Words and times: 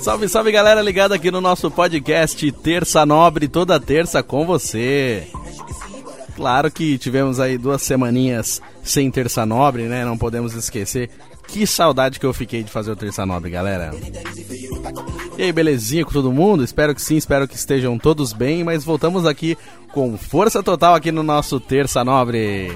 Salve, 0.00 0.28
salve 0.28 0.50
galera 0.50 0.82
ligada 0.82 1.14
aqui 1.14 1.30
no 1.30 1.40
nosso 1.40 1.70
podcast 1.70 2.50
Terça 2.52 3.06
Nobre, 3.06 3.46
toda 3.46 3.78
terça 3.78 4.22
com 4.22 4.44
você. 4.44 5.28
Claro 6.34 6.70
que 6.70 6.98
tivemos 6.98 7.38
aí 7.38 7.56
duas 7.56 7.82
semaninhas 7.82 8.60
sem 8.82 9.10
Terça 9.10 9.46
Nobre, 9.46 9.84
né? 9.84 10.04
Não 10.04 10.18
podemos 10.18 10.54
esquecer. 10.54 11.10
Que 11.46 11.66
saudade 11.66 12.18
que 12.18 12.26
eu 12.26 12.32
fiquei 12.32 12.62
de 12.62 12.70
fazer 12.70 12.90
o 12.90 12.96
Terça 12.96 13.24
Nobre, 13.24 13.50
galera. 13.50 13.92
E 15.36 15.42
aí, 15.42 15.52
belezinha 15.52 16.04
com 16.04 16.12
todo 16.12 16.32
mundo? 16.32 16.64
Espero 16.64 16.94
que 16.94 17.02
sim, 17.02 17.16
espero 17.16 17.46
que 17.46 17.54
estejam 17.54 17.98
todos 17.98 18.32
bem, 18.32 18.64
mas 18.64 18.84
voltamos 18.84 19.26
aqui 19.26 19.56
com 19.92 20.16
força 20.16 20.62
total 20.62 20.94
aqui 20.94 21.12
no 21.12 21.22
nosso 21.22 21.60
Terça 21.60 22.02
Nobre. 22.02 22.72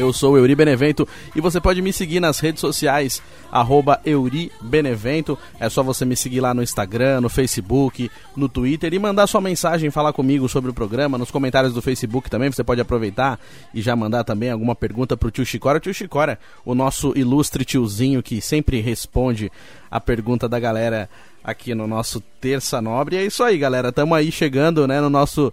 Eu 0.00 0.14
sou 0.14 0.32
o 0.32 0.38
Euri 0.38 0.54
Benevento 0.54 1.06
e 1.36 1.42
você 1.42 1.60
pode 1.60 1.82
me 1.82 1.92
seguir 1.92 2.20
nas 2.20 2.40
redes 2.40 2.62
sociais, 2.62 3.22
arroba 3.52 4.00
Euri 4.02 4.50
Benevento. 4.62 5.38
É 5.58 5.68
só 5.68 5.82
você 5.82 6.06
me 6.06 6.16
seguir 6.16 6.40
lá 6.40 6.54
no 6.54 6.62
Instagram, 6.62 7.20
no 7.20 7.28
Facebook, 7.28 8.10
no 8.34 8.48
Twitter 8.48 8.94
e 8.94 8.98
mandar 8.98 9.26
sua 9.26 9.42
mensagem, 9.42 9.90
falar 9.90 10.14
comigo 10.14 10.48
sobre 10.48 10.70
o 10.70 10.74
programa. 10.74 11.18
Nos 11.18 11.30
comentários 11.30 11.74
do 11.74 11.82
Facebook 11.82 12.30
também 12.30 12.50
você 12.50 12.64
pode 12.64 12.80
aproveitar 12.80 13.38
e 13.74 13.82
já 13.82 13.94
mandar 13.94 14.24
também 14.24 14.50
alguma 14.50 14.74
pergunta 14.74 15.18
pro 15.18 15.30
tio 15.30 15.44
Chicora. 15.44 15.78
Tio 15.78 15.92
Chicora, 15.92 16.38
o 16.64 16.74
nosso 16.74 17.12
ilustre 17.14 17.62
tiozinho 17.62 18.22
que 18.22 18.40
sempre 18.40 18.80
responde 18.80 19.52
a 19.90 20.00
pergunta 20.00 20.48
da 20.48 20.58
galera 20.58 21.10
aqui 21.44 21.74
no 21.74 21.86
nosso 21.86 22.22
Terça 22.40 22.80
Nobre. 22.80 23.16
E 23.16 23.18
é 23.18 23.26
isso 23.26 23.44
aí, 23.44 23.58
galera. 23.58 23.92
Tamo 23.92 24.14
aí 24.14 24.32
chegando 24.32 24.88
né, 24.88 24.98
no 24.98 25.10
nosso 25.10 25.52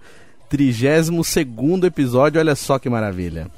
32 0.49 1.27
segundo 1.27 1.85
episódio. 1.85 2.39
Olha 2.39 2.55
só 2.55 2.79
que 2.79 2.89
maravilha. 2.89 3.51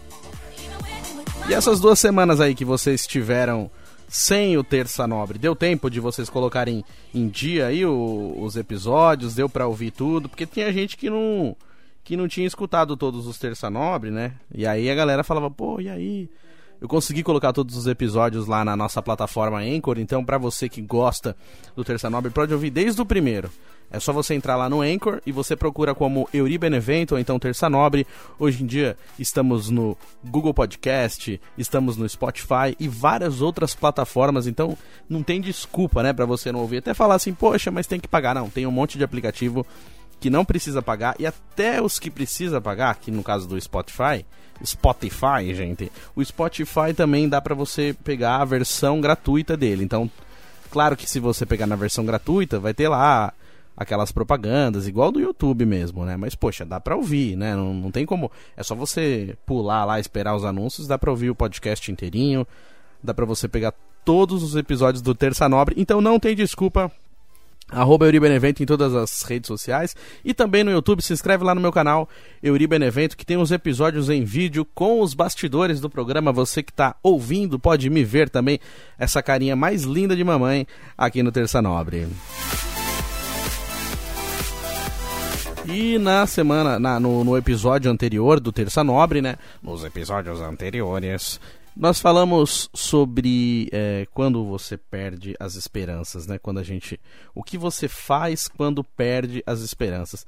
E 1.50 1.53
essas 1.53 1.80
duas 1.80 1.97
semanas 1.97 2.39
aí 2.39 2.53
que 2.53 2.64
vocês 2.64 3.08
tiveram 3.08 3.72
sem 4.08 4.55
o 4.55 4.64
Terça 4.64 5.08
Nobre, 5.08 5.39
deu 5.39 5.55
tempo 5.55 5.89
de 5.89 6.00
vocês 6.00 6.30
colocarem 6.30 6.86
em 7.11 7.28
dia 7.28 7.66
aí 7.66 7.83
o, 7.83 8.36
os 8.39 8.55
episódios, 8.55 9.33
deu 9.33 9.50
para 9.50 9.66
ouvir 9.66 9.89
tudo, 9.89 10.30
porque 10.30 10.45
tinha 10.45 10.72
gente 10.72 10.95
que 10.95 11.09
não 11.09 11.58
que 12.03 12.16
não 12.16 12.27
tinha 12.27 12.45
escutado 12.45 12.95
todos 12.95 13.25
os 13.25 13.39
Terça 13.39 13.67
Nobre, 13.67 14.11
né? 14.11 14.33
E 14.53 14.64
aí 14.67 14.92
a 14.92 14.95
galera 14.95 15.23
falava, 15.23 15.50
pô, 15.50 15.81
e 15.81 15.89
aí? 15.89 16.30
Eu 16.82 16.88
consegui 16.88 17.24
colocar 17.24 17.52
todos 17.52 17.76
os 17.76 17.88
episódios 17.88 18.48
lá 18.48 18.64
na 18.64 18.76
nossa 18.76 19.02
plataforma 19.02 19.60
Anchor, 19.60 20.00
então 20.00 20.24
para 20.24 20.38
você 20.38 20.70
que 20.70 20.82
gosta 20.82 21.36
do 21.76 21.84
Terça 21.84 22.10
Nobre, 22.10 22.32
pode 22.32 22.54
ouvir 22.54 22.70
desde 22.70 23.02
o 23.02 23.06
primeiro. 23.06 23.50
É 23.92 24.00
só 24.00 24.14
você 24.14 24.36
entrar 24.36 24.56
lá 24.56 24.70
no 24.70 24.82
Anchor 24.82 25.20
e 25.26 25.32
você 25.32 25.56
procura 25.56 25.96
como 25.96 26.30
Euri 26.32 26.58
Benevento 26.58 27.14
ou 27.14 27.20
então 27.20 27.40
Terça 27.40 27.68
Nobre. 27.70 28.06
Hoje 28.38 28.64
em 28.64 28.66
dia 28.66 28.96
estamos 29.18 29.70
no 29.70 29.98
Google 30.24 30.54
Podcast, 30.54 31.42
estamos 31.58 31.98
no 31.98 32.08
Spotify 32.08 32.76
e 32.80 32.88
várias 32.88 33.42
outras 33.42 33.74
plataformas, 33.74 34.46
então 34.46 34.78
não 35.10 35.24
tem 35.24 35.42
desculpa, 35.42 36.04
né, 36.04 36.14
para 36.14 36.26
você 36.26 36.52
não 36.52 36.60
ouvir. 36.60 36.78
Até 36.78 36.94
falar 36.94 37.16
assim, 37.16 37.34
poxa, 37.34 37.72
mas 37.72 37.88
tem 37.88 38.00
que 38.00 38.08
pagar. 38.08 38.36
Não, 38.36 38.50
tem 38.50 38.68
um 38.68 38.72
monte 38.72 38.98
de 38.98 39.04
aplicativo 39.04 39.66
que 40.20 40.30
não 40.30 40.44
precisa 40.44 40.81
pagar 40.81 41.16
e 41.20 41.25
até 41.25 41.81
os 41.81 42.00
que 42.00 42.09
precisa 42.09 42.59
pagar, 42.59 42.95
que 42.95 43.12
no 43.12 43.23
caso 43.23 43.48
do 43.48 43.59
Spotify, 43.59 44.26
Spotify, 44.64 45.53
gente, 45.56 45.92
o 46.16 46.23
Spotify 46.23 46.94
também 46.95 47.30
dá 47.30 47.39
para 47.42 47.56
você 47.56 47.95
pegar 48.03 48.38
a 48.38 48.45
versão 48.45 48.99
gratuita 48.99 49.55
dele. 49.55 49.83
Então, 49.83 50.10
claro 50.70 50.98
que 50.98 51.10
se 51.10 51.20
você 51.20 51.45
pegar 51.45 51.66
na 51.66 51.76
versão 51.76 52.05
gratuita, 52.05 52.60
vai 52.60 52.73
ter 52.73 52.89
lá 52.89 53.33
aquelas 53.77 54.11
propagandas, 54.11 54.88
igual 54.88 55.10
do 55.10 55.21
YouTube 55.21 55.66
mesmo, 55.66 56.04
né? 56.04 56.17
Mas, 56.17 56.36
poxa, 56.36 56.65
dá 56.65 56.82
pra 56.82 56.98
ouvir, 56.98 57.38
né? 57.38 57.55
Não, 57.55 57.73
não 57.73 57.92
tem 57.92 58.05
como. 58.05 58.30
É 58.58 58.61
só 58.61 58.76
você 58.76 59.38
pular 59.45 59.86
lá, 59.86 59.99
esperar 60.02 60.36
os 60.36 60.44
anúncios, 60.44 60.86
dá 60.86 60.98
pra 60.98 61.11
ouvir 61.11 61.30
o 61.30 61.36
podcast 61.36 61.89
inteirinho, 61.89 62.45
dá 63.02 63.14
pra 63.14 63.26
você 63.26 63.48
pegar 63.48 63.73
todos 64.04 64.44
os 64.44 64.58
episódios 64.58 65.02
do 65.02 65.15
Terça 65.15 65.48
Nobre. 65.48 65.76
Então 65.77 66.02
não 66.02 66.20
tem 66.20 66.36
desculpa. 66.36 66.92
Arroba 67.72 68.06
Euribenevento 68.06 68.64
em 68.64 68.66
todas 68.66 68.96
as 68.96 69.22
redes 69.22 69.48
sociais 69.48 69.96
e 70.26 70.34
também 70.34 70.64
no 70.64 70.72
YouTube. 70.72 71.04
Se 71.04 71.14
inscreve 71.14 71.44
lá 71.44 71.54
no 71.54 71.62
meu 71.62 71.72
canal 71.72 72.10
Euribenevento, 72.42 73.16
que 73.16 73.26
tem 73.26 73.38
os 73.38 73.52
episódios 73.52 74.10
em 74.10 74.24
vídeo 74.24 74.66
com 74.66 75.02
os 75.02 75.14
bastidores 75.14 75.80
do 75.80 75.90
programa. 75.90 76.32
Você 76.32 76.64
que 76.64 76.72
está 76.72 76.96
ouvindo 77.04 77.60
pode 77.60 77.90
me 77.90 78.04
ver 78.04 78.30
também, 78.30 78.60
essa 78.98 79.22
carinha 79.22 79.56
mais 79.56 79.84
linda 79.84 80.16
de 80.16 80.24
mamãe 80.24 80.66
aqui 80.98 81.22
no 81.22 81.32
Terça 81.32 81.62
Nobre. 81.62 82.08
E 85.72 86.00
na 86.00 86.26
semana, 86.26 86.80
na, 86.80 87.00
no, 87.00 87.24
no, 87.24 87.38
episódio 87.38 87.92
anterior 87.92 88.40
do 88.40 88.52
Terça 88.52 88.84
Nobre, 88.84 89.22
né? 89.22 89.36
Nos 89.62 89.84
episódios 89.84 90.42
anteriores, 90.42 91.40
nós 91.76 92.00
falamos 92.00 92.70
sobre 92.74 93.70
é, 93.72 94.06
quando 94.14 94.46
você 94.46 94.78
perde 94.78 95.36
as 95.40 95.56
esperanças, 95.56 96.28
né? 96.28 96.38
Quando 96.38 96.60
a 96.60 96.64
gente. 96.64 97.00
O 97.34 97.44
que 97.44 97.58
você 97.58 97.88
faz 97.88 98.48
quando 98.48 98.84
perde 98.84 99.44
as 99.46 99.62
esperanças. 99.62 100.26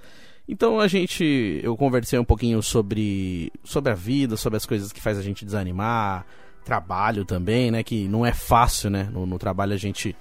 Então 0.48 0.80
a 0.80 0.88
gente. 0.88 1.60
Eu 1.64 1.76
conversei 1.76 2.18
um 2.18 2.26
pouquinho 2.26 2.62
sobre, 2.62 3.52
sobre 3.64 3.92
a 3.92 3.96
vida, 3.96 4.38
sobre 4.38 4.58
as 4.58 4.66
coisas 4.66 4.92
que 4.92 5.02
faz 5.02 5.18
a 5.18 5.22
gente 5.22 5.44
desanimar, 5.44 6.26
trabalho 6.64 7.26
também, 7.26 7.72
né? 7.72 7.84
Que 7.84 8.08
não 8.08 8.26
é 8.26 8.34
fácil, 8.34 8.90
né? 8.90 9.10
No, 9.12 9.26
no 9.26 9.38
trabalho 9.38 9.74
a 9.74 9.78
gente 9.78 10.16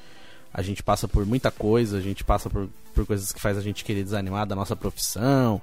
a 0.52 0.62
gente 0.62 0.82
passa 0.82 1.06
por 1.06 1.24
muita 1.24 1.50
coisa, 1.50 1.98
a 1.98 2.00
gente 2.00 2.24
passa 2.24 2.50
por, 2.50 2.68
por 2.92 3.06
coisas 3.06 3.32
que 3.32 3.40
faz 3.40 3.56
a 3.56 3.60
gente 3.60 3.84
querer 3.84 4.02
desanimar 4.02 4.46
da 4.46 4.56
nossa 4.56 4.74
profissão, 4.74 5.62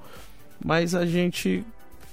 mas 0.63 0.95
a 0.95 1.05
gente 1.05 1.65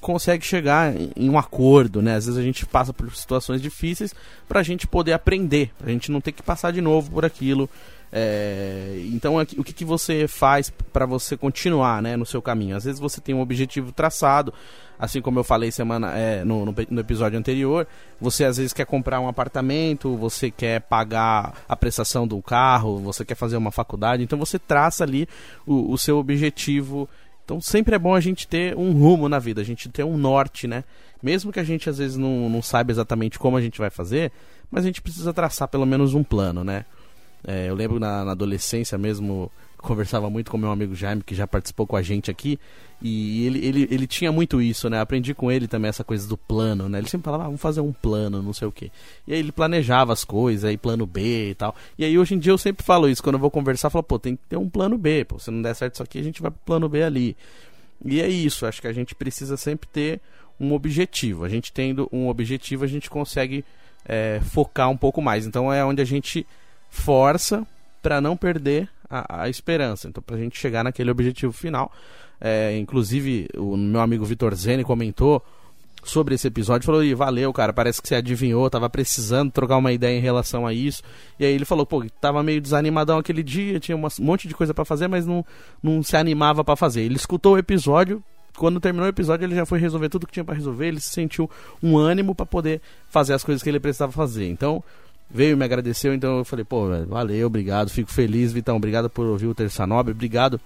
consegue 0.04 0.44
chegar 0.44 0.94
em 1.16 1.30
um 1.30 1.38
acordo, 1.38 2.02
né? 2.02 2.16
Às 2.16 2.26
vezes 2.26 2.38
a 2.38 2.42
gente 2.42 2.66
passa 2.66 2.92
por 2.92 3.10
situações 3.16 3.62
difíceis 3.62 4.14
para 4.46 4.60
a 4.60 4.62
gente 4.62 4.86
poder 4.86 5.14
aprender, 5.14 5.72
para 5.78 5.88
a 5.88 5.90
gente 5.90 6.12
não 6.12 6.20
ter 6.20 6.32
que 6.32 6.42
passar 6.42 6.72
de 6.72 6.82
novo 6.82 7.10
por 7.10 7.24
aquilo. 7.24 7.70
É... 8.12 9.02
Então, 9.14 9.36
o 9.38 9.64
que, 9.64 9.72
que 9.72 9.84
você 9.84 10.28
faz 10.28 10.70
para 10.92 11.06
você 11.06 11.38
continuar, 11.38 12.02
né, 12.02 12.18
no 12.18 12.26
seu 12.26 12.42
caminho? 12.42 12.76
Às 12.76 12.84
vezes 12.84 13.00
você 13.00 13.18
tem 13.18 13.34
um 13.34 13.40
objetivo 13.40 13.92
traçado, 13.92 14.52
assim 14.98 15.22
como 15.22 15.38
eu 15.38 15.44
falei 15.44 15.70
semana 15.70 16.12
é, 16.12 16.44
no, 16.44 16.66
no, 16.66 16.74
no, 16.90 17.00
episódio 17.00 17.38
anterior, 17.38 17.86
você 18.20 18.44
às 18.44 18.58
vezes 18.58 18.74
quer 18.74 18.84
comprar 18.84 19.20
um 19.20 19.26
apartamento, 19.26 20.16
você 20.16 20.50
quer 20.50 20.82
pagar 20.82 21.54
a 21.66 21.74
prestação 21.74 22.28
do 22.28 22.40
carro, 22.42 22.98
você 22.98 23.24
quer 23.24 23.36
fazer 23.36 23.56
uma 23.56 23.72
faculdade, 23.72 24.22
então 24.22 24.38
você 24.38 24.58
traça 24.58 25.02
ali 25.02 25.26
o, 25.66 25.90
o 25.90 25.96
seu 25.96 26.18
objetivo. 26.18 27.08
Então 27.44 27.60
sempre 27.60 27.94
é 27.94 27.98
bom 27.98 28.14
a 28.14 28.20
gente 28.20 28.48
ter 28.48 28.76
um 28.76 28.92
rumo 28.92 29.28
na 29.28 29.38
vida, 29.38 29.60
a 29.60 29.64
gente 29.64 29.88
ter 29.88 30.04
um 30.04 30.16
norte, 30.16 30.66
né? 30.66 30.84
Mesmo 31.22 31.52
que 31.52 31.60
a 31.60 31.64
gente 31.64 31.88
às 31.88 31.98
vezes 31.98 32.16
não, 32.16 32.48
não 32.48 32.62
saiba 32.62 32.90
exatamente 32.90 33.38
como 33.38 33.56
a 33.56 33.60
gente 33.60 33.78
vai 33.78 33.90
fazer, 33.90 34.32
mas 34.70 34.84
a 34.84 34.86
gente 34.86 35.02
precisa 35.02 35.32
traçar 35.32 35.68
pelo 35.68 35.86
menos 35.86 36.14
um 36.14 36.24
plano, 36.24 36.64
né? 36.64 36.84
É, 37.46 37.68
eu 37.68 37.74
lembro 37.74 38.00
na, 38.00 38.24
na 38.24 38.32
adolescência 38.32 38.96
mesmo, 38.96 39.52
conversava 39.84 40.28
muito 40.28 40.50
com 40.50 40.58
meu 40.58 40.70
amigo 40.70 40.94
Jaime, 40.94 41.22
que 41.22 41.34
já 41.34 41.46
participou 41.46 41.86
com 41.86 41.96
a 41.96 42.02
gente 42.02 42.30
aqui, 42.30 42.58
e 43.00 43.46
ele, 43.46 43.66
ele, 43.66 43.88
ele 43.90 44.06
tinha 44.06 44.32
muito 44.32 44.60
isso, 44.60 44.88
né? 44.88 45.00
Aprendi 45.00 45.34
com 45.34 45.52
ele 45.52 45.68
também 45.68 45.88
essa 45.88 46.02
coisa 46.02 46.26
do 46.26 46.36
plano, 46.36 46.88
né? 46.88 46.98
Ele 46.98 47.08
sempre 47.08 47.24
falava, 47.24 47.44
ah, 47.44 47.46
vamos 47.46 47.60
fazer 47.60 47.80
um 47.80 47.92
plano, 47.92 48.42
não 48.42 48.52
sei 48.52 48.66
o 48.66 48.72
quê. 48.72 48.90
E 49.26 49.32
aí 49.34 49.38
ele 49.38 49.52
planejava 49.52 50.12
as 50.12 50.24
coisas, 50.24 50.64
aí 50.64 50.76
plano 50.76 51.06
B 51.06 51.50
e 51.50 51.54
tal. 51.54 51.74
E 51.98 52.04
aí 52.04 52.18
hoje 52.18 52.34
em 52.34 52.38
dia 52.38 52.52
eu 52.52 52.58
sempre 52.58 52.84
falo 52.84 53.08
isso, 53.08 53.22
quando 53.22 53.34
eu 53.34 53.40
vou 53.40 53.50
conversar, 53.50 53.88
eu 53.88 53.92
falo, 53.92 54.02
pô, 54.02 54.18
tem 54.18 54.36
que 54.36 54.42
ter 54.48 54.56
um 54.56 54.68
plano 54.68 54.96
B, 54.98 55.24
pô, 55.24 55.38
se 55.38 55.50
não 55.50 55.62
der 55.62 55.74
certo 55.74 55.94
isso 55.94 56.02
aqui, 56.02 56.18
a 56.18 56.22
gente 56.22 56.42
vai 56.42 56.50
pro 56.50 56.60
plano 56.64 56.88
B 56.88 57.02
ali. 57.02 57.36
E 58.04 58.20
é 58.20 58.28
isso, 58.28 58.66
acho 58.66 58.80
que 58.80 58.88
a 58.88 58.92
gente 58.92 59.14
precisa 59.14 59.56
sempre 59.56 59.88
ter 59.88 60.20
um 60.58 60.72
objetivo. 60.72 61.44
A 61.44 61.48
gente 61.48 61.72
tendo 61.72 62.08
um 62.12 62.28
objetivo, 62.28 62.84
a 62.84 62.88
gente 62.88 63.10
consegue 63.10 63.64
é, 64.04 64.40
focar 64.42 64.90
um 64.90 64.96
pouco 64.96 65.20
mais. 65.22 65.46
Então 65.46 65.72
é 65.72 65.84
onde 65.84 66.00
a 66.02 66.04
gente 66.04 66.46
força 66.90 67.66
para 68.04 68.20
não 68.20 68.36
perder 68.36 68.86
a, 69.08 69.44
a 69.44 69.48
esperança. 69.48 70.06
Então, 70.06 70.22
para 70.22 70.36
a 70.36 70.38
gente 70.38 70.60
chegar 70.60 70.84
naquele 70.84 71.10
objetivo 71.10 71.54
final. 71.54 71.90
É, 72.38 72.76
inclusive, 72.76 73.48
o 73.56 73.78
meu 73.78 74.02
amigo 74.02 74.26
Vitor 74.26 74.54
Zene 74.54 74.84
comentou 74.84 75.42
sobre 76.02 76.34
esse 76.34 76.46
episódio, 76.46 76.84
falou, 76.84 77.02
e 77.02 77.14
valeu, 77.14 77.50
cara, 77.50 77.72
parece 77.72 78.02
que 78.02 78.08
você 78.08 78.16
adivinhou, 78.16 78.68
tava 78.68 78.90
precisando 78.90 79.50
trocar 79.50 79.78
uma 79.78 79.90
ideia 79.90 80.18
em 80.18 80.20
relação 80.20 80.66
a 80.66 80.74
isso. 80.74 81.02
E 81.40 81.46
aí 81.46 81.54
ele 81.54 81.64
falou, 81.64 81.86
pô, 81.86 82.04
tava 82.20 82.42
meio 82.42 82.60
desanimadão 82.60 83.16
aquele 83.16 83.42
dia, 83.42 83.80
tinha 83.80 83.96
um 83.96 84.06
monte 84.20 84.46
de 84.46 84.54
coisa 84.54 84.74
para 84.74 84.84
fazer, 84.84 85.08
mas 85.08 85.24
não, 85.24 85.42
não 85.82 86.02
se 86.02 86.14
animava 86.14 86.62
para 86.62 86.76
fazer. 86.76 87.00
Ele 87.00 87.16
escutou 87.16 87.54
o 87.54 87.58
episódio, 87.58 88.22
quando 88.58 88.78
terminou 88.80 89.06
o 89.06 89.08
episódio, 89.08 89.46
ele 89.46 89.54
já 89.54 89.64
foi 89.64 89.78
resolver 89.78 90.10
tudo 90.10 90.26
que 90.26 90.32
tinha 90.34 90.44
para 90.44 90.54
resolver, 90.54 90.88
ele 90.88 91.00
se 91.00 91.08
sentiu 91.08 91.48
um 91.82 91.96
ânimo 91.96 92.34
para 92.34 92.44
poder 92.44 92.82
fazer 93.08 93.32
as 93.32 93.42
coisas 93.42 93.62
que 93.62 93.70
ele 93.70 93.80
precisava 93.80 94.12
fazer. 94.12 94.46
Então, 94.46 94.84
veio 95.30 95.56
me 95.56 95.64
agradeceu, 95.64 96.14
então 96.14 96.38
eu 96.38 96.44
falei, 96.44 96.64
pô, 96.64 96.88
valeu, 97.06 97.46
obrigado, 97.46 97.90
fico 97.90 98.10
feliz, 98.10 98.52
Vitão, 98.52 98.76
obrigado 98.76 99.10
por 99.10 99.26
ouvir 99.26 99.46
o 99.46 99.54
Terça 99.54 99.86
Nobre, 99.86 100.12
obrigado 100.12 100.60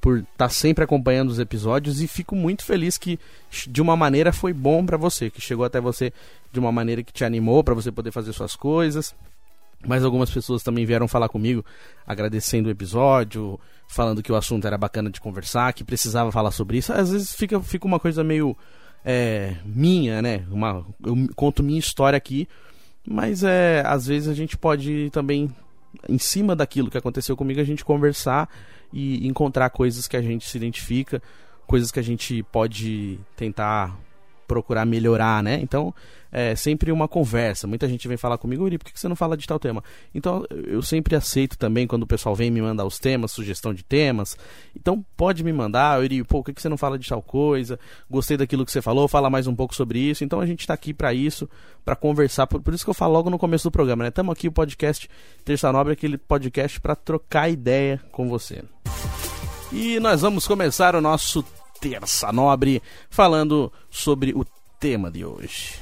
por 0.00 0.18
estar 0.18 0.30
tá 0.36 0.48
sempre 0.48 0.84
acompanhando 0.84 1.30
os 1.30 1.38
episódios 1.38 2.00
e 2.00 2.06
fico 2.06 2.36
muito 2.36 2.64
feliz 2.64 2.96
que 2.96 3.18
de 3.66 3.82
uma 3.82 3.96
maneira 3.96 4.32
foi 4.32 4.52
bom 4.52 4.84
para 4.86 4.96
você, 4.96 5.28
que 5.28 5.40
chegou 5.40 5.64
até 5.64 5.80
você 5.80 6.12
de 6.52 6.58
uma 6.58 6.70
maneira 6.70 7.02
que 7.02 7.12
te 7.12 7.24
animou 7.24 7.64
para 7.64 7.74
você 7.74 7.90
poder 7.90 8.12
fazer 8.12 8.32
suas 8.32 8.54
coisas. 8.54 9.14
Mas 9.86 10.02
algumas 10.02 10.30
pessoas 10.30 10.62
também 10.62 10.84
vieram 10.84 11.06
falar 11.06 11.28
comigo, 11.28 11.64
agradecendo 12.04 12.68
o 12.68 12.72
episódio, 12.72 13.60
falando 13.86 14.22
que 14.22 14.32
o 14.32 14.34
assunto 14.34 14.66
era 14.66 14.76
bacana 14.76 15.08
de 15.08 15.20
conversar, 15.20 15.72
que 15.72 15.84
precisava 15.84 16.32
falar 16.32 16.50
sobre 16.50 16.78
isso. 16.78 16.92
Às 16.92 17.12
vezes 17.12 17.32
fica, 17.32 17.60
fica 17.60 17.86
uma 17.86 18.00
coisa 18.00 18.24
meio 18.24 18.56
é, 19.04 19.54
minha, 19.64 20.20
né? 20.20 20.44
Uma, 20.50 20.84
eu 21.04 21.16
conto 21.36 21.62
minha 21.62 21.78
história 21.78 22.16
aqui, 22.16 22.48
mas 23.08 23.42
é, 23.42 23.82
às 23.86 24.06
vezes 24.06 24.28
a 24.28 24.34
gente 24.34 24.56
pode 24.56 25.08
também, 25.10 25.54
em 26.08 26.18
cima 26.18 26.54
daquilo 26.54 26.90
que 26.90 26.98
aconteceu 26.98 27.36
comigo, 27.36 27.60
a 27.60 27.64
gente 27.64 27.84
conversar 27.84 28.48
e 28.92 29.26
encontrar 29.26 29.70
coisas 29.70 30.06
que 30.06 30.16
a 30.16 30.22
gente 30.22 30.48
se 30.48 30.56
identifica, 30.56 31.22
coisas 31.66 31.90
que 31.90 31.98
a 31.98 32.02
gente 32.02 32.42
pode 32.44 33.18
tentar 33.36 33.96
procurar 34.48 34.86
melhorar, 34.86 35.42
né? 35.42 35.60
Então, 35.62 35.94
é 36.32 36.56
sempre 36.56 36.90
uma 36.90 37.06
conversa. 37.06 37.66
Muita 37.66 37.86
gente 37.86 38.08
vem 38.08 38.16
falar 38.16 38.38
comigo, 38.38 38.64
Uri, 38.64 38.78
por 38.78 38.90
que 38.90 38.98
você 38.98 39.08
não 39.08 39.14
fala 39.14 39.36
de 39.36 39.46
tal 39.46 39.58
tema? 39.58 39.84
Então, 40.14 40.44
eu 40.66 40.82
sempre 40.82 41.14
aceito 41.14 41.56
também 41.56 41.86
quando 41.86 42.02
o 42.02 42.06
pessoal 42.06 42.34
vem 42.34 42.50
me 42.50 42.60
mandar 42.60 42.84
os 42.84 42.98
temas, 42.98 43.30
sugestão 43.30 43.72
de 43.72 43.84
temas. 43.84 44.36
Então, 44.74 45.04
pode 45.16 45.44
me 45.44 45.52
mandar, 45.52 46.00
Uri, 46.00 46.24
pô, 46.24 46.42
por 46.42 46.52
que 46.52 46.60
você 46.60 46.68
não 46.68 46.76
fala 46.76 46.98
de 46.98 47.08
tal 47.08 47.22
coisa? 47.22 47.78
Gostei 48.10 48.36
daquilo 48.36 48.64
que 48.64 48.72
você 48.72 48.82
falou, 48.82 49.06
fala 49.06 49.30
mais 49.30 49.46
um 49.46 49.54
pouco 49.54 49.74
sobre 49.74 49.98
isso. 49.98 50.24
Então, 50.24 50.40
a 50.40 50.46
gente 50.46 50.60
está 50.60 50.74
aqui 50.74 50.92
para 50.92 51.12
isso, 51.12 51.48
para 51.84 51.94
conversar. 51.94 52.46
Por, 52.46 52.60
por, 52.60 52.74
isso 52.74 52.84
que 52.84 52.90
eu 52.90 52.94
falo 52.94 53.12
logo 53.12 53.30
no 53.30 53.38
começo 53.38 53.64
do 53.64 53.70
programa, 53.70 54.02
né? 54.02 54.08
Estamos 54.08 54.32
aqui 54.32 54.48
o 54.48 54.52
podcast 54.52 55.08
Terça 55.44 55.70
Nobre, 55.70 55.92
aquele 55.92 56.18
podcast 56.18 56.80
para 56.80 56.96
trocar 56.96 57.48
ideia 57.48 58.00
com 58.10 58.28
você. 58.28 58.64
E 59.70 60.00
nós 60.00 60.22
vamos 60.22 60.46
começar 60.46 60.94
o 60.96 61.00
nosso 61.00 61.44
Terça 61.80 62.32
Nobre 62.32 62.82
falando 63.08 63.72
sobre 63.90 64.32
o 64.32 64.44
tema 64.78 65.10
de 65.10 65.24
hoje. 65.24 65.74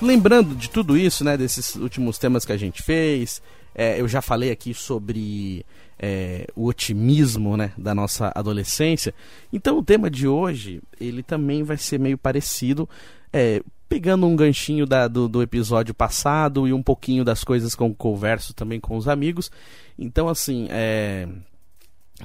Lembrando 0.00 0.54
de 0.54 0.68
tudo 0.68 0.96
isso, 0.96 1.24
né, 1.24 1.36
desses 1.36 1.76
últimos 1.76 2.18
temas 2.18 2.44
que 2.44 2.52
a 2.52 2.56
gente 2.56 2.82
fez, 2.82 3.40
é, 3.74 4.00
eu 4.00 4.06
já 4.06 4.20
falei 4.20 4.50
aqui 4.50 4.74
sobre 4.74 5.64
é, 5.98 6.46
o 6.54 6.66
otimismo 6.66 7.56
né, 7.56 7.72
da 7.76 7.94
nossa 7.94 8.30
adolescência. 8.34 9.14
Então 9.52 9.78
o 9.78 9.84
tema 9.84 10.10
de 10.10 10.28
hoje 10.28 10.82
ele 11.00 11.22
também 11.22 11.62
vai 11.62 11.76
ser 11.76 11.98
meio 11.98 12.18
parecido. 12.18 12.88
É, 13.32 13.62
pegando 13.88 14.26
um 14.26 14.36
ganchinho 14.36 14.86
da, 14.86 15.08
do, 15.08 15.28
do, 15.28 15.42
episódio 15.42 15.94
passado 15.94 16.66
e 16.66 16.72
um 16.72 16.82
pouquinho 16.82 17.24
das 17.24 17.44
coisas 17.44 17.74
que 17.74 17.94
converso 17.94 18.54
também 18.54 18.80
com 18.80 18.96
os 18.96 19.08
amigos. 19.08 19.50
Então, 19.98 20.28
assim, 20.28 20.66
é... 20.70 21.28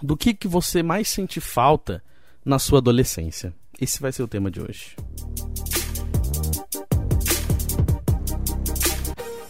do 0.01 0.15
que, 0.15 0.33
que 0.33 0.47
você 0.47 0.83
mais 0.83 1.09
sente 1.09 1.39
falta 1.39 2.03
na 2.45 2.59
sua 2.59 2.79
adolescência? 2.79 3.53
Esse 3.79 4.01
vai 4.01 4.11
ser 4.11 4.23
o 4.23 4.27
tema 4.27 4.51
de 4.51 4.61
hoje. 4.61 4.95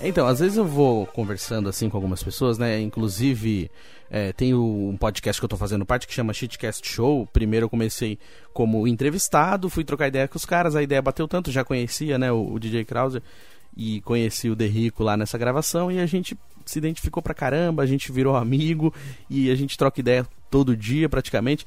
Então, 0.02 0.28
às 0.28 0.40
vezes 0.40 0.58
eu 0.58 0.66
vou 0.66 1.06
conversando 1.08 1.68
assim 1.68 1.90
com 1.90 1.98
algumas 1.98 2.24
pessoas, 2.24 2.58
né? 2.58 2.80
Inclusive, 2.80 3.70
é, 4.10 4.32
tem 4.32 4.54
um 4.54 4.96
podcast 4.98 5.42
que 5.42 5.46
eu 5.46 5.50
tô 5.50 5.58
fazendo 5.58 5.86
parte 5.86 6.08
que 6.08 6.14
chama 6.14 6.34
Shitcast 6.34 6.88
Show. 6.88 7.28
Primeiro 7.28 7.66
eu 7.66 7.70
comecei 7.70 8.18
como 8.54 8.88
entrevistado, 8.88 9.70
fui 9.70 9.84
trocar 9.84 10.08
ideia 10.08 10.28
com 10.28 10.38
os 10.38 10.46
caras, 10.46 10.76
a 10.76 10.82
ideia 10.82 11.02
bateu 11.02 11.28
tanto, 11.28 11.52
já 11.52 11.66
conhecia, 11.66 12.18
né, 12.18 12.32
o, 12.32 12.54
o 12.54 12.60
DJ 12.60 12.86
Krauser 12.86 13.22
e 13.76 14.02
conheci 14.02 14.50
o 14.50 14.56
Derrico 14.56 15.04
lá 15.04 15.16
nessa 15.18 15.38
gravação 15.38 15.92
e 15.92 16.00
a 16.00 16.06
gente 16.06 16.38
se 16.70 16.78
identificou 16.78 17.22
pra 17.22 17.34
caramba, 17.34 17.84
a 17.84 17.86
gente 17.86 18.12
virou 18.12 18.36
amigo 18.36 18.94
e 19.30 19.50
a 19.50 19.56
gente 19.56 19.78
troca 19.78 20.00
ideia 20.00 20.26
todo 20.50 20.76
dia 20.76 21.10
praticamente 21.10 21.66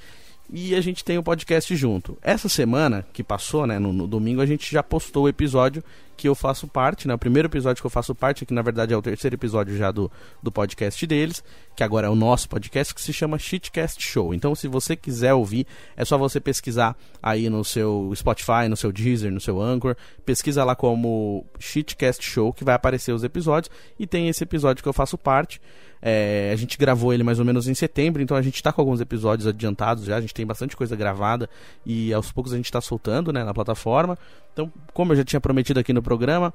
e 0.53 0.75
a 0.75 0.81
gente 0.83 1.03
tem 1.03 1.17
o 1.17 1.23
podcast 1.23 1.75
junto. 1.75 2.19
Essa 2.21 2.47
semana 2.47 3.07
que 3.11 3.25
passou, 3.25 3.67
né, 3.67 3.79
no, 3.79 3.91
no, 3.91 4.07
domingo, 4.07 4.43
a 4.43 4.47
gente 4.47 4.71
já 4.71 4.83
postou 4.83 5.25
o 5.25 5.29
episódio 5.29 5.83
que 6.15 6.29
eu 6.29 6.35
faço 6.35 6.69
parte, 6.69 7.09
né, 7.09 7.15
o 7.15 7.19
primeiro 7.19 7.49
episódio 7.49 7.83
que 7.83 7.87
eu 7.87 7.91
faço 7.91 8.15
parte, 8.15 8.45
que 8.45 8.53
na 8.53 8.61
verdade 8.61 8.93
é 8.93 8.97
o 8.97 9.01
terceiro 9.01 9.35
episódio 9.35 9.75
já 9.75 9.91
do, 9.91 10.13
do 10.43 10.53
podcast 10.53 11.07
deles, 11.07 11.43
que 11.75 11.83
agora 11.83 12.07
é 12.07 12.11
o 12.11 12.15
nosso 12.15 12.51
podcast, 12.51 12.95
que 12.95 13.01
se 13.01 13.15
chama 13.15 13.39
Shitcast 13.39 14.01
Show. 14.03 14.35
Então, 14.35 14.55
se 14.55 14.69
você 14.69 14.95
quiser 14.95 15.33
ouvir, 15.33 15.67
é 15.97 16.05
só 16.05 16.19
você 16.19 16.39
pesquisar 16.39 16.97
aí 17.23 17.49
no 17.49 17.65
seu 17.65 18.13
Spotify, 18.15 18.69
no 18.69 18.77
seu 18.77 18.93
Deezer, 18.93 19.33
no 19.33 19.41
seu 19.41 19.59
Anchor, 19.59 19.97
pesquisa 20.25 20.65
lá 20.65 20.77
como 20.77 21.47
Shitcast 21.59 22.23
Show, 22.23 22.53
que 22.53 22.63
vai 22.63 22.75
aparecer 22.75 23.13
os 23.13 23.25
episódios, 23.25 23.75
e 23.99 24.07
tem 24.07 24.29
esse 24.29 24.45
episódio 24.45 24.83
que 24.83 24.89
eu 24.89 24.93
faço 24.93 25.17
parte. 25.17 25.63
É, 26.05 26.51
a 26.53 26.57
gente 26.57 26.77
gravou 26.77 27.15
ele 27.15 27.23
mais 27.23 27.39
ou 27.39 27.45
menos 27.45 27.69
em 27.69 27.75
setembro, 27.75 28.21
então 28.21 28.37
a 28.37 28.43
gente 28.43 28.57
está 28.57 28.73
com 28.73 28.81
alguns 28.81 29.01
episódios 29.01 29.47
adiantados 29.47 30.05
já, 30.05 30.17
a 30.17 30.21
gente 30.21 30.35
tem 30.35 30.45
bastante 30.45 30.77
coisa 30.77 30.97
gravada 30.97 31.49
e 31.87 32.13
aos 32.13 32.33
poucos 32.33 32.53
a 32.53 32.57
gente 32.57 32.65
está 32.65 32.81
soltando 32.81 33.33
né, 33.33 33.45
na 33.45 33.55
plataforma. 33.55 34.19
Então, 34.53 34.71
como 34.93 35.13
eu 35.13 35.17
já 35.17 35.25
tinha 35.25 35.41
prometido 35.41 35.79
aqui 35.79 35.93
no 35.93 36.03
programa, 36.03 36.53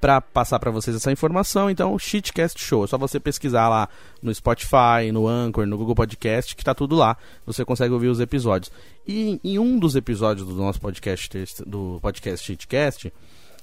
para 0.00 0.20
passar 0.20 0.58
para 0.58 0.70
vocês 0.70 0.94
essa 0.96 1.10
informação, 1.10 1.70
então 1.70 1.98
Shitcast 1.98 2.62
Show, 2.62 2.84
é 2.84 2.86
só 2.86 2.98
você 2.98 3.18
pesquisar 3.18 3.68
lá 3.68 3.88
no 4.22 4.34
Spotify, 4.34 5.10
no 5.12 5.26
Anchor, 5.26 5.66
no 5.66 5.76
Google 5.76 5.94
Podcast, 5.94 6.54
que 6.54 6.62
está 6.62 6.74
tudo 6.74 6.94
lá, 6.94 7.16
você 7.44 7.64
consegue 7.64 7.92
ouvir 7.92 8.08
os 8.08 8.20
episódios. 8.20 8.70
E 9.06 9.40
em 9.42 9.58
um 9.58 9.78
dos 9.78 9.96
episódios 9.96 10.46
do 10.46 10.54
nosso 10.54 10.80
podcast, 10.80 11.30
do 11.66 11.98
podcast 12.00 12.46
Shitcast, 12.46 13.12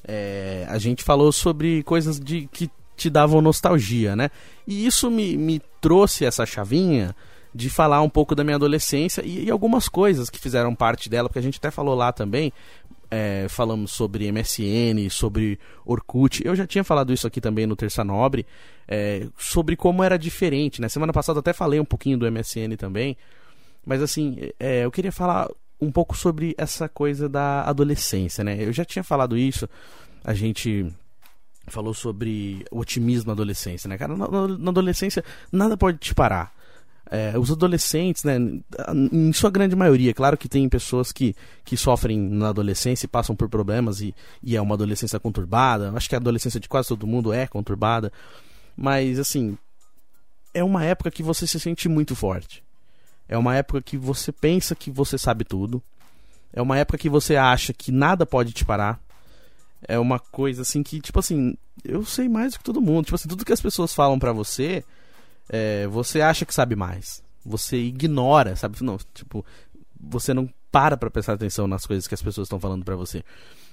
é, 0.05 0.65
a 0.69 0.77
gente 0.77 1.03
falou 1.03 1.31
sobre 1.31 1.83
coisas 1.83 2.19
de 2.19 2.47
que 2.51 2.69
te 2.95 3.09
davam 3.09 3.41
nostalgia, 3.41 4.15
né? 4.15 4.29
E 4.67 4.85
isso 4.85 5.09
me, 5.09 5.37
me 5.37 5.61
trouxe 5.81 6.25
essa 6.25 6.45
chavinha 6.45 7.15
de 7.53 7.69
falar 7.69 8.01
um 8.01 8.09
pouco 8.09 8.33
da 8.33 8.43
minha 8.43 8.55
adolescência 8.55 9.21
e, 9.23 9.45
e, 9.45 9.51
algumas 9.51 9.87
coisas 9.87 10.29
que 10.29 10.39
fizeram 10.39 10.73
parte 10.73 11.09
dela, 11.09 11.29
porque 11.29 11.39
a 11.39 11.43
gente 11.43 11.59
até 11.59 11.69
falou 11.69 11.93
lá 11.93 12.11
também, 12.11 12.51
é, 13.11 13.45
falamos 13.47 13.91
sobre 13.91 14.31
MSN, 14.31 15.07
sobre 15.11 15.59
Orkut. 15.85 16.41
Eu 16.43 16.55
já 16.55 16.65
tinha 16.65 16.83
falado 16.83 17.13
isso 17.13 17.27
aqui 17.27 17.39
também 17.39 17.67
no 17.67 17.75
Terça 17.75 18.03
Nobre, 18.03 18.45
é, 18.87 19.27
sobre 19.37 19.75
como 19.75 20.03
era 20.03 20.17
diferente, 20.17 20.81
né? 20.81 20.89
Semana 20.89 21.13
passada 21.13 21.39
até 21.39 21.53
falei 21.53 21.79
um 21.79 21.85
pouquinho 21.85 22.17
do 22.17 22.31
MSN 22.31 22.75
também, 22.75 23.15
mas 23.85 24.01
assim, 24.01 24.49
é, 24.59 24.83
eu 24.85 24.91
queria 24.91 25.11
falar 25.11 25.47
um 25.79 25.91
pouco 25.91 26.17
sobre 26.17 26.55
essa 26.57 26.89
coisa 26.89 27.29
da 27.29 27.61
adolescência, 27.63 28.43
né? 28.43 28.57
Eu 28.59 28.73
já 28.73 28.83
tinha 28.83 29.03
falado 29.03 29.37
isso, 29.37 29.69
a 30.23 30.33
gente 30.33 30.91
falou 31.67 31.93
sobre 31.93 32.65
o 32.71 32.79
otimismo 32.79 33.27
na 33.27 33.33
adolescência, 33.33 33.87
né, 33.87 33.97
cara? 33.97 34.15
Na, 34.15 34.27
na 34.27 34.69
adolescência, 34.69 35.23
nada 35.51 35.77
pode 35.77 35.97
te 35.97 36.13
parar. 36.13 36.53
É, 37.09 37.37
os 37.37 37.51
adolescentes, 37.51 38.23
né, 38.23 38.37
em 39.11 39.31
sua 39.33 39.51
grande 39.51 39.75
maioria, 39.75 40.13
claro 40.13 40.37
que 40.37 40.49
tem 40.49 40.67
pessoas 40.67 41.11
que, 41.11 41.35
que 41.63 41.77
sofrem 41.77 42.17
na 42.17 42.49
adolescência 42.49 43.05
e 43.05 43.09
passam 43.09 43.35
por 43.35 43.49
problemas 43.49 44.01
e, 44.01 44.15
e 44.41 44.55
é 44.55 44.61
uma 44.61 44.75
adolescência 44.75 45.19
conturbada. 45.19 45.91
Acho 45.95 46.09
que 46.09 46.15
a 46.15 46.17
adolescência 46.17 46.59
de 46.59 46.67
quase 46.67 46.87
todo 46.87 47.05
mundo 47.05 47.31
é 47.31 47.45
conturbada. 47.45 48.11
Mas, 48.75 49.19
assim, 49.19 49.57
é 50.53 50.63
uma 50.63 50.83
época 50.83 51.11
que 51.11 51.21
você 51.21 51.45
se 51.45 51.59
sente 51.59 51.87
muito 51.87 52.15
forte. 52.15 52.63
É 53.27 53.37
uma 53.37 53.55
época 53.55 53.81
que 53.81 53.97
você 53.97 54.31
pensa 54.31 54.73
que 54.75 54.89
você 54.89 55.17
sabe 55.17 55.43
tudo. 55.43 55.81
É 56.51 56.61
uma 56.61 56.77
época 56.77 56.97
que 56.97 57.09
você 57.09 57.35
acha 57.35 57.73
que 57.73 57.91
nada 57.91 58.25
pode 58.25 58.53
te 58.53 58.65
parar 58.65 59.02
é 59.87 59.99
uma 59.99 60.19
coisa 60.19 60.61
assim 60.61 60.81
que, 60.83 60.99
tipo 60.99 61.19
assim, 61.19 61.55
eu 61.83 62.05
sei 62.05 62.29
mais 62.29 62.53
do 62.53 62.59
que 62.59 62.63
todo 62.63 62.81
mundo. 62.81 63.05
Tipo 63.05 63.15
assim, 63.15 63.27
tudo 63.27 63.45
que 63.45 63.53
as 63.53 63.61
pessoas 63.61 63.93
falam 63.93 64.19
para 64.19 64.31
você, 64.31 64.83
é, 65.49 65.87
você 65.87 66.21
acha 66.21 66.45
que 66.45 66.53
sabe 66.53 66.75
mais. 66.75 67.23
Você 67.45 67.77
ignora, 67.77 68.55
sabe? 68.55 68.81
Não, 68.81 68.97
tipo, 69.13 69.45
você 69.99 70.33
não 70.33 70.49
para 70.71 70.97
pra 70.97 71.11
prestar 71.11 71.33
atenção 71.33 71.67
nas 71.67 71.85
coisas 71.85 72.07
que 72.07 72.13
as 72.13 72.21
pessoas 72.21 72.45
estão 72.45 72.59
falando 72.59 72.83
para 72.83 72.95
você. 72.95 73.23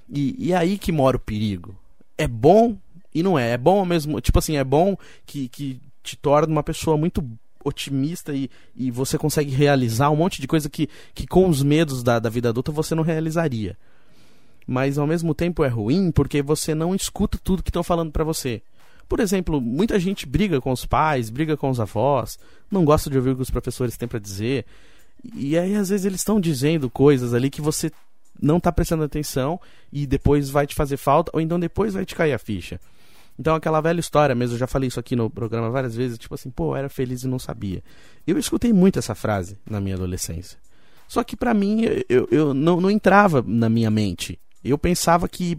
E, 0.08 0.34
e 0.38 0.54
aí 0.54 0.76
que 0.76 0.92
mora 0.92 1.16
o 1.16 1.20
perigo. 1.20 1.74
É 2.18 2.26
bom 2.26 2.76
e 3.14 3.22
não 3.22 3.38
é. 3.38 3.52
É 3.52 3.58
bom 3.58 3.84
mesmo. 3.84 4.20
Tipo 4.20 4.38
assim, 4.38 4.56
é 4.56 4.64
bom 4.64 4.96
que, 5.24 5.48
que 5.48 5.80
te 6.02 6.16
torna 6.16 6.52
uma 6.52 6.62
pessoa 6.62 6.96
muito 6.96 7.24
otimista 7.64 8.34
e, 8.34 8.50
e 8.74 8.90
você 8.90 9.18
consegue 9.18 9.50
realizar 9.50 10.10
um 10.10 10.16
monte 10.16 10.40
de 10.40 10.48
coisa 10.48 10.68
que, 10.68 10.88
que 11.14 11.26
com 11.26 11.48
os 11.48 11.62
medos 11.62 12.02
da, 12.02 12.18
da 12.18 12.30
vida 12.30 12.48
adulta 12.48 12.72
você 12.72 12.94
não 12.94 13.02
realizaria 13.02 13.76
mas 14.70 14.98
ao 14.98 15.06
mesmo 15.06 15.34
tempo 15.34 15.64
é 15.64 15.68
ruim 15.68 16.12
porque 16.12 16.40
você 16.40 16.76
não 16.76 16.94
escuta 16.94 17.36
tudo 17.42 17.60
que 17.60 17.70
estão 17.70 17.82
falando 17.82 18.12
para 18.12 18.22
você. 18.22 18.62
Por 19.08 19.18
exemplo, 19.18 19.60
muita 19.60 19.98
gente 19.98 20.24
briga 20.24 20.60
com 20.60 20.70
os 20.70 20.86
pais, 20.86 21.28
briga 21.28 21.56
com 21.56 21.68
os 21.68 21.80
avós, 21.80 22.38
não 22.70 22.84
gosta 22.84 23.10
de 23.10 23.16
ouvir 23.16 23.30
o 23.30 23.36
que 23.36 23.42
os 23.42 23.50
professores 23.50 23.96
têm 23.96 24.06
para 24.06 24.20
dizer. 24.20 24.64
E 25.34 25.58
aí 25.58 25.74
às 25.74 25.88
vezes 25.88 26.06
eles 26.06 26.20
estão 26.20 26.40
dizendo 26.40 26.88
coisas 26.88 27.34
ali 27.34 27.50
que 27.50 27.60
você 27.60 27.90
não 28.40 28.58
está 28.58 28.70
prestando 28.70 29.02
atenção 29.02 29.60
e 29.92 30.06
depois 30.06 30.48
vai 30.48 30.68
te 30.68 30.76
fazer 30.76 30.96
falta 30.96 31.32
ou 31.34 31.40
então 31.40 31.58
depois 31.58 31.94
vai 31.94 32.06
te 32.06 32.14
cair 32.14 32.32
a 32.32 32.38
ficha. 32.38 32.78
Então 33.36 33.56
aquela 33.56 33.80
velha 33.80 33.98
história 33.98 34.36
mesmo, 34.36 34.54
eu 34.54 34.60
já 34.60 34.68
falei 34.68 34.86
isso 34.86 35.00
aqui 35.00 35.16
no 35.16 35.28
programa 35.28 35.68
várias 35.68 35.96
vezes, 35.96 36.16
tipo 36.16 36.36
assim, 36.36 36.48
pô, 36.48 36.74
eu 36.74 36.76
era 36.76 36.88
feliz 36.88 37.24
e 37.24 37.26
não 37.26 37.40
sabia. 37.40 37.82
Eu 38.24 38.38
escutei 38.38 38.72
muito 38.72 39.00
essa 39.00 39.16
frase 39.16 39.58
na 39.68 39.80
minha 39.80 39.96
adolescência. 39.96 40.60
Só 41.08 41.24
que 41.24 41.34
para 41.34 41.52
mim 41.52 41.82
eu, 42.08 42.28
eu 42.30 42.54
não, 42.54 42.80
não 42.80 42.88
entrava 42.88 43.42
na 43.44 43.68
minha 43.68 43.90
mente 43.90 44.38
eu 44.68 44.76
pensava 44.76 45.28
que 45.28 45.58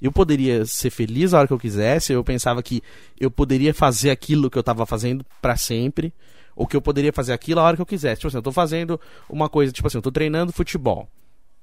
Eu 0.00 0.10
poderia 0.10 0.64
ser 0.64 0.90
feliz 0.90 1.34
a 1.34 1.38
hora 1.38 1.46
que 1.46 1.52
eu 1.52 1.58
quisesse, 1.58 2.12
eu 2.12 2.24
pensava 2.24 2.62
que 2.62 2.82
eu 3.20 3.30
poderia 3.30 3.74
fazer 3.74 4.10
aquilo 4.10 4.48
que 4.48 4.56
eu 4.56 4.60
estava 4.60 4.86
fazendo 4.86 5.24
para 5.42 5.56
sempre, 5.56 6.12
ou 6.56 6.66
que 6.66 6.74
eu 6.74 6.80
poderia 6.80 7.12
fazer 7.12 7.34
aquilo 7.34 7.60
a 7.60 7.64
hora 7.64 7.76
que 7.76 7.82
eu 7.82 7.86
quisesse. 7.86 8.16
Tipo 8.16 8.28
assim, 8.28 8.38
eu 8.38 8.42
tô 8.42 8.52
fazendo 8.52 8.98
uma 9.28 9.48
coisa, 9.48 9.72
tipo 9.72 9.86
assim, 9.86 9.98
eu 9.98 10.02
tô 10.02 10.10
treinando 10.10 10.52
futebol. 10.52 11.06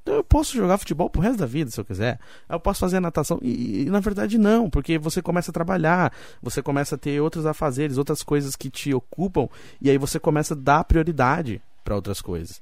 Então 0.03 0.15
eu 0.15 0.23
posso 0.23 0.55
jogar 0.55 0.77
futebol 0.77 1.09
pro 1.09 1.21
resto 1.21 1.39
da 1.39 1.45
vida, 1.45 1.69
se 1.71 1.79
eu 1.79 1.83
quiser. 1.83 2.19
Eu 2.47 2.59
posso 2.59 2.79
fazer 2.79 2.99
natação. 2.99 3.39
E, 3.41 3.81
e, 3.81 3.85
na 3.85 3.99
verdade 3.99 4.37
não, 4.37 4.69
porque 4.69 4.97
você 4.99 5.21
começa 5.21 5.51
a 5.51 5.53
trabalhar, 5.53 6.13
você 6.41 6.61
começa 6.61 6.95
a 6.95 6.97
ter 6.97 7.19
outros 7.19 7.45
afazeres, 7.45 7.97
outras 7.97 8.21
coisas 8.23 8.55
que 8.55 8.69
te 8.69 8.93
ocupam, 8.93 9.49
e 9.81 9.89
aí 9.89 9.97
você 9.97 10.19
começa 10.19 10.53
a 10.53 10.57
dar 10.57 10.83
prioridade 10.83 11.59
para 11.83 11.95
outras 11.95 12.21
coisas. 12.21 12.61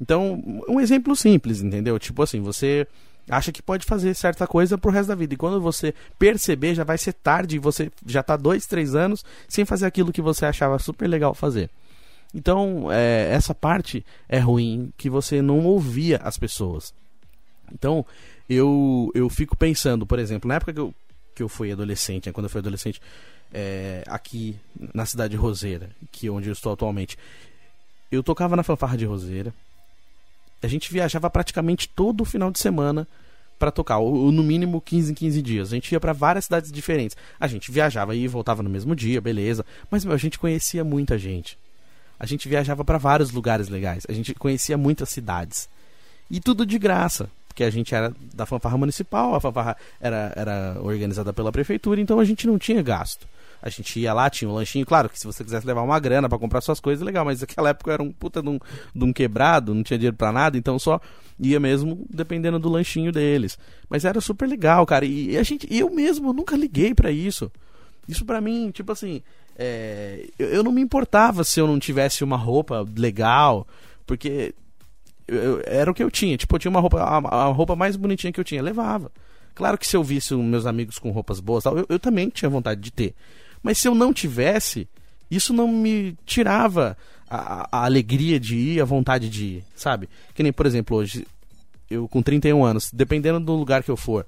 Então, 0.00 0.40
um 0.68 0.80
exemplo 0.80 1.14
simples, 1.16 1.60
entendeu? 1.60 1.98
Tipo 1.98 2.22
assim, 2.22 2.40
você 2.40 2.86
acha 3.28 3.52
que 3.52 3.62
pode 3.62 3.86
fazer 3.86 4.14
certa 4.14 4.46
coisa 4.46 4.78
pro 4.78 4.90
resto 4.90 5.08
da 5.08 5.14
vida. 5.14 5.34
E 5.34 5.36
quando 5.36 5.60
você 5.60 5.94
perceber, 6.18 6.74
já 6.74 6.84
vai 6.84 6.98
ser 6.98 7.12
tarde 7.12 7.56
e 7.56 7.58
você 7.58 7.90
já 8.06 8.22
tá 8.22 8.36
dois, 8.36 8.66
três 8.66 8.94
anos 8.94 9.24
sem 9.46 9.64
fazer 9.64 9.86
aquilo 9.86 10.12
que 10.12 10.22
você 10.22 10.46
achava 10.46 10.78
super 10.78 11.06
legal 11.06 11.34
fazer. 11.34 11.70
Então, 12.34 12.92
é, 12.92 13.30
essa 13.32 13.54
parte 13.54 14.04
é 14.28 14.38
ruim 14.38 14.92
que 14.96 15.08
você 15.08 15.40
não 15.40 15.64
ouvia 15.64 16.18
as 16.22 16.36
pessoas. 16.36 16.92
Então, 17.72 18.04
eu, 18.48 19.10
eu 19.14 19.28
fico 19.28 19.56
pensando, 19.56 20.06
por 20.06 20.18
exemplo, 20.18 20.48
na 20.48 20.56
época 20.56 20.72
que 20.72 20.80
eu, 20.80 20.94
que 21.34 21.42
eu 21.42 21.48
fui 21.48 21.72
adolescente, 21.72 22.26
né, 22.26 22.32
quando 22.32 22.44
eu 22.44 22.50
fui 22.50 22.60
adolescente, 22.60 23.00
é, 23.52 24.02
aqui 24.06 24.56
na 24.94 25.06
cidade 25.06 25.32
de 25.32 25.36
Roseira, 25.36 25.90
que 26.12 26.26
é 26.26 26.30
onde 26.30 26.48
eu 26.48 26.52
estou 26.52 26.72
atualmente, 26.72 27.16
eu 28.10 28.22
tocava 28.22 28.56
na 28.56 28.62
fanfarra 28.62 28.96
de 28.96 29.04
Roseira. 29.04 29.54
A 30.62 30.66
gente 30.66 30.92
viajava 30.92 31.28
praticamente 31.30 31.88
todo 31.88 32.24
final 32.24 32.50
de 32.50 32.58
semana 32.58 33.06
para 33.58 33.70
tocar, 33.70 33.98
ou, 33.98 34.30
no 34.30 34.42
mínimo 34.42 34.80
15 34.80 35.12
em 35.12 35.14
15 35.14 35.42
dias. 35.42 35.72
A 35.72 35.74
gente 35.74 35.90
ia 35.92 36.00
para 36.00 36.12
várias 36.12 36.44
cidades 36.44 36.70
diferentes. 36.70 37.16
A 37.38 37.46
gente 37.46 37.70
viajava 37.70 38.14
e 38.14 38.26
voltava 38.28 38.62
no 38.62 38.70
mesmo 38.70 38.94
dia, 38.94 39.20
beleza. 39.20 39.64
Mas 39.90 40.04
meu, 40.04 40.14
a 40.14 40.18
gente 40.18 40.38
conhecia 40.38 40.84
muita 40.84 41.18
gente 41.18 41.58
a 42.18 42.26
gente 42.26 42.48
viajava 42.48 42.84
para 42.84 42.98
vários 42.98 43.30
lugares 43.30 43.68
legais. 43.68 44.04
A 44.08 44.12
gente 44.12 44.34
conhecia 44.34 44.76
muitas 44.76 45.08
cidades. 45.08 45.68
E 46.30 46.40
tudo 46.40 46.66
de 46.66 46.78
graça, 46.78 47.30
porque 47.46 47.62
a 47.62 47.70
gente 47.70 47.94
era 47.94 48.12
da 48.34 48.44
fanfarra 48.44 48.76
municipal, 48.76 49.34
a 49.34 49.40
fanfarra 49.40 49.76
era, 50.00 50.32
era 50.34 50.76
organizada 50.82 51.32
pela 51.32 51.52
prefeitura, 51.52 52.00
então 52.00 52.18
a 52.18 52.24
gente 52.24 52.46
não 52.46 52.58
tinha 52.58 52.82
gasto. 52.82 53.26
A 53.60 53.68
gente 53.68 53.98
ia 53.98 54.12
lá, 54.12 54.30
tinha 54.30 54.48
um 54.48 54.54
lanchinho. 54.54 54.86
Claro 54.86 55.08
que 55.08 55.18
se 55.18 55.26
você 55.26 55.42
quisesse 55.42 55.66
levar 55.66 55.82
uma 55.82 55.98
grana 55.98 56.28
para 56.28 56.38
comprar 56.38 56.60
suas 56.60 56.80
coisas, 56.80 57.04
legal, 57.04 57.24
mas 57.24 57.40
naquela 57.40 57.70
época 57.70 57.92
era 57.92 58.02
um 58.02 58.12
puta 58.12 58.40
de 58.40 58.48
um, 58.48 58.58
de 58.94 59.04
um 59.04 59.12
quebrado, 59.12 59.74
não 59.74 59.82
tinha 59.82 59.98
dinheiro 59.98 60.16
para 60.16 60.30
nada, 60.30 60.56
então 60.56 60.78
só 60.78 61.00
ia 61.40 61.58
mesmo 61.58 62.06
dependendo 62.08 62.58
do 62.58 62.68
lanchinho 62.68 63.12
deles. 63.12 63.58
Mas 63.88 64.04
era 64.04 64.20
super 64.20 64.48
legal, 64.48 64.86
cara. 64.86 65.04
E 65.04 65.36
a 65.36 65.42
gente, 65.42 65.66
eu 65.70 65.90
mesmo 65.90 66.32
nunca 66.32 66.56
liguei 66.56 66.94
para 66.94 67.10
isso. 67.10 67.50
Isso 68.08 68.24
para 68.24 68.40
mim, 68.40 68.70
tipo 68.70 68.90
assim, 68.90 69.22
é, 69.56 70.28
eu, 70.38 70.48
eu, 70.48 70.62
não 70.62 70.72
me 70.72 70.80
importava 70.80 71.44
se 71.44 71.60
eu 71.60 71.66
não 71.66 71.78
tivesse 71.78 72.24
uma 72.24 72.36
roupa 72.36 72.86
legal, 72.96 73.66
porque 74.06 74.54
eu, 75.26 75.36
eu, 75.36 75.62
era 75.66 75.90
o 75.90 75.94
que 75.94 76.02
eu 76.02 76.10
tinha. 76.10 76.36
Tipo, 76.36 76.54
eu 76.54 76.58
tinha 76.58 76.70
uma 76.70 76.80
roupa, 76.80 77.02
a, 77.02 77.16
a, 77.16 77.44
roupa 77.46 77.76
mais 77.76 77.96
bonitinha 77.96 78.32
que 78.32 78.40
eu 78.40 78.44
tinha, 78.44 78.62
levava. 78.62 79.12
Claro 79.54 79.76
que 79.76 79.86
se 79.86 79.96
eu 79.96 80.02
visse 80.04 80.34
meus 80.34 80.64
amigos 80.64 80.98
com 80.98 81.10
roupas 81.10 81.40
boas, 81.40 81.64
eu, 81.64 81.84
eu 81.88 81.98
também 81.98 82.30
tinha 82.30 82.48
vontade 82.48 82.80
de 82.80 82.92
ter. 82.92 83.14
Mas 83.62 83.78
se 83.78 83.88
eu 83.88 83.94
não 83.94 84.12
tivesse, 84.12 84.88
isso 85.30 85.52
não 85.52 85.68
me 85.68 86.16
tirava 86.24 86.96
a, 87.28 87.68
a, 87.78 87.84
alegria 87.84 88.40
de 88.40 88.56
ir, 88.56 88.80
a 88.80 88.84
vontade 88.84 89.28
de 89.28 89.44
ir, 89.44 89.64
sabe? 89.74 90.08
Que 90.34 90.42
nem, 90.42 90.52
por 90.52 90.66
exemplo, 90.66 90.96
hoje, 90.96 91.26
eu 91.90 92.08
com 92.08 92.22
31 92.22 92.64
anos, 92.64 92.90
dependendo 92.92 93.40
do 93.40 93.54
lugar 93.54 93.82
que 93.82 93.90
eu 93.90 93.96
for, 93.96 94.26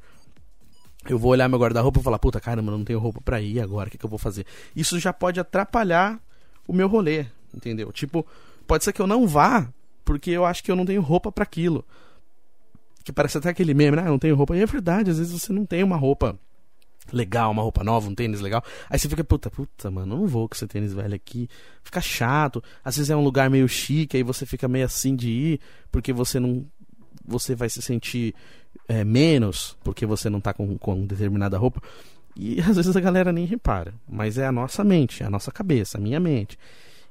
eu 1.08 1.18
vou 1.18 1.32
olhar 1.32 1.48
meu 1.48 1.58
guarda-roupa 1.58 2.00
e 2.00 2.02
falar, 2.02 2.18
puta, 2.18 2.40
caramba, 2.40 2.70
não 2.70 2.84
tenho 2.84 2.98
roupa 2.98 3.20
para 3.22 3.40
ir 3.40 3.60
agora, 3.60 3.88
o 3.88 3.90
que, 3.90 3.96
que 3.96 4.04
eu 4.04 4.10
vou 4.10 4.18
fazer? 4.18 4.44
Isso 4.76 4.98
já 4.98 5.12
pode 5.12 5.40
atrapalhar 5.40 6.20
o 6.68 6.72
meu 6.72 6.88
rolê, 6.88 7.26
entendeu? 7.54 7.90
Tipo, 7.90 8.26
pode 8.66 8.84
ser 8.84 8.92
que 8.92 9.00
eu 9.00 9.06
não 9.06 9.26
vá, 9.26 9.68
porque 10.04 10.30
eu 10.30 10.44
acho 10.44 10.62
que 10.62 10.70
eu 10.70 10.76
não 10.76 10.84
tenho 10.84 11.00
roupa 11.00 11.32
para 11.32 11.44
aquilo. 11.44 11.84
Que 13.02 13.12
parece 13.12 13.38
até 13.38 13.48
aquele 13.48 13.72
meme, 13.72 13.96
né? 13.96 14.02
Ah, 14.02 14.10
não 14.10 14.18
tenho 14.18 14.36
roupa. 14.36 14.54
E 14.54 14.60
é 14.60 14.66
verdade, 14.66 15.10
às 15.10 15.18
vezes 15.18 15.32
você 15.32 15.52
não 15.52 15.64
tem 15.64 15.82
uma 15.82 15.96
roupa 15.96 16.38
legal, 17.12 17.50
uma 17.50 17.62
roupa 17.62 17.82
nova, 17.82 18.08
um 18.08 18.14
tênis 18.14 18.40
legal. 18.40 18.62
Aí 18.88 18.98
você 18.98 19.08
fica, 19.08 19.24
puta, 19.24 19.50
puta, 19.50 19.90
mano, 19.90 20.16
não 20.16 20.26
vou 20.26 20.48
com 20.48 20.54
esse 20.54 20.66
tênis 20.66 20.92
velho 20.92 21.14
aqui. 21.14 21.48
Fica 21.82 22.00
chato. 22.00 22.62
Às 22.84 22.96
vezes 22.96 23.10
é 23.10 23.16
um 23.16 23.24
lugar 23.24 23.50
meio 23.50 23.68
chique, 23.68 24.16
aí 24.16 24.22
você 24.22 24.46
fica 24.46 24.68
meio 24.68 24.84
assim 24.84 25.14
de 25.14 25.30
ir, 25.30 25.60
porque 25.90 26.12
você 26.12 26.38
não. 26.38 26.64
Você 27.26 27.54
vai 27.54 27.68
se 27.68 27.80
sentir 27.82 28.34
é, 28.88 29.04
menos 29.04 29.76
porque 29.84 30.04
você 30.04 30.28
não 30.28 30.40
tá 30.40 30.52
com, 30.52 30.76
com 30.78 31.06
determinada 31.06 31.56
roupa. 31.58 31.80
E 32.36 32.60
às 32.62 32.76
vezes 32.76 32.94
a 32.96 33.00
galera 33.00 33.32
nem 33.32 33.44
repara. 33.44 33.94
Mas 34.08 34.38
é 34.38 34.46
a 34.46 34.52
nossa 34.52 34.82
mente, 34.84 35.22
a 35.22 35.30
nossa 35.30 35.50
cabeça, 35.50 35.98
a 35.98 36.00
minha 36.00 36.20
mente. 36.20 36.58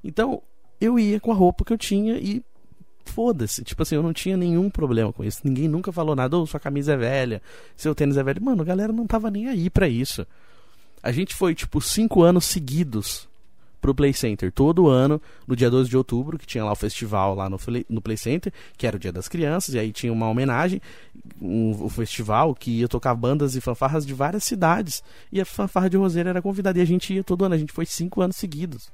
Então, 0.04 0.42
eu 0.80 0.98
ia 0.98 1.20
com 1.20 1.32
a 1.32 1.36
roupa 1.36 1.66
que 1.66 1.74
eu 1.74 1.78
tinha 1.78 2.18
e 2.18 2.44
foda-se. 3.06 3.64
Tipo 3.64 3.82
assim, 3.84 3.96
eu 3.96 4.04
não 4.04 4.14
tinha 4.14 4.38
nenhum 4.38 4.70
problema 4.70 5.12
com 5.12 5.24
isso. 5.24 5.42
Ninguém 5.44 5.68
nunca 5.68 5.92
falou 5.92 6.16
nada, 6.16 6.38
ou 6.38 6.44
oh, 6.44 6.48
sua 6.48 6.60
camisa 6.60 6.94
é 6.94 6.98
velha, 6.98 7.42
seu 7.76 7.94
tênis 7.96 8.18
é 8.18 8.24
velho. 8.24 8.44
Mano, 8.44 8.62
a 8.62 8.66
galera 8.66 8.94
não 8.94 9.08
tava 9.08 9.30
nem 9.30 9.48
aí 9.48 9.70
para 9.70 9.88
isso. 9.88 10.26
A 11.02 11.12
gente 11.12 11.34
foi, 11.34 11.56
tipo, 11.56 11.82
cinco 11.82 12.22
anos 12.22 12.46
seguidos 12.46 13.28
pro 13.80 13.96
Play 13.96 14.14
Center 14.14 14.52
todo 14.52 14.88
ano, 14.88 15.22
no 15.48 15.56
dia 15.56 15.70
12 15.70 15.90
de 15.90 15.98
outubro, 15.98 16.38
que 16.38 16.46
tinha 16.46 16.64
lá 16.64 16.72
o 16.72 16.76
festival 16.76 17.34
lá 17.34 17.50
no, 17.50 17.58
no 17.88 18.02
Play 18.02 18.18
Center, 18.18 18.52
que 18.78 18.86
era 18.86 18.98
o 18.98 19.00
Dia 19.00 19.12
das 19.12 19.28
Crianças, 19.28 19.74
e 19.74 19.80
aí 19.80 19.92
tinha 19.92 20.12
uma 20.12 20.28
homenagem, 20.28 20.82
um, 21.42 21.86
um 21.86 21.90
festival 21.90 22.54
que 22.54 22.80
ia 22.80 22.88
tocar 22.88 23.16
bandas 23.16 23.56
e 23.56 23.62
fanfarras 23.62 24.06
de 24.06 24.14
várias 24.14 24.44
cidades. 24.44 25.02
E 25.32 25.40
a 25.40 25.46
fanfarra 25.46 25.90
de 25.90 25.98
Roseira 25.98 26.30
era 26.30 26.42
convidada, 26.42 26.78
e 26.80 26.82
a 26.82 26.86
gente 26.86 27.14
ia 27.14 27.24
todo 27.24 27.46
ano, 27.46 27.56
a 27.56 27.58
gente 27.58 27.72
foi 27.72 27.86
cinco 27.86 28.22
anos 28.22 28.36
seguidos. 28.36 28.92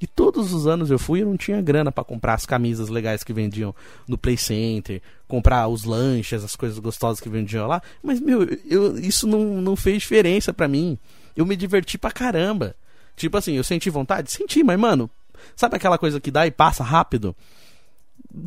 E 0.00 0.06
todos 0.06 0.52
os 0.52 0.66
anos 0.66 0.90
eu 0.90 0.98
fui 0.98 1.20
e 1.20 1.24
não 1.24 1.36
tinha 1.36 1.62
grana 1.62 1.92
para 1.92 2.04
comprar 2.04 2.34
as 2.34 2.44
camisas 2.44 2.88
legais 2.88 3.22
que 3.22 3.32
vendiam 3.32 3.74
no 4.08 4.18
Play 4.18 4.36
Center, 4.36 5.00
comprar 5.28 5.68
os 5.68 5.84
lanches, 5.84 6.44
as 6.44 6.56
coisas 6.56 6.78
gostosas 6.78 7.20
que 7.20 7.28
vendiam 7.28 7.66
lá. 7.66 7.80
Mas, 8.02 8.20
meu, 8.20 8.42
eu, 8.68 8.98
isso 8.98 9.26
não, 9.26 9.62
não 9.62 9.76
fez 9.76 10.02
diferença 10.02 10.52
para 10.52 10.68
mim. 10.68 10.98
Eu 11.36 11.46
me 11.46 11.56
diverti 11.56 11.96
pra 11.96 12.10
caramba. 12.10 12.74
Tipo 13.16 13.36
assim, 13.36 13.54
eu 13.54 13.64
senti 13.64 13.88
vontade? 13.88 14.30
Senti, 14.30 14.64
mas, 14.64 14.78
mano, 14.78 15.08
sabe 15.54 15.76
aquela 15.76 15.96
coisa 15.96 16.20
que 16.20 16.30
dá 16.30 16.46
e 16.46 16.50
passa 16.50 16.82
rápido? 16.82 17.34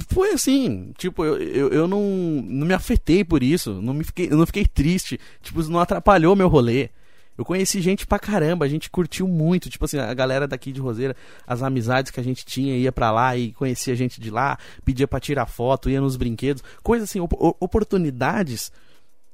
Foi 0.09 0.31
assim, 0.31 0.91
tipo, 0.97 1.23
eu, 1.23 1.37
eu, 1.37 1.69
eu 1.69 1.87
não, 1.87 2.01
não 2.01 2.67
me 2.67 2.73
afetei 2.73 3.23
por 3.23 3.41
isso, 3.41 3.81
não 3.81 3.93
me 3.93 4.03
fiquei, 4.03 4.27
eu 4.29 4.35
não 4.35 4.45
fiquei 4.45 4.65
triste, 4.65 5.17
tipo, 5.41 5.61
isso 5.61 5.71
não 5.71 5.79
atrapalhou 5.79 6.35
meu 6.35 6.49
rolê. 6.49 6.89
Eu 7.37 7.45
conheci 7.45 7.81
gente 7.81 8.07
pra 8.07 8.17
caramba, 8.17 8.65
a 8.65 8.67
gente 8.67 8.89
curtiu 8.89 9.27
muito, 9.27 9.69
tipo 9.69 9.85
assim, 9.85 9.99
a 9.99 10.13
galera 10.13 10.47
daqui 10.47 10.71
de 10.71 10.81
Roseira, 10.81 11.15
as 11.45 11.61
amizades 11.61 12.11
que 12.11 12.19
a 12.19 12.23
gente 12.23 12.43
tinha, 12.45 12.75
ia 12.75 12.91
pra 12.91 13.11
lá 13.11 13.37
e 13.37 13.51
conhecia 13.53 13.95
gente 13.95 14.19
de 14.19 14.31
lá, 14.31 14.57
pedia 14.83 15.07
pra 15.07 15.19
tirar 15.19 15.45
foto, 15.45 15.89
ia 15.89 16.01
nos 16.01 16.15
brinquedos, 16.15 16.63
coisas 16.81 17.09
assim, 17.09 17.19
op 17.19 17.35
oportunidades 17.59 18.71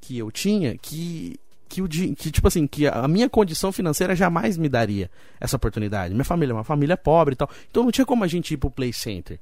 que 0.01 0.17
eu 0.17 0.29
tinha 0.31 0.77
que 0.77 1.39
que, 1.69 1.81
o, 1.81 1.89
que, 1.89 2.29
tipo 2.29 2.47
assim, 2.47 2.67
que 2.67 2.85
a 2.85 3.07
minha 3.07 3.27
condição 3.27 3.71
financeira 3.71 4.15
jamais 4.15 4.57
me 4.57 4.69
daria 4.69 5.09
essa 5.39 5.55
oportunidade. 5.55 6.13
Minha 6.13 6.23
família 6.23 6.51
é 6.51 6.55
uma 6.55 6.63
família 6.63 6.95
pobre 6.95 7.33
e 7.33 7.35
tal. 7.35 7.49
Então 7.71 7.83
não 7.83 7.91
tinha 7.91 8.05
como 8.05 8.23
a 8.23 8.27
gente 8.27 8.53
ir 8.53 8.57
pro 8.57 8.69
Play 8.69 8.93
Center. 8.93 9.39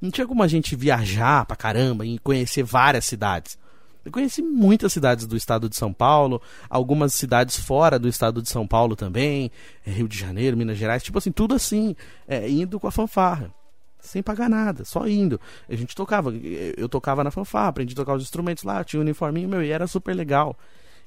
Não 0.00 0.10
tinha 0.10 0.26
como 0.26 0.42
a 0.42 0.48
gente 0.48 0.74
viajar 0.74 1.46
pra 1.46 1.54
caramba 1.54 2.04
e 2.04 2.18
conhecer 2.18 2.64
várias 2.64 3.04
cidades. 3.04 3.56
Eu 4.04 4.10
conheci 4.10 4.42
muitas 4.42 4.92
cidades 4.92 5.26
do 5.26 5.36
estado 5.36 5.68
de 5.68 5.76
São 5.76 5.92
Paulo, 5.92 6.40
algumas 6.68 7.12
cidades 7.14 7.58
fora 7.58 7.98
do 7.98 8.08
estado 8.08 8.40
de 8.40 8.48
São 8.48 8.66
Paulo 8.66 8.96
também, 8.96 9.50
é, 9.86 9.90
Rio 9.90 10.08
de 10.08 10.18
Janeiro, 10.18 10.56
Minas 10.56 10.78
Gerais, 10.78 11.02
tipo 11.02 11.18
assim, 11.18 11.32
tudo 11.32 11.54
assim, 11.54 11.94
é, 12.26 12.48
indo 12.48 12.80
com 12.80 12.86
a 12.86 12.90
fanfarra. 12.90 13.52
Sem 14.00 14.22
pagar 14.22 14.48
nada, 14.48 14.84
só 14.84 15.06
indo. 15.06 15.38
A 15.68 15.74
gente 15.74 15.94
tocava, 15.94 16.32
eu 16.34 16.88
tocava 16.88 17.22
na 17.22 17.30
fanfarra, 17.30 17.68
aprendi 17.68 17.92
a 17.92 17.96
tocar 17.96 18.14
os 18.14 18.22
instrumentos 18.22 18.64
lá, 18.64 18.82
tinha 18.82 18.98
um 18.98 19.02
uniforminho 19.02 19.48
meu 19.48 19.62
e 19.62 19.70
era 19.70 19.86
super 19.86 20.14
legal 20.14 20.56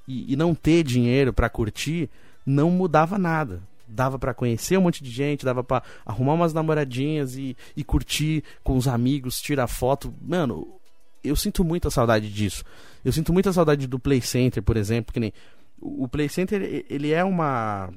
e, 0.07 0.31
e 0.31 0.35
não 0.35 0.53
ter 0.53 0.83
dinheiro 0.83 1.33
para 1.33 1.49
curtir 1.49 2.09
não 2.45 2.69
mudava 2.69 3.17
nada. 3.17 3.61
Dava 3.87 4.17
para 4.17 4.33
conhecer 4.33 4.77
um 4.77 4.81
monte 4.81 5.03
de 5.03 5.09
gente, 5.09 5.45
dava 5.45 5.63
para 5.63 5.83
arrumar 6.05 6.33
umas 6.33 6.53
namoradinhas 6.53 7.35
e, 7.35 7.55
e 7.75 7.83
curtir 7.83 8.43
com 8.63 8.75
os 8.75 8.87
amigos, 8.87 9.41
tirar 9.41 9.67
foto. 9.67 10.13
Mano, 10.21 10.79
eu 11.23 11.35
sinto 11.35 11.63
muita 11.63 11.89
saudade 11.89 12.31
disso. 12.31 12.63
Eu 13.03 13.11
sinto 13.11 13.33
muita 13.33 13.51
saudade 13.53 13.87
do 13.87 13.99
Play 13.99 14.21
Center, 14.21 14.61
por 14.61 14.77
exemplo, 14.77 15.13
que 15.13 15.19
nem 15.19 15.33
o 15.79 16.07
Play 16.07 16.29
Center, 16.29 16.85
ele 16.89 17.11
é 17.11 17.23
uma 17.23 17.89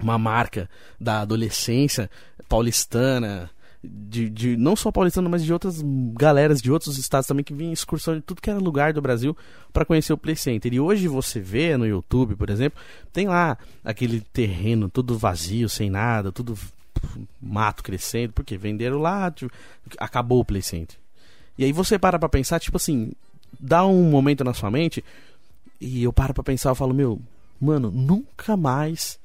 uma 0.00 0.18
marca 0.18 0.68
da 0.98 1.20
adolescência 1.20 2.10
paulistana, 2.48 3.50
de, 3.82 4.28
de 4.30 4.56
não 4.56 4.76
só 4.76 4.90
paulistano, 4.92 5.28
mas 5.28 5.44
de 5.44 5.52
outras 5.52 5.82
galeras 6.14 6.62
de 6.62 6.70
outros 6.70 6.98
estados 6.98 7.26
também 7.26 7.44
que 7.44 7.52
vinham 7.52 7.70
em 7.70 7.74
excursão 7.74 8.14
de 8.14 8.20
tudo 8.20 8.40
que 8.40 8.50
era 8.50 8.58
lugar 8.58 8.92
do 8.92 9.02
Brasil 9.02 9.36
para 9.72 9.84
conhecer 9.84 10.12
o 10.12 10.18
Play 10.18 10.36
Center. 10.36 10.72
E 10.72 10.80
hoje 10.80 11.08
você 11.08 11.40
vê 11.40 11.76
no 11.76 11.86
YouTube, 11.86 12.36
por 12.36 12.48
exemplo, 12.48 12.80
tem 13.12 13.28
lá 13.28 13.58
aquele 13.84 14.20
terreno 14.20 14.88
tudo 14.88 15.18
vazio, 15.18 15.68
sem 15.68 15.90
nada, 15.90 16.30
tudo 16.30 16.56
mato 17.40 17.82
crescendo, 17.82 18.32
porque 18.32 18.56
venderam 18.56 18.98
lá, 18.98 19.30
tipo, 19.30 19.52
acabou 19.98 20.40
o 20.40 20.44
Play 20.44 20.62
Center. 20.62 21.01
E 21.62 21.64
aí 21.64 21.72
você 21.72 21.96
para 21.96 22.18
pra 22.18 22.28
pensar, 22.28 22.58
tipo 22.58 22.76
assim, 22.76 23.12
dá 23.60 23.86
um 23.86 24.10
momento 24.10 24.42
na 24.42 24.52
sua 24.52 24.68
mente 24.68 25.04
e 25.80 26.02
eu 26.02 26.12
paro 26.12 26.34
pra 26.34 26.42
pensar, 26.42 26.70
eu 26.70 26.74
falo, 26.74 26.92
meu, 26.92 27.20
mano, 27.60 27.88
nunca 27.88 28.56
mais 28.56 29.16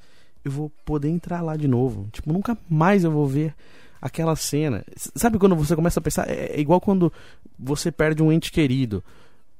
eu 0.44 0.52
vou 0.52 0.70
poder 0.84 1.08
entrar 1.08 1.40
lá 1.40 1.56
de 1.56 1.66
novo. 1.66 2.08
Tipo, 2.12 2.32
nunca 2.32 2.56
mais 2.70 3.02
eu 3.02 3.10
vou 3.10 3.26
ver 3.26 3.52
aquela 4.00 4.36
cena. 4.36 4.84
Sabe 5.16 5.36
quando 5.36 5.56
você 5.56 5.74
começa 5.74 5.98
a 5.98 6.02
pensar? 6.02 6.30
É, 6.30 6.52
é 6.52 6.60
igual 6.60 6.80
quando 6.80 7.12
você 7.58 7.90
perde 7.90 8.22
um 8.22 8.30
ente 8.30 8.52
querido. 8.52 9.02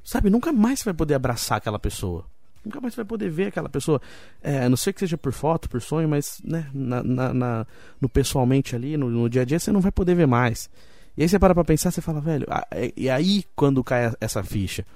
Sabe, 0.04 0.30
nunca 0.30 0.52
mais 0.52 0.78
você 0.78 0.84
vai 0.84 0.94
poder 0.94 1.14
abraçar 1.14 1.58
aquela 1.58 1.80
pessoa. 1.80 2.24
Nunca 2.64 2.80
mais 2.80 2.94
você 2.94 2.98
vai 2.98 3.06
poder 3.06 3.28
ver 3.28 3.46
aquela 3.46 3.68
pessoa. 3.68 4.00
É, 4.40 4.60
a 4.60 4.68
não 4.68 4.76
ser 4.76 4.92
que 4.92 5.00
seja 5.00 5.18
por 5.18 5.32
foto, 5.32 5.68
por 5.68 5.82
sonho, 5.82 6.08
mas 6.08 6.40
né, 6.44 6.70
na, 6.72 7.02
na, 7.02 7.34
na 7.34 7.66
no 8.00 8.08
pessoalmente 8.08 8.76
ali, 8.76 8.96
no, 8.96 9.10
no, 9.10 9.28
dia 9.28 9.42
a 9.42 9.44
dia, 9.44 9.58
você 9.58 9.72
não 9.72 9.80
vai 9.80 9.90
poder 9.90 10.14
ver 10.14 10.28
mais. 10.28 10.70
E 11.18 11.22
aí 11.22 11.28
você 11.28 11.36
para 11.36 11.52
pra 11.52 11.64
pensar, 11.64 11.90
você 11.90 12.00
fala, 12.00 12.20
velho, 12.20 12.46
é, 12.70 12.92
e 12.96 13.10
aí 13.10 13.44
quando 13.56 13.82
cai 13.82 14.14
essa 14.20 14.40
ficha 14.40 14.86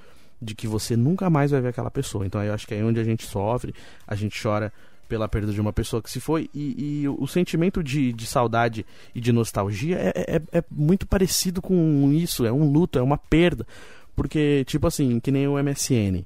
de 0.41 0.55
que 0.55 0.69
você 0.69 0.97
nunca 0.97 1.29
mais 1.29 1.50
vai 1.50 1.61
ver 1.61 1.71
aquela 1.71 1.91
pessoa. 1.91 2.25
Então 2.25 2.41
eu 2.45 2.55
acho 2.55 2.64
que 2.64 2.73
é 2.73 2.85
onde 2.85 3.00
a 3.00 3.05
gente 3.05 3.26
sofre, 3.26 3.75
a 4.07 4.14
gente 4.14 4.41
chora 4.41 4.73
pela 5.09 5.29
perda 5.29 5.52
de 5.52 5.61
uma 5.61 5.73
pessoa 5.73 6.00
que 6.00 6.09
se 6.09 6.21
foi 6.21 6.49
e, 6.55 7.02
e 7.02 7.09
o 7.09 7.26
sentimento 7.26 7.83
de, 7.83 8.12
de, 8.12 8.25
saudade 8.25 8.87
e 9.12 9.21
de 9.21 9.33
nostalgia 9.33 9.99
é, 9.99 10.37
é, 10.37 10.59
é, 10.59 10.64
muito 10.71 11.09
parecido 11.09 11.61
com 11.61 12.12
isso, 12.12 12.47
é 12.47 12.52
um 12.52 12.71
luto, 12.71 13.00
é 13.00 13.02
uma 13.02 13.19
perda. 13.19 13.67
Porque, 14.14 14.64
tipo 14.64 14.87
assim, 14.87 15.19
que 15.19 15.33
nem 15.33 15.49
o 15.49 15.61
MSN. 15.61 16.25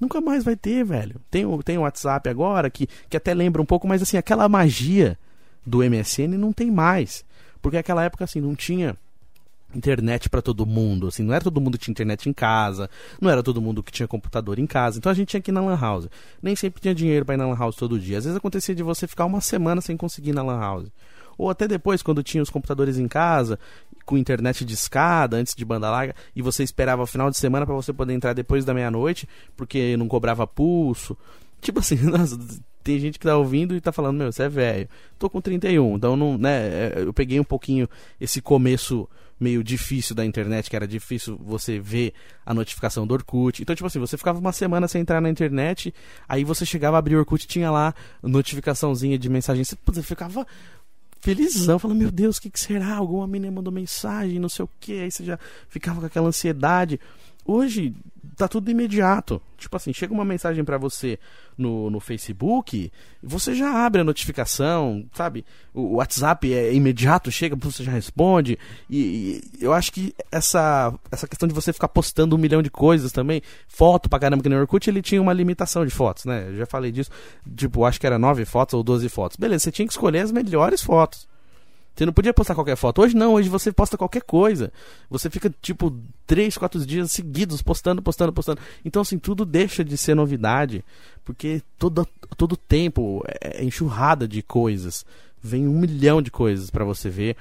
Nunca 0.00 0.20
mais 0.20 0.42
vai 0.42 0.56
ter, 0.56 0.84
velho. 0.84 1.14
Tem 1.30 1.46
o, 1.46 1.62
tem 1.62 1.78
o 1.78 1.82
WhatsApp 1.82 2.28
agora, 2.28 2.68
que, 2.68 2.88
que 3.08 3.16
até 3.16 3.32
lembra 3.32 3.62
um 3.62 3.66
pouco, 3.66 3.86
mas 3.86 4.02
assim, 4.02 4.16
aquela 4.16 4.48
magia 4.48 5.16
do 5.64 5.78
MSN 5.78 6.36
não 6.36 6.52
tem 6.52 6.72
mais. 6.72 7.24
Porque 7.62 7.76
aquela 7.76 8.02
época, 8.02 8.24
assim, 8.24 8.40
não 8.40 8.56
tinha 8.56 8.96
internet 9.74 10.30
para 10.30 10.40
todo 10.40 10.64
mundo, 10.64 11.08
assim, 11.08 11.22
não 11.22 11.34
era 11.34 11.44
todo 11.44 11.60
mundo 11.60 11.76
que 11.76 11.84
tinha 11.84 11.92
internet 11.92 12.28
em 12.28 12.32
casa, 12.32 12.88
não 13.20 13.30
era 13.30 13.42
todo 13.42 13.60
mundo 13.60 13.82
que 13.82 13.92
tinha 13.92 14.08
computador 14.08 14.58
em 14.58 14.66
casa, 14.66 14.98
então 14.98 15.12
a 15.12 15.14
gente 15.14 15.28
tinha 15.28 15.40
que 15.40 15.50
ir 15.50 15.52
na 15.52 15.60
lan 15.60 15.78
house. 15.78 16.08
Nem 16.42 16.56
sempre 16.56 16.80
tinha 16.80 16.94
dinheiro 16.94 17.24
para 17.24 17.34
ir 17.34 17.38
na 17.38 17.46
lan 17.46 17.56
house 17.56 17.76
todo 17.76 17.98
dia. 17.98 18.18
Às 18.18 18.24
vezes 18.24 18.36
acontecia 18.36 18.74
de 18.74 18.82
você 18.82 19.06
ficar 19.06 19.26
uma 19.26 19.40
semana 19.40 19.80
sem 19.80 19.96
conseguir 19.96 20.30
ir 20.30 20.34
na 20.34 20.42
lan 20.42 20.58
house. 20.58 20.88
Ou 21.36 21.48
até 21.48 21.68
depois, 21.68 22.02
quando 22.02 22.22
tinha 22.22 22.42
os 22.42 22.50
computadores 22.50 22.98
em 22.98 23.06
casa, 23.06 23.58
com 24.04 24.18
internet 24.18 24.64
de 24.64 24.74
escada, 24.74 25.36
antes 25.36 25.54
de 25.54 25.64
banda 25.64 25.88
larga, 25.88 26.14
e 26.34 26.42
você 26.42 26.64
esperava 26.64 27.02
o 27.02 27.06
final 27.06 27.30
de 27.30 27.36
semana 27.36 27.64
para 27.64 27.74
você 27.74 27.92
poder 27.92 28.12
entrar 28.12 28.32
depois 28.32 28.64
da 28.64 28.74
meia-noite, 28.74 29.28
porque 29.56 29.96
não 29.96 30.08
cobrava 30.08 30.46
pulso. 30.46 31.16
Tipo 31.60 31.78
assim, 31.78 31.96
tem 32.82 32.98
gente 32.98 33.18
que 33.18 33.26
tá 33.26 33.36
ouvindo 33.36 33.76
e 33.76 33.80
tá 33.80 33.92
falando, 33.92 34.16
meu, 34.16 34.32
você 34.32 34.44
é 34.44 34.48
velho. 34.48 34.88
Tô 35.16 35.30
com 35.30 35.40
31, 35.40 35.96
então 35.96 36.16
não, 36.16 36.36
né, 36.36 36.68
é, 36.68 36.94
eu 37.06 37.12
peguei 37.12 37.38
um 37.38 37.44
pouquinho 37.44 37.88
esse 38.20 38.40
começo 38.42 39.08
meio 39.38 39.62
difícil 39.62 40.14
da 40.14 40.24
internet, 40.24 40.68
que 40.68 40.76
era 40.76 40.86
difícil 40.86 41.38
você 41.40 41.78
ver 41.78 42.12
a 42.44 42.52
notificação 42.52 43.06
do 43.06 43.14
Orkut. 43.14 43.62
Então, 43.62 43.74
tipo 43.74 43.86
assim, 43.86 43.98
você 43.98 44.16
ficava 44.16 44.38
uma 44.38 44.52
semana 44.52 44.88
sem 44.88 45.00
entrar 45.00 45.20
na 45.20 45.30
internet, 45.30 45.94
aí 46.28 46.44
você 46.44 46.66
chegava 46.66 46.96
a 46.96 46.98
abrir 46.98 47.16
o 47.16 47.18
Orkut 47.18 47.46
tinha 47.46 47.70
lá 47.70 47.94
notificaçãozinha 48.22 49.18
de 49.18 49.28
mensagem. 49.28 49.64
Você, 49.64 49.76
você 49.84 50.02
ficava 50.02 50.46
felizão, 51.20 51.78
falando, 51.78 51.98
meu 51.98 52.10
Deus, 52.10 52.36
o 52.36 52.40
que, 52.40 52.50
que 52.50 52.60
será? 52.60 52.94
Alguma 52.94 53.26
menina 53.26 53.52
mandou 53.52 53.72
mensagem, 53.72 54.38
não 54.38 54.48
sei 54.48 54.64
o 54.64 54.70
que, 54.80 55.00
aí 55.00 55.10
você 55.10 55.24
já 55.24 55.38
ficava 55.68 56.00
com 56.00 56.06
aquela 56.06 56.28
ansiedade. 56.28 57.00
Hoje 57.50 57.94
tá 58.36 58.46
tudo 58.46 58.70
imediato. 58.70 59.40
Tipo 59.56 59.76
assim, 59.76 59.92
chega 59.92 60.12
uma 60.12 60.24
mensagem 60.24 60.62
para 60.62 60.76
você 60.76 61.18
no, 61.56 61.90
no 61.90 61.98
Facebook, 61.98 62.92
você 63.22 63.54
já 63.54 63.84
abre 63.84 64.02
a 64.02 64.04
notificação, 64.04 65.04
sabe? 65.14 65.46
O, 65.74 65.96
WhatsApp 65.96 66.52
é 66.52 66.72
imediato, 66.72 67.32
chega, 67.32 67.56
você 67.56 67.82
já 67.82 67.90
responde. 67.90 68.58
E, 68.88 69.42
e, 69.58 69.64
eu 69.64 69.72
acho 69.72 69.90
que 69.90 70.14
essa, 70.30 70.94
essa 71.10 71.26
questão 71.26 71.48
de 71.48 71.54
você 71.54 71.72
ficar 71.72 71.88
postando 71.88 72.36
um 72.36 72.38
milhão 72.38 72.62
de 72.62 72.70
coisas 72.70 73.10
também, 73.10 73.40
foto 73.66 74.10
pra 74.10 74.20
caramba 74.20 74.42
que 74.42 74.48
no 74.48 74.60
Orkut, 74.60 74.88
ele 74.88 75.00
tinha 75.00 75.20
uma 75.20 75.32
limitação 75.32 75.86
de 75.86 75.90
fotos, 75.90 76.26
né? 76.26 76.48
Eu 76.48 76.56
já 76.58 76.66
falei 76.66 76.92
disso. 76.92 77.10
Tipo, 77.56 77.86
acho 77.86 77.98
que 77.98 78.06
era 78.06 78.18
nove 78.18 78.44
fotos 78.44 78.74
ou 78.74 78.82
doze 78.84 79.08
fotos. 79.08 79.38
Beleza, 79.38 79.64
você 79.64 79.72
tinha 79.72 79.86
que 79.86 79.92
escolher 79.92 80.20
as 80.20 80.30
melhores 80.30 80.82
fotos. 80.82 81.26
Você 81.98 82.06
não 82.06 82.12
podia 82.12 82.32
postar 82.32 82.54
qualquer 82.54 82.76
foto. 82.76 83.02
Hoje 83.02 83.16
não, 83.16 83.34
hoje 83.34 83.48
você 83.48 83.72
posta 83.72 83.98
qualquer 83.98 84.22
coisa. 84.22 84.72
Você 85.10 85.28
fica, 85.28 85.52
tipo, 85.60 85.92
três, 86.24 86.56
quatro 86.56 86.86
dias 86.86 87.10
seguidos 87.10 87.60
postando, 87.60 88.00
postando, 88.00 88.32
postando. 88.32 88.60
Então, 88.84 89.02
assim, 89.02 89.18
tudo 89.18 89.44
deixa 89.44 89.84
de 89.84 89.98
ser 89.98 90.14
novidade. 90.14 90.84
Porque 91.24 91.60
todo, 91.76 92.06
todo 92.36 92.56
tempo 92.56 93.24
é 93.40 93.64
enxurrada 93.64 94.28
de 94.28 94.42
coisas. 94.42 95.04
Vem 95.42 95.66
um 95.66 95.76
milhão 95.76 96.22
de 96.22 96.30
coisas 96.30 96.70
para 96.70 96.84
você 96.84 97.10
ver. 97.10 97.36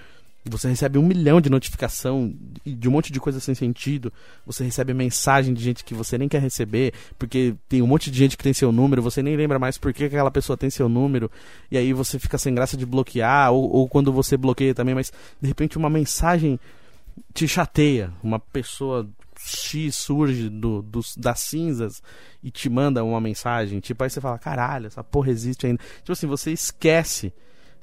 Você 0.49 0.67
recebe 0.67 0.97
um 0.97 1.03
milhão 1.03 1.39
de 1.41 1.49
notificação 1.49 2.33
de 2.65 2.87
um 2.87 2.91
monte 2.91 3.11
de 3.11 3.19
coisa 3.19 3.39
sem 3.39 3.55
sentido. 3.55 4.11
Você 4.45 4.63
recebe 4.63 4.93
mensagem 4.93 5.53
de 5.53 5.63
gente 5.63 5.83
que 5.83 5.93
você 5.93 6.17
nem 6.17 6.27
quer 6.27 6.41
receber, 6.41 6.93
porque 7.17 7.55
tem 7.67 7.81
um 7.81 7.87
monte 7.87 8.09
de 8.11 8.17
gente 8.17 8.37
que 8.37 8.43
tem 8.43 8.53
seu 8.53 8.71
número, 8.71 9.01
você 9.01 9.21
nem 9.21 9.35
lembra 9.35 9.59
mais 9.59 9.77
por 9.77 9.93
que 9.93 10.05
aquela 10.05 10.31
pessoa 10.31 10.57
tem 10.57 10.69
seu 10.69 10.87
número, 10.87 11.29
e 11.71 11.77
aí 11.77 11.93
você 11.93 12.17
fica 12.19 12.37
sem 12.37 12.53
graça 12.53 12.77
de 12.77 12.85
bloquear, 12.85 13.51
ou, 13.51 13.69
ou 13.69 13.89
quando 13.89 14.11
você 14.11 14.37
bloqueia 14.37 14.73
também, 14.73 14.95
mas 14.95 15.11
de 15.41 15.47
repente 15.47 15.77
uma 15.77 15.89
mensagem 15.89 16.59
te 17.33 17.47
chateia. 17.47 18.11
Uma 18.23 18.39
pessoa 18.39 19.07
X 19.39 19.95
surge 19.95 20.49
do, 20.49 20.81
do, 20.81 21.01
das 21.17 21.39
cinzas 21.41 22.01
e 22.43 22.51
te 22.51 22.69
manda 22.69 23.03
uma 23.03 23.21
mensagem. 23.21 23.79
Tipo, 23.79 24.03
aí 24.03 24.09
você 24.09 24.19
fala, 24.19 24.37
caralho, 24.37 24.87
essa 24.87 25.03
porra 25.03 25.31
existe 25.31 25.67
ainda. 25.67 25.81
Tipo 25.99 26.11
assim, 26.11 26.27
você 26.27 26.51
esquece 26.51 27.31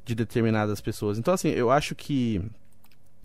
de 0.05 0.15
determinadas 0.15 0.81
pessoas. 0.81 1.19
Então, 1.19 1.35
assim, 1.35 1.49
eu 1.49 1.71
acho 1.71 1.95
que 1.95 2.41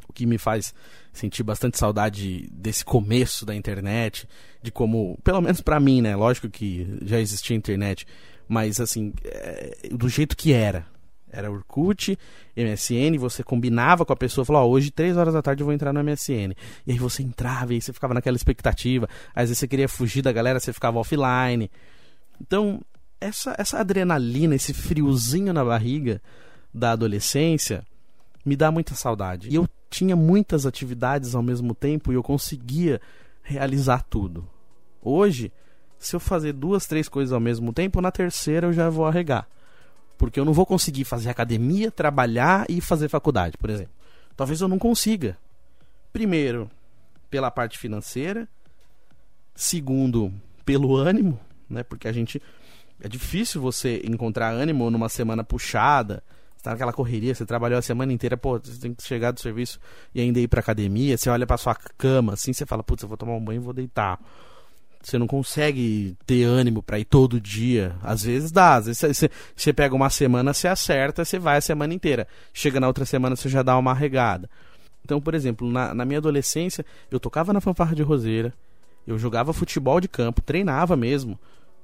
o 0.07 0.13
que 0.13 0.25
me 0.25 0.37
faz 0.37 0.73
sentir 1.13 1.43
bastante 1.43 1.77
saudade 1.77 2.49
desse 2.51 2.83
começo 2.83 3.45
da 3.45 3.55
internet, 3.55 4.27
de 4.61 4.71
como, 4.71 5.17
pelo 5.23 5.41
menos 5.41 5.61
para 5.61 5.79
mim, 5.79 6.01
né? 6.01 6.15
Lógico 6.15 6.49
que 6.49 6.97
já 7.03 7.19
existia 7.19 7.55
internet, 7.55 8.07
mas 8.47 8.79
assim, 8.79 9.13
é, 9.23 9.89
do 9.91 10.09
jeito 10.09 10.35
que 10.35 10.51
era. 10.51 10.85
Era 11.31 11.51
Orkut, 11.51 12.17
MSN, 12.57 13.19
você 13.19 13.43
combinava 13.43 14.03
com 14.03 14.11
a 14.11 14.15
pessoa, 14.15 14.43
falou, 14.43 14.63
oh, 14.63 14.71
hoje, 14.71 14.89
três 14.89 15.15
horas 15.15 15.31
da 15.31 15.43
tarde 15.43 15.61
eu 15.61 15.65
vou 15.65 15.73
entrar 15.73 15.93
no 15.93 16.03
MSN. 16.03 16.55
E 16.87 16.91
aí 16.91 16.97
você 16.97 17.21
entrava, 17.21 17.71
e 17.71 17.75
aí 17.75 17.81
você 17.81 17.93
ficava 17.93 18.15
naquela 18.15 18.35
expectativa. 18.35 19.07
Às 19.35 19.49
vezes 19.49 19.59
você 19.59 19.67
queria 19.67 19.87
fugir 19.87 20.23
da 20.23 20.31
galera, 20.31 20.59
você 20.59 20.73
ficava 20.73 20.97
offline. 20.97 21.69
Então, 22.41 22.81
essa, 23.21 23.55
essa 23.59 23.77
adrenalina, 23.77 24.55
esse 24.55 24.73
friozinho 24.73 25.53
na 25.53 25.63
barriga, 25.63 26.19
da 26.73 26.91
adolescência 26.91 27.85
me 28.45 28.55
dá 28.55 28.71
muita 28.71 28.95
saudade. 28.95 29.49
E 29.49 29.55
eu 29.55 29.67
tinha 29.89 30.15
muitas 30.15 30.65
atividades 30.65 31.35
ao 31.35 31.41
mesmo 31.41 31.73
tempo 31.73 32.11
e 32.11 32.15
eu 32.15 32.23
conseguia 32.23 33.01
realizar 33.41 34.03
tudo. 34.03 34.47
Hoje, 35.01 35.51
se 35.97 36.15
eu 36.15 36.19
fazer 36.19 36.53
duas, 36.53 36.85
três 36.85 37.09
coisas 37.09 37.33
ao 37.33 37.39
mesmo 37.39 37.73
tempo, 37.73 38.01
na 38.01 38.11
terceira 38.11 38.67
eu 38.67 38.73
já 38.73 38.89
vou 38.89 39.05
arregar. 39.05 39.47
Porque 40.17 40.39
eu 40.39 40.45
não 40.45 40.53
vou 40.53 40.65
conseguir 40.65 41.05
fazer 41.05 41.29
academia, 41.29 41.91
trabalhar 41.91 42.65
e 42.69 42.81
fazer 42.81 43.09
faculdade, 43.09 43.57
por 43.57 43.69
exemplo. 43.69 43.93
Talvez 44.35 44.61
eu 44.61 44.67
não 44.67 44.77
consiga. 44.77 45.37
Primeiro, 46.11 46.69
pela 47.29 47.49
parte 47.49 47.77
financeira. 47.77 48.47
Segundo, 49.55 50.33
pelo 50.65 50.95
ânimo, 50.95 51.39
né? 51.69 51.83
Porque 51.83 52.07
a 52.07 52.11
gente 52.11 52.41
é 53.01 53.07
difícil 53.07 53.61
você 53.61 54.01
encontrar 54.05 54.51
ânimo 54.51 54.89
numa 54.89 55.09
semana 55.09 55.43
puxada, 55.43 56.23
você 56.59 56.63
tá 56.63 56.71
naquela 56.71 56.91
correria, 56.91 57.33
você 57.33 57.45
trabalhou 57.45 57.79
a 57.79 57.81
semana 57.81 58.11
inteira, 58.11 58.35
pô, 58.35 58.59
você 58.59 58.77
tem 58.77 58.93
que 58.93 59.01
chegar 59.01 59.31
do 59.31 59.39
serviço 59.39 59.79
e 60.13 60.19
ainda 60.19 60.41
ir 60.41 60.49
pra 60.49 60.59
academia, 60.59 61.17
você 61.17 61.29
olha 61.29 61.47
pra 61.47 61.57
sua 61.57 61.73
cama, 61.73 62.33
assim, 62.33 62.51
você 62.51 62.65
fala, 62.65 62.83
putz, 62.83 63.01
eu 63.01 63.07
vou 63.07 63.17
tomar 63.17 63.33
um 63.33 63.39
banho 63.39 63.61
e 63.61 63.63
vou 63.63 63.71
deitar. 63.71 64.19
Você 65.01 65.17
não 65.17 65.25
consegue 65.25 66.17
ter 66.25 66.43
ânimo 66.43 66.83
para 66.83 66.99
ir 66.99 67.05
todo 67.05 67.39
dia. 67.39 67.95
Às 68.03 68.23
vezes 68.23 68.51
dá, 68.51 68.75
às 68.75 68.87
vezes 68.87 69.29
você, 69.55 69.71
pega 69.71 69.95
uma 69.95 70.09
semana, 70.09 70.53
você 70.53 70.67
acerta, 70.67 71.23
você 71.23 71.39
vai 71.39 71.55
a 71.55 71.61
semana 71.61 71.93
inteira. 71.93 72.27
Chega 72.53 72.81
na 72.81 72.87
outra 72.87 73.05
semana, 73.05 73.37
você 73.37 73.47
já 73.47 73.63
dá 73.63 73.77
uma 73.77 73.93
regada. 73.93 74.49
Então, 75.05 75.21
por 75.21 75.33
exemplo, 75.33 75.71
na, 75.71 75.93
na 75.93 76.03
minha 76.03 76.19
adolescência, 76.19 76.85
eu 77.09 77.21
tocava 77.21 77.53
na 77.53 77.61
fanfarra 77.61 77.95
de 77.95 78.03
roseira, 78.03 78.53
eu 79.07 79.17
jogava 79.17 79.53
futebol 79.53 80.01
de 80.01 80.09
campo, 80.09 80.41
treinava 80.41 80.97
mesmo, 80.97 81.39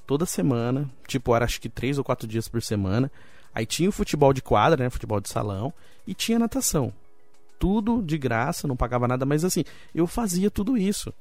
toda 0.06 0.26
semana, 0.26 0.92
tipo, 1.08 1.34
era 1.34 1.46
acho 1.46 1.62
que 1.62 1.70
três 1.70 1.98
ou 1.98 2.04
quatro 2.04 2.28
dias 2.28 2.50
por 2.50 2.62
semana. 2.62 3.10
Aí 3.56 3.66
tinha 3.66 3.88
o 3.88 3.94
futebol 3.94 4.34
de 4.34 4.42
quadra, 4.42 4.84
né? 4.84 4.90
Futebol 4.90 5.22
de 5.22 5.30
salão. 5.30 5.74
E 6.06 6.14
tinha 6.14 6.38
natação. 6.38 6.94
Tudo 7.58 8.04
de 8.04 8.18
graça, 8.18 8.68
não 8.68 8.76
pagava 8.76 9.08
nada, 9.08 9.26
mas 9.26 9.46
assim, 9.46 9.64
eu 9.94 10.06
fazia 10.06 10.52
tudo 10.52 10.78
isso. 10.78 11.14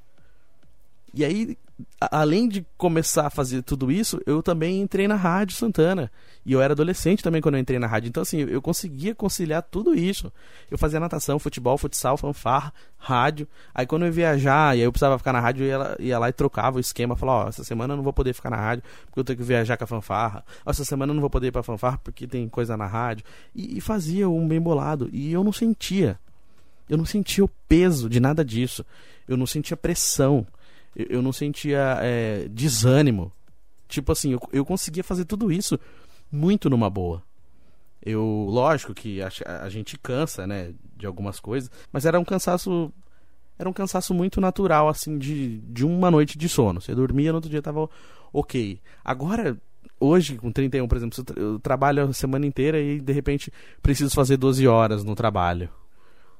E 1.15 1.25
aí, 1.25 1.57
além 2.01 2.49
de 2.49 2.65
começar 2.77 3.27
a 3.27 3.31
fazer 3.31 3.63
tudo 3.63 3.91
isso, 3.91 4.21
eu 4.27 4.43
também 4.43 4.81
entrei 4.81 5.09
na 5.09 5.17
Rádio 5.17 5.57
Santana. 5.57 6.11
E 6.47 6.53
eu 6.53 6.61
era 6.61 6.75
adolescente 6.75 7.23
também 7.23 7.41
quando 7.41 7.55
eu 7.55 7.61
entrei 7.61 7.79
na 7.79 7.87
rádio. 7.87 8.09
Então, 8.09 8.23
assim, 8.23 8.41
eu 8.41 8.61
conseguia 8.61 9.15
conciliar 9.15 9.63
tudo 9.63 9.95
isso. 9.95 10.31
Eu 10.71 10.77
fazia 10.77 11.01
natação, 11.01 11.39
futebol, 11.39 11.79
futsal, 11.79 12.19
fanfarra, 12.19 12.73
rádio. 12.99 13.49
Aí 13.75 13.87
quando 13.87 14.03
eu 14.03 14.07
ia 14.07 14.13
viajar 14.13 14.77
e 14.77 14.83
eu 14.83 14.93
precisava 14.93 15.17
ficar 15.17 15.33
na 15.33 15.41
rádio, 15.41 15.65
eu 15.65 15.69
ia, 15.69 15.97
ia 15.99 16.19
lá 16.19 16.29
e 16.29 16.33
trocava 16.33 16.77
o 16.77 16.81
esquema. 16.81 17.17
Falava, 17.17 17.47
ó, 17.47 17.49
essa 17.49 17.65
semana 17.65 17.95
eu 17.95 17.97
não 17.97 18.05
vou 18.05 18.13
poder 18.13 18.35
ficar 18.35 18.51
na 18.51 18.57
rádio 18.57 18.85
porque 19.07 19.21
eu 19.21 19.25
tenho 19.25 19.39
que 19.39 19.45
viajar 19.45 19.77
com 19.79 19.85
a 19.85 19.87
fanfarra. 19.87 20.45
Ó, 20.67 20.71
essa 20.71 20.85
semana 20.85 21.11
eu 21.11 21.15
não 21.15 21.23
vou 21.23 21.31
poder 21.31 21.47
ir 21.47 21.53
pra 21.53 21.63
fanfarra 21.63 21.99
porque 22.05 22.27
tem 22.27 22.47
coisa 22.49 22.77
na 22.77 22.87
rádio. 22.87 23.25
E, 23.55 23.79
e 23.79 23.81
fazia 23.81 24.29
um 24.29 24.47
bem 24.47 24.61
bolado. 24.61 25.09
E 25.13 25.33
eu 25.33 25.43
não 25.43 25.53
sentia. 25.53 26.19
Eu 26.89 26.99
não 26.99 27.07
sentia 27.07 27.43
o 27.43 27.51
peso 27.67 28.11
de 28.11 28.21
nada 28.21 28.45
disso. 28.45 28.85
Eu 29.27 29.39
não 29.39 29.47
sentia 29.47 29.77
pressão 29.77 30.47
eu, 30.97 31.07
eu 31.09 31.23
não 31.23 31.33
sentia 31.33 31.99
é, 32.01 32.49
desânimo 32.49 33.33
Tipo 33.95 34.13
assim, 34.13 34.33
eu, 34.33 34.41
eu 34.53 34.65
conseguia 34.65 35.05
fazer 35.05 35.25
tudo 35.25 35.53
isso 35.53 35.79
muito 36.31 36.69
numa 36.69 36.91
boa. 36.91 37.23
Eu, 38.03 38.47
lógico 38.49 38.93
que 38.93 39.23
a, 39.23 39.31
a, 39.63 39.69
gente 39.69 39.99
cansa, 39.99 40.47
né, 40.47 40.75
de 40.97 41.07
algumas 41.07 41.41
coisas, 41.41 41.71
mas 41.93 42.05
era 42.05 42.19
um 42.19 42.25
cansaço 42.25 42.93
era 43.57 43.69
um 43.69 43.73
cansaço 43.73 44.13
muito 44.13 44.41
natural 44.41 44.89
assim 44.89 45.17
de, 45.17 45.59
de 45.61 45.87
uma 45.87 46.11
noite 46.11 46.37
de 46.37 46.49
sono. 46.49 46.81
Você 46.81 46.93
dormia, 46.93 47.31
no 47.31 47.37
outro 47.37 47.49
dia 47.49 47.63
tava 47.63 47.89
OK. 48.33 48.81
Agora 49.05 49.57
hoje 50.01 50.37
com 50.37 50.51
31, 50.51 50.89
por 50.89 50.97
exemplo, 50.97 51.25
eu 51.37 51.61
trabalho 51.61 52.03
a 52.03 52.13
semana 52.13 52.47
inteira 52.47 52.81
e 52.81 53.01
de 53.01 53.13
repente 53.13 53.53
preciso 53.81 54.13
fazer 54.13 54.37
12 54.37 54.67
horas 54.67 55.05
no 55.05 55.15
trabalho. 55.15 55.71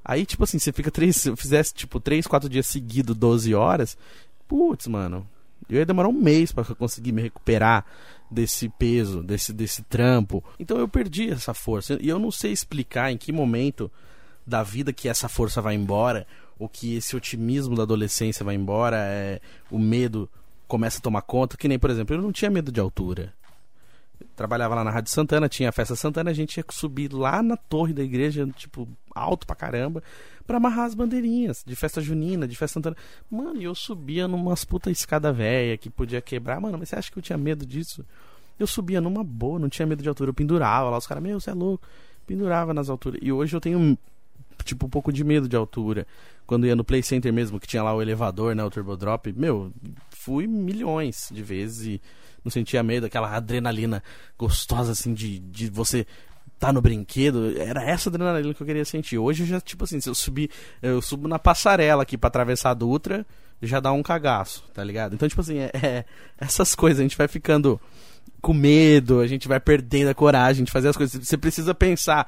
Aí, 0.07 0.23
tipo 0.23 0.43
assim, 0.43 0.59
você 0.59 0.71
fica 0.71 0.91
três. 0.91 1.15
Se 1.15 1.29
eu 1.29 1.35
fizesse, 1.35 1.73
tipo, 1.73 1.99
três, 1.99 2.27
quatro 2.27 2.47
dias 2.47 2.67
seguidos, 2.67 3.15
12 3.15 3.55
horas, 3.55 3.97
putz, 4.47 4.87
mano, 4.87 5.27
eu 5.69 5.77
ia 5.79 5.85
demorar 5.85 6.09
um 6.09 6.13
mês 6.13 6.51
para 6.51 6.63
conseguir 6.75 7.11
me 7.11 7.21
recuperar 7.21 7.85
desse 8.29 8.69
peso, 8.69 9.23
desse, 9.23 9.53
desse 9.53 9.83
trampo. 9.83 10.43
Então 10.59 10.77
eu 10.77 10.87
perdi 10.87 11.29
essa 11.29 11.53
força. 11.53 11.97
E 12.01 12.09
eu 12.09 12.19
não 12.19 12.31
sei 12.31 12.51
explicar 12.51 13.11
em 13.11 13.17
que 13.17 13.31
momento 13.31 13.91
da 14.45 14.63
vida 14.63 14.93
que 14.93 15.09
essa 15.09 15.27
força 15.27 15.61
vai 15.61 15.75
embora, 15.75 16.27
ou 16.59 16.69
que 16.69 16.95
esse 16.95 17.15
otimismo 17.15 17.75
da 17.75 17.83
adolescência 17.83 18.45
vai 18.45 18.55
embora, 18.55 18.97
é, 18.97 19.41
o 19.71 19.79
medo 19.79 20.29
começa 20.67 20.99
a 20.99 21.01
tomar 21.01 21.21
conta. 21.21 21.57
Que 21.57 21.67
nem, 21.67 21.79
por 21.79 21.89
exemplo, 21.89 22.15
eu 22.15 22.21
não 22.21 22.31
tinha 22.31 22.51
medo 22.51 22.71
de 22.71 22.79
altura. 22.79 23.33
Trabalhava 24.35 24.75
lá 24.75 24.83
na 24.83 24.91
Rádio 24.91 25.11
Santana, 25.11 25.47
tinha 25.47 25.69
a 25.69 25.71
festa 25.71 25.95
Santana, 25.95 26.29
a 26.29 26.33
gente 26.33 26.57
ia 26.57 26.65
subir 26.69 27.13
lá 27.13 27.41
na 27.41 27.55
torre 27.57 27.93
da 27.93 28.03
igreja, 28.03 28.47
tipo, 28.55 28.87
alto 29.13 29.47
pra 29.47 29.55
caramba 29.55 30.03
para 30.45 30.57
amarrar 30.57 30.85
as 30.85 30.93
bandeirinhas 30.93 31.63
de 31.65 31.75
festa 31.75 32.01
junina, 32.01 32.47
de 32.47 32.55
festa 32.55 32.75
santana. 32.75 32.95
Mano, 33.29 33.61
eu 33.61 33.73
subia 33.73 34.27
numas 34.27 34.63
puta 34.63 34.91
escada 34.91 35.33
velha 35.33 35.77
que 35.77 35.89
podia 35.89 36.21
quebrar. 36.21 36.59
Mano, 36.61 36.77
mas 36.77 36.89
você 36.89 36.95
acha 36.95 37.11
que 37.11 37.17
eu 37.17 37.23
tinha 37.23 37.37
medo 37.37 37.65
disso? 37.65 38.05
Eu 38.59 38.67
subia 38.67 39.01
numa 39.01 39.23
boa, 39.23 39.59
não 39.59 39.69
tinha 39.69 39.85
medo 39.85 40.03
de 40.03 40.09
altura. 40.09 40.29
Eu 40.29 40.33
pendurava 40.33 40.89
lá, 40.89 40.97
os 40.97 41.07
caras, 41.07 41.23
meu, 41.23 41.39
você 41.39 41.49
é 41.49 41.53
louco. 41.53 41.85
Pendurava 42.27 42.73
nas 42.73 42.89
alturas. 42.89 43.19
E 43.23 43.31
hoje 43.31 43.55
eu 43.55 43.61
tenho, 43.61 43.97
tipo, 44.63 44.85
um 44.85 44.89
pouco 44.89 45.11
de 45.11 45.23
medo 45.23 45.49
de 45.49 45.55
altura. 45.55 46.05
Quando 46.45 46.67
ia 46.67 46.75
no 46.75 46.83
Play 46.83 47.01
Center 47.01 47.33
mesmo, 47.33 47.59
que 47.59 47.67
tinha 47.67 47.81
lá 47.81 47.93
o 47.93 48.01
elevador, 48.01 48.55
né, 48.55 48.63
o 48.63 48.69
Turbo 48.69 48.95
Drop, 48.95 49.33
meu, 49.33 49.71
fui 50.11 50.45
milhões 50.45 51.29
de 51.31 51.41
vezes 51.41 51.87
e 51.87 52.01
não 52.45 52.51
sentia 52.51 52.83
medo, 52.83 53.07
aquela 53.07 53.35
adrenalina 53.35 54.03
gostosa, 54.37 54.91
assim, 54.91 55.13
de, 55.13 55.39
de 55.39 55.69
você 55.69 56.05
tá 56.59 56.71
no 56.71 56.81
brinquedo, 56.81 57.59
era 57.59 57.83
essa 57.83 58.09
adrenalina 58.09 58.53
que 58.53 58.61
eu 58.61 58.67
queria 58.67 58.85
sentir. 58.85 59.17
Hoje 59.17 59.43
eu 59.43 59.47
já, 59.47 59.59
tipo 59.59 59.83
assim, 59.83 59.99
se 59.99 60.07
eu 60.07 60.15
subir, 60.15 60.49
eu 60.81 61.01
subo 61.01 61.27
na 61.27 61.37
passarela 61.37 62.03
aqui 62.03 62.17
para 62.17 62.27
atravessar 62.27 62.69
a 62.69 62.73
Dutra, 62.73 63.25
já 63.61 63.79
dá 63.79 63.91
um 63.91 64.03
cagaço, 64.03 64.63
tá 64.73 64.83
ligado? 64.83 65.15
Então, 65.15 65.27
tipo 65.27 65.41
assim, 65.41 65.57
é, 65.57 65.71
é, 65.73 66.05
essas 66.37 66.75
coisas, 66.75 66.99
a 66.99 67.03
gente 67.03 67.17
vai 67.17 67.27
ficando 67.27 67.79
com 68.41 68.53
medo, 68.53 69.19
a 69.19 69.27
gente 69.27 69.47
vai 69.47 69.59
perdendo 69.59 70.09
a 70.09 70.13
coragem 70.13 70.63
de 70.63 70.71
fazer 70.71 70.89
as 70.89 70.97
coisas. 70.97 71.25
Você 71.25 71.37
precisa 71.37 71.73
pensar, 71.73 72.27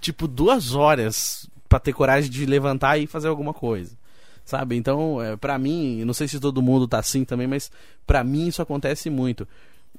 tipo, 0.00 0.26
duas 0.26 0.74
horas 0.74 1.48
para 1.68 1.78
ter 1.78 1.92
coragem 1.92 2.30
de 2.30 2.44
levantar 2.44 2.98
e 2.98 3.06
fazer 3.06 3.28
alguma 3.28 3.54
coisa. 3.54 3.96
Sabe? 4.44 4.76
Então, 4.76 5.22
é, 5.22 5.36
pra 5.36 5.58
mim, 5.58 6.04
não 6.04 6.12
sei 6.12 6.26
se 6.28 6.40
todo 6.40 6.62
mundo 6.62 6.88
tá 6.88 6.98
assim 6.98 7.24
também, 7.24 7.46
mas 7.46 7.70
pra 8.06 8.24
mim 8.24 8.48
isso 8.48 8.60
acontece 8.60 9.08
muito. 9.08 9.46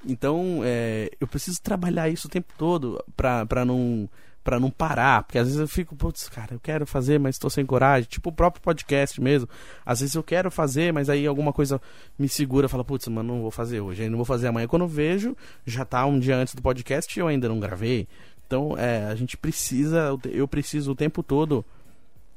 Então, 0.05 0.61
é, 0.63 1.09
eu 1.19 1.27
preciso 1.27 1.61
trabalhar 1.61 2.09
isso 2.09 2.27
o 2.27 2.31
tempo 2.31 2.53
todo 2.57 3.03
pra, 3.15 3.45
pra 3.45 3.63
não 3.63 4.09
para 4.43 4.59
não 4.59 4.69
parar, 4.69 5.23
porque 5.23 5.37
às 5.37 5.45
vezes 5.45 5.59
eu 5.59 5.67
fico, 5.67 5.95
putz, 5.95 6.27
cara, 6.27 6.53
eu 6.53 6.59
quero 6.59 6.85
fazer, 6.85 7.17
mas 7.17 7.35
estou 7.35 7.49
sem 7.49 7.65
coragem, 7.65 8.09
tipo 8.09 8.29
o 8.29 8.33
próprio 8.33 8.61
podcast 8.61 9.21
mesmo. 9.21 9.47
Às 9.85 10.01
vezes 10.01 10.15
eu 10.15 10.21
quero 10.21 10.51
fazer, 10.51 10.91
mas 10.91 11.09
aí 11.09 11.25
alguma 11.25 11.53
coisa 11.53 11.81
me 12.19 12.27
segura, 12.27 12.67
fala, 12.67 12.83
putz, 12.83 13.07
mano, 13.07 13.35
não 13.35 13.41
vou 13.41 13.51
fazer 13.51 13.79
hoje, 13.79 14.09
não 14.09 14.17
vou 14.17 14.25
fazer 14.25 14.47
amanhã. 14.47 14.67
Quando 14.67 14.81
eu 14.81 14.87
vejo, 14.87 15.35
já 15.65 15.85
tá 15.85 16.05
um 16.05 16.19
dia 16.19 16.35
antes 16.35 16.53
do 16.53 16.61
podcast 16.61 17.17
e 17.17 17.21
eu 17.21 17.27
ainda 17.27 17.47
não 17.47 17.57
gravei. 17.57 18.05
Então, 18.45 18.77
é, 18.77 19.05
a 19.05 19.15
gente 19.15 19.37
precisa, 19.37 20.19
eu 20.25 20.47
preciso 20.47 20.91
o 20.91 20.95
tempo 20.95 21.23
todo 21.23 21.63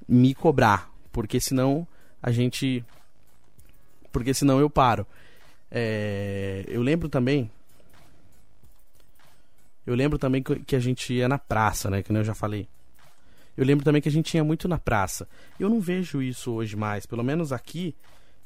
me 0.09 0.33
cobrar, 0.33 0.88
porque 1.11 1.40
senão 1.40 1.87
a 2.27 2.33
gente 2.33 2.85
porque 4.11 4.35
senão 4.35 4.59
eu 4.59 4.69
paro. 4.69 5.07
É, 5.71 6.65
eu 6.67 6.83
lembro 6.83 7.09
também. 7.09 7.51
Eu 9.87 9.95
lembro 9.95 10.19
também 10.19 10.43
que 10.43 10.75
a 10.75 10.81
gente 10.81 11.12
ia 11.12 11.29
na 11.29 11.39
praça, 11.39 11.89
né? 11.89 12.03
Que 12.03 12.11
eu 12.11 12.25
já 12.25 12.35
falei. 12.35 12.67
Eu 13.57 13.65
lembro 13.65 13.85
também 13.85 14.03
que 14.03 14.09
a 14.09 14.12
gente 14.12 14.35
ia 14.35 14.43
muito 14.43 14.67
na 14.67 14.79
praça. 14.79 15.29
Eu 15.61 15.69
não 15.69 15.81
vejo 15.81 16.21
isso 16.21 16.51
hoje 16.51 16.75
mais. 16.75 17.07
Pelo 17.07 17.23
menos 17.23 17.53
aqui, 17.53 17.95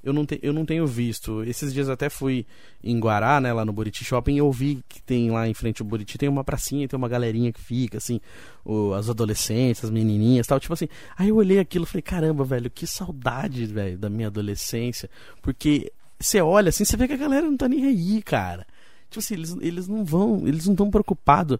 eu 0.03 0.13
não, 0.13 0.25
te, 0.25 0.39
eu 0.43 0.53
não 0.53 0.65
tenho 0.65 0.87
visto. 0.87 1.43
Esses 1.45 1.73
dias 1.73 1.89
até 1.89 2.09
fui 2.09 2.47
em 2.83 2.99
Guará, 2.99 3.41
né, 3.41 3.53
lá 3.53 3.65
no 3.65 3.73
Buriti 3.73 4.05
Shopping, 4.05 4.37
eu 4.37 4.51
vi 4.51 4.83
que 4.89 5.03
tem 5.03 5.31
lá 5.31 5.47
em 5.47 5.55
frente 5.55 5.83
ao 5.83 5.89
Buriti, 5.89 6.17
tem 6.17 6.29
uma 6.29 6.43
pracinha, 6.43 6.89
tem 6.89 6.97
uma 6.97 7.09
galerinha 7.09 7.53
que 7.53 7.61
fica, 7.61 7.99
assim, 7.99 8.21
o, 8.65 8.95
as 8.95 9.09
adolescentes, 9.11 9.85
as 9.85 9.91
menininhas 9.91 10.47
tal, 10.47 10.59
tipo 10.59 10.73
assim. 10.73 10.89
Aí 11.17 11.29
eu 11.29 11.37
olhei 11.37 11.59
aquilo 11.59 11.85
e 11.85 11.89
falei, 11.89 12.03
caramba, 12.03 12.45
velho, 12.45 12.71
que 12.71 12.87
saudade, 12.87 13.67
velho, 13.67 13.99
da 13.99 14.09
minha 14.09 14.29
adolescência. 14.29 15.11
Porque 15.43 15.93
você 16.19 16.41
olha 16.41 16.71
assim, 16.71 16.85
você 16.85 16.97
vê 16.97 17.07
que 17.07 17.15
a 17.15 17.19
galera 17.19 17.47
não 17.47 17.57
tá 17.57 17.69
nem 17.69 17.87
aí, 17.87 18.23
cara. 18.23 18.67
Tipo 19.11 19.21
assim, 19.21 19.35
eles, 19.35 19.57
eles 19.61 19.89
não 19.89 20.05
vão, 20.05 20.47
eles 20.47 20.67
não 20.67 20.73
estão 20.73 20.91
preocupados 20.91 21.59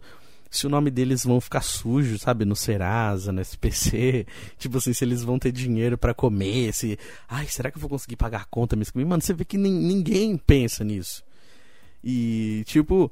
se 0.51 0.67
o 0.67 0.69
nome 0.69 0.91
deles 0.91 1.23
vão 1.23 1.39
ficar 1.39 1.61
sujo, 1.61 2.19
sabe, 2.19 2.43
no 2.43 2.57
Serasa, 2.57 3.31
no 3.31 3.39
SPC, 3.39 4.27
tipo 4.59 4.77
assim, 4.77 4.91
se 4.91 5.05
eles 5.05 5.23
vão 5.23 5.39
ter 5.39 5.53
dinheiro 5.53 5.97
para 5.97 6.13
comer, 6.13 6.73
se, 6.73 6.99
ai, 7.27 7.47
será 7.47 7.71
que 7.71 7.77
eu 7.77 7.81
vou 7.81 7.89
conseguir 7.89 8.17
pagar 8.17 8.41
a 8.41 8.45
conta 8.45 8.75
mesmo? 8.75 9.03
Mano, 9.07 9.21
você 9.21 9.33
vê 9.33 9.45
que 9.45 9.57
ninguém 9.57 10.35
pensa 10.35 10.83
nisso. 10.83 11.23
E, 12.03 12.63
tipo, 12.65 13.09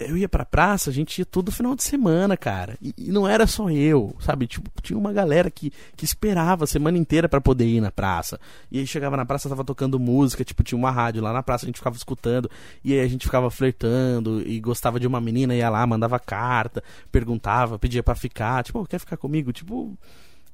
eu 0.00 0.16
ia 0.16 0.28
pra 0.28 0.44
praça, 0.44 0.88
a 0.88 0.92
gente 0.92 1.18
ia 1.18 1.26
todo 1.26 1.52
final 1.52 1.76
de 1.76 1.82
semana, 1.82 2.36
cara. 2.36 2.76
E, 2.80 2.94
e, 2.96 3.12
não 3.12 3.28
era 3.28 3.46
só 3.46 3.70
eu, 3.70 4.16
sabe? 4.20 4.46
Tipo, 4.46 4.70
tinha 4.82 4.98
uma 4.98 5.12
galera 5.12 5.50
que, 5.50 5.72
que 5.94 6.04
esperava 6.04 6.64
a 6.64 6.66
semana 6.66 6.96
inteira 6.96 7.28
para 7.28 7.40
poder 7.40 7.66
ir 7.66 7.80
na 7.80 7.90
praça. 7.90 8.40
E 8.70 8.78
aí 8.78 8.86
chegava 8.86 9.16
na 9.16 9.26
praça, 9.26 9.48
tava 9.48 9.62
tocando 9.62 9.98
música, 9.98 10.42
tipo, 10.42 10.62
tinha 10.62 10.78
uma 10.78 10.90
rádio 10.90 11.22
lá 11.22 11.32
na 11.32 11.42
praça, 11.42 11.66
a 11.66 11.68
gente 11.68 11.76
ficava 11.76 11.96
escutando. 11.96 12.50
E 12.82 12.94
aí 12.94 13.00
a 13.00 13.08
gente 13.08 13.26
ficava 13.26 13.50
flertando 13.50 14.42
e 14.46 14.58
gostava 14.58 14.98
de 14.98 15.06
uma 15.06 15.20
menina, 15.20 15.54
ia 15.54 15.68
lá, 15.68 15.86
mandava 15.86 16.18
carta, 16.18 16.82
perguntava, 17.12 17.78
pedia 17.78 18.02
para 18.02 18.14
ficar. 18.14 18.64
Tipo, 18.64 18.80
oh, 18.80 18.86
quer 18.86 18.98
ficar 18.98 19.18
comigo? 19.18 19.52
Tipo, 19.52 19.96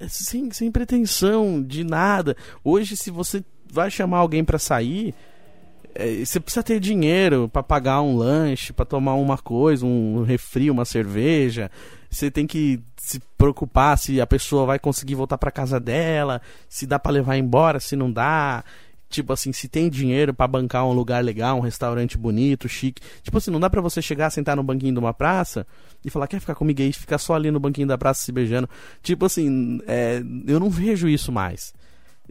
sem, 0.09 0.51
sem 0.51 0.73
pretensão 0.73 1.63
de 1.63 1.85
nada. 1.85 2.37
Hoje, 2.65 2.97
se 2.97 3.11
você 3.11 3.45
vai 3.73 3.91
chamar 3.91 4.19
alguém 4.19 4.45
para 4.45 4.59
sair 4.59 5.15
é, 5.99 6.25
você 6.25 6.39
precisa 6.39 6.63
ter 6.63 6.79
dinheiro 6.79 7.49
para 7.49 7.63
pagar 7.63 8.03
um 8.03 8.17
lanche, 8.17 8.73
para 8.73 8.85
tomar 8.85 9.15
uma 9.15 9.39
coisa, 9.39 9.85
um 9.85 10.23
refri, 10.23 10.71
uma 10.71 10.85
cerveja. 10.85 11.71
Você 12.11 12.31
tem 12.31 12.47
que 12.47 12.81
se 12.97 13.21
preocupar 13.37 13.99
se 13.99 14.21
a 14.21 14.27
pessoa 14.27 14.67
vai 14.67 14.79
conseguir 14.79 15.15
voltar 15.15 15.39
para 15.39 15.51
casa 15.51 15.81
dela, 15.81 16.41
se 16.69 16.87
dá 16.87 16.99
para 16.99 17.13
levar 17.13 17.37
embora, 17.37 17.81
se 17.81 17.97
não 17.97 18.11
dá. 18.11 18.65
Tipo 19.09 19.33
assim, 19.33 19.53
se 19.53 19.69
tem 19.69 19.89
dinheiro 19.89 20.35
para 20.35 20.49
bancar 20.49 20.85
um 20.85 20.93
lugar 20.93 21.23
legal, 21.25 21.57
um 21.57 21.61
restaurante 21.61 22.19
bonito, 22.19 22.69
chique. 22.69 23.01
Tipo 23.23 23.39
assim, 23.39 23.51
não 23.51 23.61
dá 23.61 23.71
para 23.71 23.81
você 23.81 24.03
chegar, 24.03 24.31
sentar 24.31 24.57
no 24.57 24.63
banquinho 24.63 24.93
de 24.93 24.99
uma 24.99 25.15
praça 25.15 25.67
e 26.05 26.11
falar, 26.11 26.27
quer 26.27 26.41
ficar 26.41 26.55
comigo 26.55 26.83
aí, 26.83 26.93
ficar 26.93 27.19
só 27.19 27.35
ali 27.35 27.51
no 27.51 27.61
banquinho 27.61 27.87
da 27.87 27.97
praça 27.97 28.23
se 28.25 28.33
beijando. 28.33 28.69
Tipo 29.03 29.27
assim, 29.27 29.81
é, 29.87 30.23
eu 30.47 30.59
não 30.59 30.69
vejo 30.69 31.09
isso 31.09 31.31
mais 31.31 31.73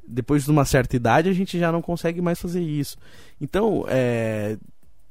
depois 0.08 0.46
de 0.46 0.52
uma 0.52 0.66
certa 0.66 0.96
idade 0.96 1.30
a 1.30 1.34
gente 1.34 1.58
já 1.60 1.72
não 1.72 1.82
consegue 1.82 2.22
mais 2.22 2.40
fazer 2.40 2.62
isso. 2.62 2.98
Então, 3.40 3.86
é, 3.88 4.58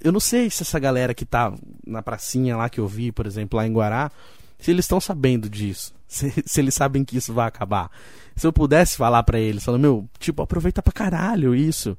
eu 0.01 0.12
não 0.12 0.20
sei 0.20 0.51
se 0.51 0.62
essa 0.62 0.79
galera 0.79 1.14
que 1.14 1.25
tá 1.25 1.53
na 1.87 2.03
pracinha 2.03 2.57
lá 2.57 2.68
que 2.68 2.79
eu 2.79 2.87
vi, 2.87 3.11
por 3.11 3.27
exemplo, 3.27 3.57
lá 3.57 3.66
em 3.66 3.73
Guará, 3.73 4.11
se 4.59 4.70
eles 4.70 4.85
estão 4.85 5.01
sabendo 5.01 5.49
disso, 5.49 5.94
se, 6.07 6.33
se, 6.44 6.61
eles 6.61 6.75
sabem 6.75 7.05
que 7.05 7.16
isso 7.16 7.33
vai 7.33 7.49
acabar. 7.49 7.90
Se 8.37 8.47
eu 8.47 8.53
pudesse 8.53 8.97
falar 8.97 9.23
para 9.23 9.38
eles, 9.38 9.64
falando, 9.64 9.81
meu, 9.81 10.09
tipo, 10.18 10.42
aproveita 10.42 10.83
pra 10.83 10.92
caralho 10.92 11.55
isso. 11.55 11.97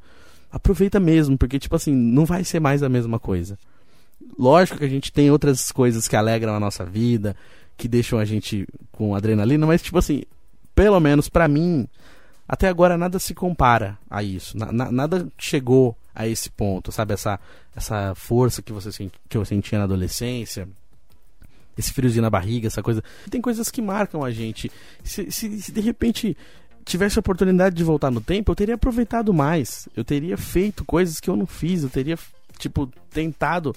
Aproveita 0.52 1.00
mesmo, 1.00 1.38
porque, 1.38 1.60
tipo 1.60 1.76
assim, 1.76 1.94
não 1.94 2.26
vai 2.26 2.44
ser 2.44 2.60
mais 2.60 2.84
a 2.84 2.90
mesma 2.90 3.20
coisa. 3.20 3.58
Lógico 4.38 4.78
que 4.80 4.86
a 4.86 4.90
gente 4.90 5.12
tem 5.12 5.30
outras 5.32 5.72
coisas 5.72 6.08
que 6.08 6.16
alegram 6.16 6.56
a 6.56 6.60
nossa 6.60 6.86
vida, 6.86 7.36
que 7.78 7.88
deixam 7.88 8.20
a 8.20 8.26
gente 8.26 8.68
com 8.92 9.16
adrenalina, 9.16 9.66
mas, 9.66 9.82
tipo 9.82 9.98
assim, 9.98 10.24
pelo 10.74 11.00
menos 11.00 11.30
para 11.30 11.48
mim, 11.48 11.88
até 12.48 12.68
agora 12.68 12.98
nada 12.98 13.18
se 13.20 13.34
compara 13.34 13.98
a 14.10 14.22
isso. 14.22 14.58
Na, 14.58 14.72
na, 14.72 14.92
nada 14.92 15.28
chegou 15.38 15.98
a 16.14 16.28
esse 16.28 16.50
ponto, 16.50 16.92
sabe? 16.92 17.14
Essa, 17.14 17.40
essa 17.76 18.14
força 18.16 18.62
que, 18.62 18.72
você, 18.72 19.10
que 19.28 19.38
eu 19.38 19.44
sentia 19.44 19.80
na 19.80 19.86
adolescência, 19.86 20.68
esse 21.78 21.92
friozinho 21.92 22.22
na 22.22 22.30
barriga, 22.30 22.68
essa 22.68 22.84
coisa. 22.84 23.04
Tem 23.30 23.42
coisas 23.42 23.70
que 23.70 23.82
marcam 23.82 24.24
a 24.24 24.32
gente. 24.32 24.72
Se, 25.04 25.30
se, 25.32 25.62
se 25.62 25.72
de 25.72 25.82
repente 25.82 26.38
tivesse 26.86 27.18
a 27.18 27.22
oportunidade 27.22 27.76
de 27.76 27.84
voltar 27.84 28.12
no 28.12 28.22
tempo, 28.22 28.52
eu 28.52 28.56
teria 28.56 28.76
aproveitado 28.76 29.34
mais. 29.34 29.90
Eu 29.96 30.06
teria 30.06 30.38
feito 30.38 30.86
coisas 30.86 31.20
que 31.20 31.30
eu 31.30 31.36
não 31.36 31.48
fiz. 31.48 31.84
Eu 31.84 31.90
teria, 31.90 32.18
tipo, 32.58 32.88
tentado 33.10 33.76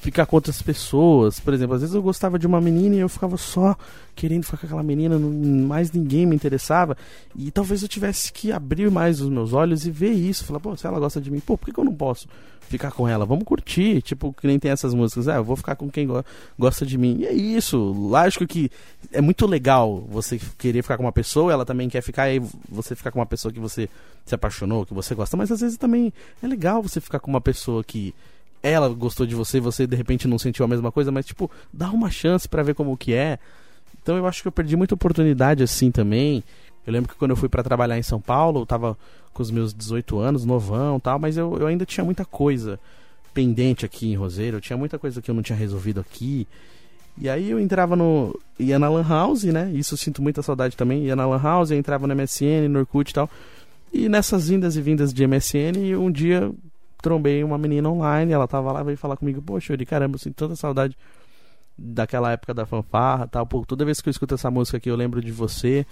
ficar 0.00 0.26
com 0.26 0.36
outras 0.36 0.60
pessoas. 0.62 1.38
Por 1.38 1.52
exemplo, 1.52 1.74
às 1.74 1.82
vezes 1.82 1.94
eu 1.94 2.02
gostava 2.02 2.38
de 2.38 2.46
uma 2.46 2.60
menina 2.60 2.96
e 2.96 3.00
eu 3.00 3.08
ficava 3.08 3.36
só 3.36 3.76
querendo 4.16 4.44
ficar 4.44 4.58
com 4.58 4.66
aquela 4.66 4.82
menina, 4.82 5.18
não, 5.18 5.30
mais 5.66 5.92
ninguém 5.92 6.26
me 6.26 6.34
interessava. 6.34 6.96
E 7.36 7.50
talvez 7.50 7.82
eu 7.82 7.88
tivesse 7.88 8.32
que 8.32 8.50
abrir 8.50 8.90
mais 8.90 9.20
os 9.20 9.28
meus 9.28 9.52
olhos 9.52 9.86
e 9.86 9.90
ver 9.90 10.12
isso. 10.12 10.44
Falar, 10.44 10.60
pô, 10.60 10.76
se 10.76 10.86
ela 10.86 10.98
gosta 10.98 11.20
de 11.20 11.30
mim, 11.30 11.40
pô, 11.40 11.56
por 11.56 11.66
que, 11.66 11.72
que 11.72 11.78
eu 11.78 11.84
não 11.84 11.94
posso 11.94 12.26
ficar 12.60 12.92
com 12.92 13.06
ela? 13.06 13.26
Vamos 13.26 13.44
curtir. 13.44 14.00
Tipo, 14.00 14.32
que 14.32 14.46
nem 14.46 14.58
tem 14.58 14.70
essas 14.70 14.94
músicas. 14.94 15.28
Ah, 15.28 15.36
eu 15.36 15.44
vou 15.44 15.56
ficar 15.56 15.76
com 15.76 15.90
quem 15.90 16.06
go 16.06 16.24
gosta 16.58 16.86
de 16.86 16.96
mim. 16.96 17.18
E 17.20 17.26
é 17.26 17.32
isso. 17.32 17.76
Lógico 17.78 18.46
que 18.46 18.70
é 19.12 19.20
muito 19.20 19.46
legal 19.46 20.02
você 20.08 20.40
querer 20.56 20.82
ficar 20.82 20.96
com 20.96 21.04
uma 21.04 21.12
pessoa, 21.12 21.52
ela 21.52 21.64
também 21.64 21.88
quer 21.88 22.00
ficar, 22.00 22.30
e 22.30 22.40
você 22.68 22.94
ficar 22.94 23.10
com 23.10 23.18
uma 23.18 23.26
pessoa 23.26 23.52
que 23.52 23.60
você 23.60 23.88
se 24.24 24.34
apaixonou, 24.34 24.86
que 24.86 24.94
você 24.94 25.14
gosta. 25.14 25.36
Mas 25.36 25.52
às 25.52 25.60
vezes 25.60 25.76
também 25.76 26.12
é 26.42 26.46
legal 26.46 26.82
você 26.82 27.00
ficar 27.00 27.20
com 27.20 27.30
uma 27.30 27.40
pessoa 27.40 27.84
que 27.84 28.14
ela 28.62 28.88
gostou 28.88 29.26
de 29.26 29.34
você, 29.34 29.60
você 29.60 29.86
de 29.86 29.96
repente 29.96 30.28
não 30.28 30.38
sentiu 30.38 30.64
a 30.64 30.68
mesma 30.68 30.92
coisa, 30.92 31.10
mas 31.10 31.26
tipo, 31.26 31.50
dá 31.72 31.90
uma 31.90 32.10
chance 32.10 32.48
para 32.48 32.62
ver 32.62 32.74
como 32.74 32.96
que 32.96 33.14
é. 33.14 33.38
Então 34.02 34.16
eu 34.16 34.26
acho 34.26 34.42
que 34.42 34.48
eu 34.48 34.52
perdi 34.52 34.76
muita 34.76 34.94
oportunidade 34.94 35.62
assim 35.62 35.90
também. 35.90 36.42
Eu 36.86 36.92
lembro 36.92 37.10
que 37.10 37.16
quando 37.16 37.32
eu 37.32 37.36
fui 37.36 37.48
para 37.48 37.62
trabalhar 37.62 37.98
em 37.98 38.02
São 38.02 38.20
Paulo, 38.20 38.60
eu 38.60 38.66
tava 38.66 38.96
com 39.32 39.42
os 39.42 39.50
meus 39.50 39.72
18 39.72 40.18
anos, 40.18 40.44
novão 40.44 40.98
tal, 40.98 41.18
mas 41.18 41.36
eu, 41.36 41.56
eu 41.58 41.66
ainda 41.66 41.86
tinha 41.86 42.04
muita 42.04 42.24
coisa 42.24 42.78
pendente 43.32 43.86
aqui 43.86 44.10
em 44.10 44.16
Roseiro, 44.16 44.56
eu 44.56 44.60
tinha 44.60 44.76
muita 44.76 44.98
coisa 44.98 45.22
que 45.22 45.30
eu 45.30 45.34
não 45.34 45.42
tinha 45.42 45.56
resolvido 45.56 46.00
aqui. 46.00 46.46
E 47.18 47.28
aí 47.28 47.50
eu 47.50 47.60
entrava 47.60 47.94
no. 47.96 48.38
ia 48.58 48.78
na 48.78 48.88
Lan 48.88 49.06
House, 49.06 49.44
né? 49.44 49.70
Isso 49.72 49.94
eu 49.94 49.98
sinto 49.98 50.22
muita 50.22 50.42
saudade 50.42 50.76
também. 50.76 51.04
Ia 51.04 51.16
na 51.16 51.26
Lan 51.26 51.40
House, 51.42 51.70
eu 51.70 51.76
entrava 51.76 52.06
no 52.06 52.14
MSN, 52.14 52.68
no 52.68 52.78
Orkut 52.80 53.10
e 53.10 53.14
tal. 53.14 53.28
E 53.92 54.08
nessas 54.08 54.48
vindas 54.48 54.76
e 54.76 54.80
vindas 54.80 55.12
de 55.12 55.26
MSN, 55.26 55.96
um 55.98 56.10
dia 56.10 56.50
trombei 57.00 57.42
uma 57.42 57.58
menina 57.58 57.88
online, 57.88 58.32
ela 58.32 58.46
tava 58.46 58.72
lá, 58.72 58.82
veio 58.82 58.96
falar 58.96 59.16
comigo, 59.16 59.40
poxa, 59.42 59.76
de 59.76 59.86
caramba, 59.86 60.16
eu 60.16 60.18
sinto 60.18 60.34
tanta 60.34 60.56
saudade 60.56 60.96
daquela 61.76 62.32
época 62.32 62.52
da 62.52 62.66
fanfarra 62.66 63.26
tal. 63.26 63.46
Pô, 63.46 63.64
toda 63.64 63.84
vez 63.84 64.00
que 64.00 64.08
eu 64.08 64.10
escuto 64.10 64.34
essa 64.34 64.50
música 64.50 64.76
aqui 64.76 64.90
eu 64.90 64.96
lembro 64.96 65.20
de 65.20 65.32
você. 65.32 65.86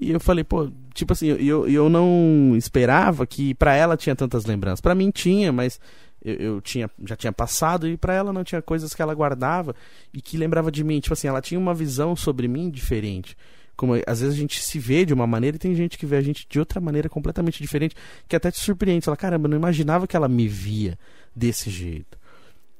E 0.00 0.12
eu 0.12 0.20
falei, 0.20 0.44
pô, 0.44 0.70
tipo 0.94 1.12
assim, 1.12 1.26
eu, 1.26 1.68
eu 1.68 1.88
não 1.88 2.54
esperava 2.56 3.26
que 3.26 3.52
para 3.54 3.74
ela 3.74 3.96
tinha 3.96 4.14
tantas 4.14 4.44
lembranças. 4.44 4.80
para 4.80 4.94
mim 4.94 5.10
tinha, 5.10 5.52
mas 5.52 5.80
eu, 6.24 6.34
eu, 6.34 6.60
tinha, 6.60 6.88
já 7.04 7.16
tinha 7.16 7.32
passado 7.32 7.88
e 7.88 7.96
para 7.96 8.14
ela 8.14 8.32
não 8.32 8.44
tinha 8.44 8.62
coisas 8.62 8.94
que 8.94 9.02
ela 9.02 9.12
guardava 9.12 9.74
e 10.14 10.22
que 10.22 10.36
lembrava 10.36 10.70
de 10.70 10.84
mim. 10.84 11.00
Tipo 11.00 11.14
assim, 11.14 11.26
ela 11.26 11.42
tinha 11.42 11.58
uma 11.58 11.74
visão 11.74 12.14
sobre 12.14 12.46
mim 12.46 12.70
diferente 12.70 13.36
como 13.78 13.94
às 14.08 14.20
vezes 14.20 14.34
a 14.34 14.38
gente 14.38 14.60
se 14.60 14.76
vê 14.76 15.04
de 15.04 15.14
uma 15.14 15.24
maneira 15.24 15.56
e 15.56 15.60
tem 15.60 15.72
gente 15.72 15.96
que 15.96 16.04
vê 16.04 16.16
a 16.16 16.20
gente 16.20 16.44
de 16.50 16.58
outra 16.58 16.80
maneira 16.80 17.08
completamente 17.08 17.62
diferente, 17.62 17.94
que 18.26 18.34
até 18.34 18.50
te 18.50 18.58
surpreende. 18.58 19.04
Você 19.04 19.06
fala, 19.06 19.16
caramba, 19.16 19.46
eu 19.46 19.50
não 19.50 19.56
imaginava 19.56 20.04
que 20.04 20.16
ela 20.16 20.26
me 20.28 20.48
via 20.48 20.98
desse 21.34 21.70
jeito. 21.70 22.18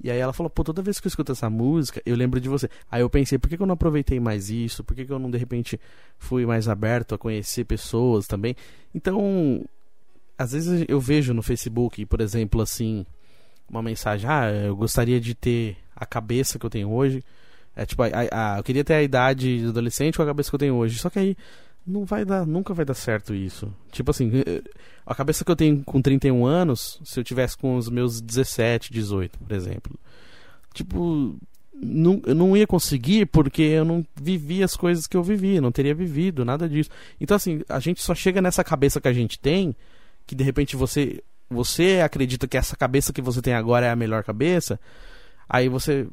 E 0.02 0.10
aí 0.10 0.18
ela 0.18 0.32
falou, 0.32 0.50
pô, 0.50 0.64
toda 0.64 0.82
vez 0.82 0.98
que 0.98 1.06
eu 1.06 1.08
escuto 1.08 1.30
essa 1.30 1.48
música, 1.48 2.02
eu 2.04 2.16
lembro 2.16 2.40
de 2.40 2.48
você. 2.48 2.68
Aí 2.90 3.02
eu 3.02 3.08
pensei, 3.08 3.38
por 3.38 3.48
que, 3.48 3.56
que 3.56 3.62
eu 3.62 3.66
não 3.66 3.74
aproveitei 3.74 4.18
mais 4.18 4.50
isso? 4.50 4.82
Por 4.82 4.96
que, 4.96 5.04
que 5.04 5.12
eu 5.12 5.20
não, 5.20 5.30
de 5.30 5.38
repente, 5.38 5.78
fui 6.18 6.44
mais 6.44 6.68
aberto 6.68 7.14
a 7.14 7.18
conhecer 7.18 7.64
pessoas 7.64 8.26
também? 8.26 8.56
Então, 8.92 9.64
às 10.36 10.50
vezes 10.50 10.84
eu 10.88 11.00
vejo 11.00 11.32
no 11.32 11.44
Facebook, 11.44 12.04
por 12.06 12.20
exemplo, 12.20 12.60
assim, 12.60 13.06
uma 13.70 13.82
mensagem, 13.82 14.28
ah, 14.28 14.50
eu 14.50 14.74
gostaria 14.74 15.20
de 15.20 15.32
ter 15.32 15.76
a 15.94 16.04
cabeça 16.04 16.58
que 16.58 16.66
eu 16.66 16.70
tenho 16.70 16.90
hoje, 16.90 17.22
é 17.78 17.86
tipo, 17.86 18.02
a, 18.02 18.08
a, 18.32 18.58
eu 18.58 18.64
queria 18.64 18.82
ter 18.82 18.94
a 18.94 19.02
idade 19.02 19.60
de 19.60 19.68
adolescente 19.68 20.16
com 20.16 20.22
a 20.24 20.26
cabeça 20.26 20.50
que 20.50 20.54
eu 20.56 20.58
tenho 20.58 20.74
hoje. 20.74 20.98
Só 20.98 21.08
que 21.08 21.18
aí 21.20 21.36
não 21.86 22.04
vai 22.04 22.24
dar, 22.24 22.44
nunca 22.44 22.74
vai 22.74 22.84
dar 22.84 22.94
certo 22.94 23.32
isso. 23.32 23.72
Tipo 23.92 24.10
assim, 24.10 24.32
eh, 24.44 24.62
a 25.06 25.14
cabeça 25.14 25.44
que 25.44 25.50
eu 25.50 25.54
tenho 25.54 25.84
com 25.84 26.02
31 26.02 26.44
anos, 26.44 27.00
se 27.04 27.20
eu 27.20 27.22
tivesse 27.22 27.56
com 27.56 27.76
os 27.76 27.88
meus 27.88 28.20
17, 28.20 28.92
18, 28.92 29.38
por 29.38 29.52
exemplo. 29.54 29.96
Tipo, 30.74 31.36
não, 31.72 32.20
eu 32.26 32.34
não 32.34 32.56
ia 32.56 32.66
conseguir 32.66 33.26
porque 33.26 33.62
eu 33.62 33.84
não 33.84 34.04
vivi 34.20 34.60
as 34.64 34.74
coisas 34.74 35.06
que 35.06 35.16
eu 35.16 35.22
vivi, 35.22 35.60
não 35.60 35.70
teria 35.70 35.94
vivido, 35.94 36.44
nada 36.44 36.68
disso. 36.68 36.90
Então 37.20 37.36
assim, 37.36 37.62
a 37.68 37.78
gente 37.78 38.02
só 38.02 38.12
chega 38.12 38.42
nessa 38.42 38.64
cabeça 38.64 39.00
que 39.00 39.06
a 39.06 39.12
gente 39.12 39.38
tem, 39.38 39.72
que 40.26 40.34
de 40.34 40.42
repente 40.42 40.74
você 40.74 41.22
você 41.48 42.00
acredita 42.04 42.48
que 42.48 42.58
essa 42.58 42.76
cabeça 42.76 43.12
que 43.12 43.22
você 43.22 43.40
tem 43.40 43.54
agora 43.54 43.86
é 43.86 43.90
a 43.90 43.96
melhor 43.96 44.24
cabeça, 44.24 44.78
aí 45.48 45.68
você 45.68 46.08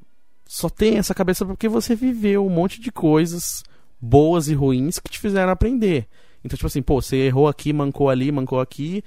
só 0.46 0.70
tem 0.70 0.98
essa 0.98 1.14
cabeça 1.14 1.46
porque 1.46 1.68
você 1.68 1.96
viveu 1.96 2.46
um 2.46 2.50
monte 2.50 2.80
de 2.80 2.92
coisas 2.92 3.64
boas 4.00 4.48
e 4.48 4.54
ruins 4.54 5.00
que 5.00 5.10
te 5.10 5.20
fizeram 5.20 5.52
aprender. 5.52 6.08
Então, 6.44 6.56
tipo 6.56 6.68
assim, 6.68 6.82
pô, 6.82 7.02
você 7.02 7.18
errou 7.18 7.48
aqui, 7.48 7.74
mancou 7.74 8.10
ali, 8.10 8.32
mancou 8.32 8.60
aqui. 8.60 9.04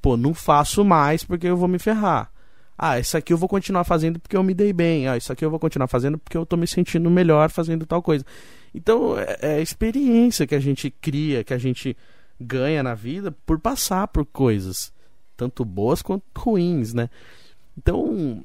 Pô, 0.00 0.16
não 0.16 0.34
faço 0.34 0.84
mais 0.84 1.22
porque 1.22 1.46
eu 1.46 1.56
vou 1.56 1.68
me 1.68 1.78
ferrar. 1.78 2.30
Ah, 2.76 2.98
isso 2.98 3.16
aqui 3.16 3.32
eu 3.32 3.38
vou 3.38 3.48
continuar 3.48 3.84
fazendo 3.84 4.18
porque 4.18 4.36
eu 4.36 4.42
me 4.42 4.52
dei 4.52 4.72
bem. 4.72 5.06
Ah, 5.06 5.16
isso 5.16 5.32
aqui 5.32 5.44
eu 5.44 5.50
vou 5.50 5.60
continuar 5.60 5.86
fazendo 5.86 6.18
porque 6.18 6.36
eu 6.36 6.44
tô 6.44 6.56
me 6.56 6.66
sentindo 6.66 7.08
melhor 7.08 7.50
fazendo 7.50 7.86
tal 7.86 8.02
coisa. 8.02 8.24
Então, 8.74 9.16
é, 9.16 9.38
é 9.40 9.54
a 9.56 9.60
experiência 9.60 10.46
que 10.46 10.54
a 10.54 10.60
gente 10.60 10.90
cria, 10.90 11.44
que 11.44 11.54
a 11.54 11.58
gente 11.58 11.96
ganha 12.40 12.82
na 12.82 12.94
vida 12.94 13.30
por 13.46 13.60
passar 13.60 14.08
por 14.08 14.26
coisas, 14.26 14.92
tanto 15.36 15.64
boas 15.64 16.02
quanto 16.02 16.24
ruins, 16.36 16.92
né? 16.92 17.08
Então, 17.78 18.44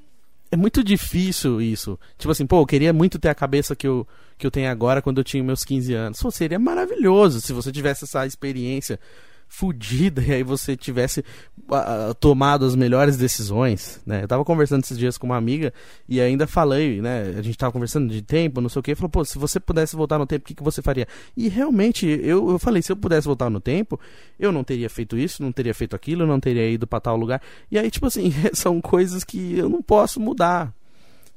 é 0.51 0.57
muito 0.57 0.83
difícil 0.83 1.61
isso. 1.61 1.99
Tipo 2.17 2.31
assim, 2.31 2.45
pô, 2.45 2.61
eu 2.61 2.65
queria 2.65 2.93
muito 2.93 3.19
ter 3.19 3.29
a 3.29 3.35
cabeça 3.35 3.75
que 3.75 3.87
eu, 3.87 4.07
que 4.37 4.45
eu 4.45 4.51
tenho 4.51 4.69
agora 4.69 5.01
quando 5.01 5.19
eu 5.19 5.23
tinha 5.23 5.43
meus 5.43 5.63
15 5.63 5.93
anos. 5.93 6.21
Pô, 6.21 6.31
seria 6.31 6.59
maravilhoso 6.59 7.41
se 7.41 7.53
você 7.53 7.71
tivesse 7.71 8.05
essa 8.05 8.25
experiência 8.25 8.99
fudida 9.47 10.21
e 10.27 10.33
aí 10.33 10.43
você 10.43 10.75
tivesse 10.75 11.23
uh, 11.69 12.13
tomado 12.19 12.65
as 12.65 12.75
melhores 12.75 13.17
decisões, 13.17 14.01
né? 14.05 14.23
Eu 14.23 14.27
tava 14.27 14.45
conversando 14.45 14.83
esses 14.83 14.97
dias 14.97 15.17
com 15.17 15.27
uma 15.27 15.37
amiga 15.37 15.73
e 16.07 16.19
ainda 16.19 16.45
falei, 16.45 17.01
né? 17.01 17.35
A 17.37 17.41
gente 17.41 17.57
tava 17.57 17.71
conversando 17.71 18.11
de 18.11 18.21
tempo, 18.21 18.61
não 18.61 18.69
sei 18.69 18.79
o 18.79 18.83
que, 18.83 18.95
falou, 18.95 19.09
pô, 19.09 19.25
se 19.25 19.37
você 19.37 19.59
pudesse 19.59 19.95
voltar 19.95 20.17
no 20.17 20.27
tempo, 20.27 20.43
o 20.43 20.47
que, 20.47 20.55
que 20.55 20.63
você 20.63 20.81
faria? 20.81 21.07
E 21.35 21.47
realmente, 21.47 22.05
eu, 22.05 22.49
eu 22.51 22.59
falei, 22.59 22.81
se 22.81 22.91
eu 22.91 22.95
pudesse 22.95 23.25
voltar 23.25 23.49
no 23.49 23.59
tempo, 23.59 23.99
eu 24.39 24.51
não 24.51 24.63
teria 24.63 24.89
feito 24.89 25.17
isso, 25.17 25.41
não 25.41 25.51
teria 25.51 25.73
feito 25.73 25.95
aquilo, 25.95 26.25
não 26.25 26.39
teria 26.39 26.69
ido 26.69 26.85
para 26.85 26.99
tal 26.99 27.17
lugar. 27.17 27.41
E 27.71 27.77
aí, 27.77 27.89
tipo 27.89 28.05
assim, 28.05 28.31
são 28.53 28.81
coisas 28.81 29.23
que 29.23 29.57
eu 29.57 29.69
não 29.69 29.81
posso 29.81 30.19
mudar, 30.19 30.73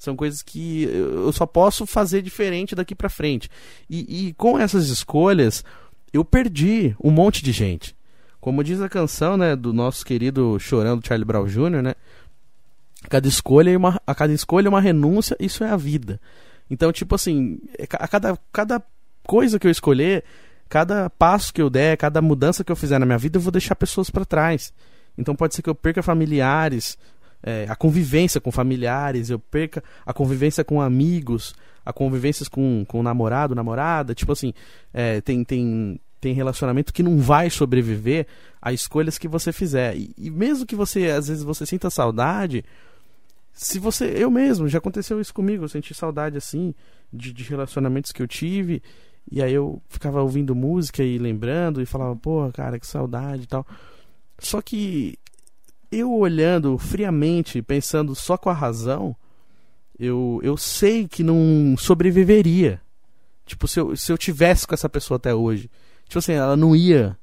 são 0.00 0.16
coisas 0.16 0.42
que 0.42 0.84
eu 0.84 1.30
só 1.30 1.44
posso 1.44 1.84
fazer 1.84 2.22
diferente 2.22 2.74
daqui 2.74 2.94
para 2.94 3.10
frente. 3.10 3.50
E, 3.88 4.28
e, 4.28 4.32
com 4.32 4.58
essas 4.58 4.88
escolhas, 4.88 5.62
eu 6.10 6.24
perdi 6.24 6.96
um 7.02 7.10
monte 7.10 7.44
de 7.44 7.52
gente. 7.52 7.94
Como 8.40 8.64
diz 8.64 8.80
a 8.80 8.88
canção, 8.88 9.36
né, 9.36 9.54
do 9.54 9.72
nosso 9.72 10.04
querido 10.04 10.58
chorando 10.58 11.06
Charlie 11.06 11.24
Brown 11.24 11.46
Jr., 11.46 11.82
né? 11.82 11.94
Cada 13.08 13.26
escolha 13.28 13.70
é 13.70 13.76
uma, 13.76 14.00
a 14.06 14.14
cada 14.14 14.32
escolha 14.32 14.66
é 14.66 14.70
uma 14.70 14.80
renúncia, 14.80 15.36
isso 15.40 15.64
é 15.64 15.70
a 15.70 15.76
vida. 15.76 16.20
Então, 16.70 16.92
tipo 16.92 17.14
assim, 17.14 17.58
é 17.78 17.84
a 17.84 18.08
cada, 18.08 18.38
cada 18.52 18.82
coisa 19.26 19.58
que 19.58 19.66
eu 19.66 19.70
escolher, 19.70 20.24
cada 20.68 21.10
passo 21.10 21.52
que 21.52 21.60
eu 21.60 21.68
der, 21.68 21.96
cada 21.96 22.22
mudança 22.22 22.62
que 22.62 22.70
eu 22.70 22.76
fizer 22.76 22.98
na 22.98 23.06
minha 23.06 23.18
vida, 23.18 23.38
eu 23.38 23.40
vou 23.40 23.50
deixar 23.50 23.74
pessoas 23.74 24.10
para 24.10 24.24
trás. 24.24 24.72
Então 25.16 25.34
pode 25.34 25.54
ser 25.54 25.62
que 25.62 25.68
eu 25.68 25.74
perca 25.74 26.02
familiares, 26.02 26.96
é, 27.42 27.66
a 27.68 27.74
convivência 27.74 28.40
com 28.40 28.52
familiares, 28.52 29.30
eu 29.30 29.38
perca 29.38 29.82
a 30.04 30.12
convivência 30.12 30.62
com 30.62 30.80
amigos, 30.80 31.54
a 31.84 31.92
convivência 31.92 32.46
com, 32.50 32.84
com 32.86 33.02
namorado, 33.02 33.54
namorada. 33.54 34.14
Tipo 34.14 34.32
assim, 34.32 34.52
é, 34.92 35.20
tem, 35.20 35.42
tem 35.42 36.00
tem 36.20 36.34
relacionamento 36.34 36.92
que 36.92 37.02
não 37.02 37.18
vai 37.18 37.48
sobreviver 37.48 38.26
a 38.60 38.72
escolhas 38.72 39.16
que 39.16 39.26
você 39.26 39.52
fizer. 39.52 39.96
E, 39.96 40.14
e, 40.18 40.30
mesmo 40.30 40.66
que 40.66 40.76
você, 40.76 41.06
às 41.06 41.28
vezes, 41.28 41.42
você 41.42 41.64
sinta 41.64 41.88
saudade, 41.88 42.64
se 43.52 43.78
você. 43.78 44.12
Eu 44.16 44.30
mesmo, 44.30 44.68
já 44.68 44.78
aconteceu 44.78 45.20
isso 45.20 45.32
comigo, 45.32 45.64
eu 45.64 45.68
senti 45.68 45.94
saudade 45.94 46.36
assim 46.36 46.74
de, 47.12 47.32
de 47.32 47.42
relacionamentos 47.44 48.12
que 48.12 48.22
eu 48.22 48.28
tive. 48.28 48.82
E 49.30 49.42
aí 49.42 49.52
eu 49.52 49.80
ficava 49.88 50.22
ouvindo 50.22 50.54
música 50.54 51.02
e 51.02 51.18
lembrando 51.18 51.80
e 51.80 51.86
falava, 51.86 52.14
pô, 52.16 52.50
cara, 52.52 52.78
que 52.78 52.86
saudade 52.86 53.44
e 53.44 53.46
tal. 53.46 53.66
Só 54.38 54.60
que 54.60 55.18
eu 55.90 56.12
olhando 56.12 56.76
friamente, 56.78 57.62
pensando 57.62 58.14
só 58.14 58.36
com 58.36 58.50
a 58.50 58.54
razão, 58.54 59.14
eu, 59.98 60.40
eu 60.42 60.56
sei 60.56 61.06
que 61.06 61.22
não 61.22 61.76
sobreviveria. 61.76 62.80
Tipo, 63.46 63.68
se 63.68 63.80
eu, 63.80 63.96
se 63.96 64.12
eu 64.12 64.18
tivesse 64.18 64.66
com 64.66 64.74
essa 64.74 64.88
pessoa 64.88 65.16
até 65.16 65.34
hoje 65.34 65.70
tipo 66.10 66.18
assim, 66.18 66.32
ela 66.32 66.56
não 66.56 66.74
ia 66.74 67.16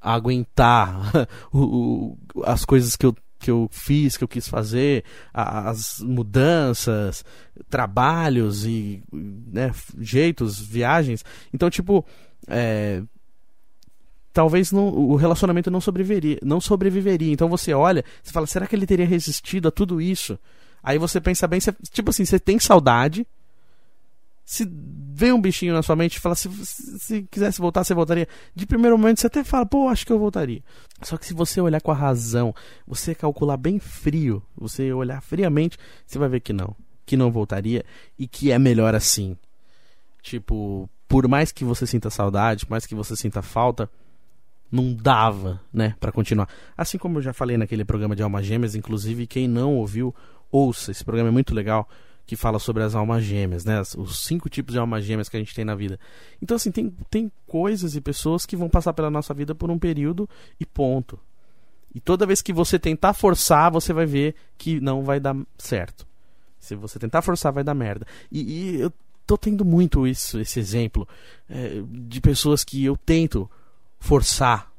aguentar 0.00 1.28
o, 1.52 2.16
o, 2.34 2.42
as 2.42 2.64
coisas 2.64 2.96
que 2.96 3.04
eu, 3.04 3.14
que 3.38 3.50
eu 3.50 3.68
fiz, 3.70 4.16
que 4.16 4.24
eu 4.24 4.28
quis 4.28 4.48
fazer, 4.48 5.04
as 5.32 6.00
mudanças, 6.00 7.22
trabalhos 7.68 8.64
e 8.64 9.02
né, 9.12 9.72
jeitos, 9.98 10.58
viagens. 10.58 11.22
Então, 11.52 11.68
tipo, 11.68 12.02
é, 12.46 13.02
talvez 14.32 14.72
não, 14.72 14.88
o 14.88 15.14
relacionamento 15.14 15.70
não 15.70 15.80
sobreviveria, 15.80 16.38
não 16.42 16.62
sobreviveria. 16.62 17.32
Então 17.32 17.48
você 17.48 17.74
olha, 17.74 18.02
você 18.22 18.32
fala, 18.32 18.46
será 18.46 18.66
que 18.66 18.74
ele 18.74 18.86
teria 18.86 19.06
resistido 19.06 19.68
a 19.68 19.70
tudo 19.70 20.00
isso? 20.00 20.38
Aí 20.82 20.96
você 20.96 21.20
pensa 21.20 21.46
bem, 21.46 21.60
você, 21.60 21.74
tipo 21.92 22.08
assim, 22.08 22.24
você 22.24 22.38
tem 22.38 22.58
saudade, 22.58 23.26
se 24.48 24.66
vem 25.12 25.30
um 25.30 25.38
bichinho 25.38 25.74
na 25.74 25.82
sua 25.82 25.94
mente 25.94 26.16
e 26.16 26.20
fala, 26.20 26.34
se, 26.34 26.48
se 26.64 27.22
quisesse 27.30 27.60
voltar, 27.60 27.84
você 27.84 27.92
voltaria. 27.92 28.26
De 28.54 28.64
primeiro 28.64 28.96
momento 28.96 29.20
você 29.20 29.26
até 29.26 29.44
fala, 29.44 29.66
pô, 29.66 29.90
acho 29.90 30.06
que 30.06 30.12
eu 30.12 30.18
voltaria. 30.18 30.62
Só 31.02 31.18
que 31.18 31.26
se 31.26 31.34
você 31.34 31.60
olhar 31.60 31.82
com 31.82 31.90
a 31.90 31.94
razão, 31.94 32.54
você 32.86 33.14
calcular 33.14 33.58
bem 33.58 33.78
frio, 33.78 34.42
você 34.56 34.90
olhar 34.90 35.20
friamente, 35.20 35.76
você 36.06 36.18
vai 36.18 36.30
ver 36.30 36.40
que 36.40 36.54
não. 36.54 36.74
que 37.04 37.14
não 37.14 37.30
voltaria 37.30 37.84
e 38.18 38.26
que 38.26 38.50
é 38.50 38.58
melhor 38.58 38.94
assim. 38.94 39.36
Tipo, 40.22 40.88
por 41.06 41.28
mais 41.28 41.52
que 41.52 41.62
você 41.62 41.86
sinta 41.86 42.08
saudade, 42.08 42.64
por 42.64 42.70
mais 42.70 42.86
que 42.86 42.94
você 42.94 43.14
sinta 43.14 43.42
falta, 43.42 43.90
não 44.72 44.94
dava, 44.94 45.60
né, 45.70 45.94
para 46.00 46.10
continuar. 46.10 46.48
Assim 46.74 46.96
como 46.96 47.18
eu 47.18 47.22
já 47.22 47.34
falei 47.34 47.58
naquele 47.58 47.84
programa 47.84 48.16
de 48.16 48.22
Almas 48.22 48.46
Gêmeas, 48.46 48.74
inclusive 48.74 49.26
quem 49.26 49.46
não 49.46 49.76
ouviu, 49.76 50.14
ouça, 50.50 50.90
esse 50.90 51.04
programa 51.04 51.28
é 51.28 51.32
muito 51.32 51.54
legal, 51.54 51.86
que 52.28 52.36
fala 52.36 52.58
sobre 52.58 52.82
as 52.82 52.94
almas 52.94 53.24
gêmeas, 53.24 53.64
né, 53.64 53.80
os 53.96 54.18
cinco 54.26 54.50
tipos 54.50 54.74
de 54.74 54.78
almas 54.78 55.02
gêmeas 55.02 55.30
que 55.30 55.36
a 55.38 55.40
gente 55.40 55.54
tem 55.54 55.64
na 55.64 55.74
vida. 55.74 55.98
Então 56.42 56.56
assim, 56.56 56.70
tem, 56.70 56.94
tem 57.08 57.32
coisas 57.46 57.96
e 57.96 58.02
pessoas 58.02 58.44
que 58.44 58.54
vão 58.54 58.68
passar 58.68 58.92
pela 58.92 59.10
nossa 59.10 59.32
vida 59.32 59.54
por 59.54 59.70
um 59.70 59.78
período 59.78 60.28
e 60.60 60.66
ponto. 60.66 61.18
E 61.94 61.98
toda 61.98 62.26
vez 62.26 62.42
que 62.42 62.52
você 62.52 62.78
tentar 62.78 63.14
forçar, 63.14 63.72
você 63.72 63.94
vai 63.94 64.04
ver 64.04 64.34
que 64.58 64.78
não 64.78 65.02
vai 65.02 65.18
dar 65.18 65.34
certo. 65.56 66.06
Se 66.60 66.74
você 66.74 66.98
tentar 66.98 67.22
forçar, 67.22 67.50
vai 67.50 67.64
dar 67.64 67.72
merda. 67.72 68.06
E, 68.30 68.42
e 68.42 68.80
eu 68.82 68.92
tô 69.26 69.38
tendo 69.38 69.64
muito 69.64 70.06
isso, 70.06 70.38
esse 70.38 70.60
exemplo, 70.60 71.08
é, 71.48 71.82
de 71.90 72.20
pessoas 72.20 72.62
que 72.62 72.84
eu 72.84 72.94
tento 72.94 73.50
forçar, 73.98 74.70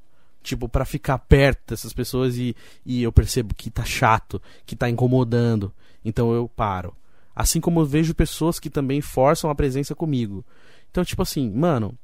tipo, 0.43 0.69
para 0.69 0.85
ficar 0.85 1.17
perto 1.17 1.71
dessas 1.71 1.93
pessoas 1.93 2.37
e, 2.37 2.55
e 2.85 3.01
eu 3.01 3.11
percebo 3.11 3.55
que 3.55 3.71
tá 3.71 3.83
chato, 3.83 4.39
que 4.67 4.75
tá 4.75 4.87
incomodando. 4.87 5.73
Então 6.05 6.31
eu 6.31 6.47
paro. 6.47 6.95
Assim 7.35 7.61
como 7.61 7.79
eu 7.79 7.85
vejo 7.85 8.13
pessoas 8.13 8.59
que 8.59 8.69
também 8.69 9.01
forçam 9.01 9.49
a 9.49 9.55
presença 9.55 9.95
comigo. 9.95 10.45
Então, 10.91 11.03
tipo 11.03 11.21
assim, 11.21 11.49
mano, 11.49 11.97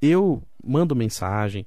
eu 0.00 0.42
mando 0.62 0.96
mensagem. 0.96 1.66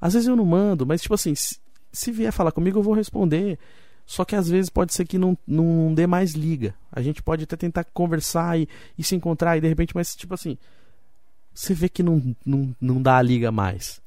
Às 0.00 0.14
vezes 0.14 0.28
eu 0.28 0.36
não 0.36 0.44
mando, 0.44 0.86
mas 0.86 1.02
tipo 1.02 1.14
assim, 1.14 1.34
se, 1.34 2.12
vier 2.12 2.32
falar 2.32 2.52
comigo, 2.52 2.78
eu 2.78 2.82
vou 2.82 2.94
responder. 2.94 3.58
Só 4.06 4.24
que 4.24 4.34
às 4.34 4.48
vezes 4.48 4.70
pode 4.70 4.94
ser 4.94 5.06
que 5.06 5.18
não, 5.18 5.36
não 5.46 5.92
dê 5.94 6.06
mais 6.06 6.32
liga. 6.32 6.74
A 6.90 7.02
gente 7.02 7.22
pode 7.22 7.44
até 7.44 7.56
tentar 7.56 7.84
conversar 7.84 8.58
e, 8.58 8.68
e 8.96 9.04
se 9.04 9.14
encontrar 9.14 9.56
e 9.56 9.60
de 9.60 9.68
repente, 9.68 9.94
mas 9.94 10.16
tipo 10.16 10.34
assim, 10.34 10.56
você 11.52 11.74
vê 11.74 11.88
que 11.88 12.02
não, 12.02 12.34
não, 12.44 12.74
não 12.80 13.02
dá 13.02 13.18
a 13.18 13.22
liga 13.22 13.52
mais. 13.52 14.00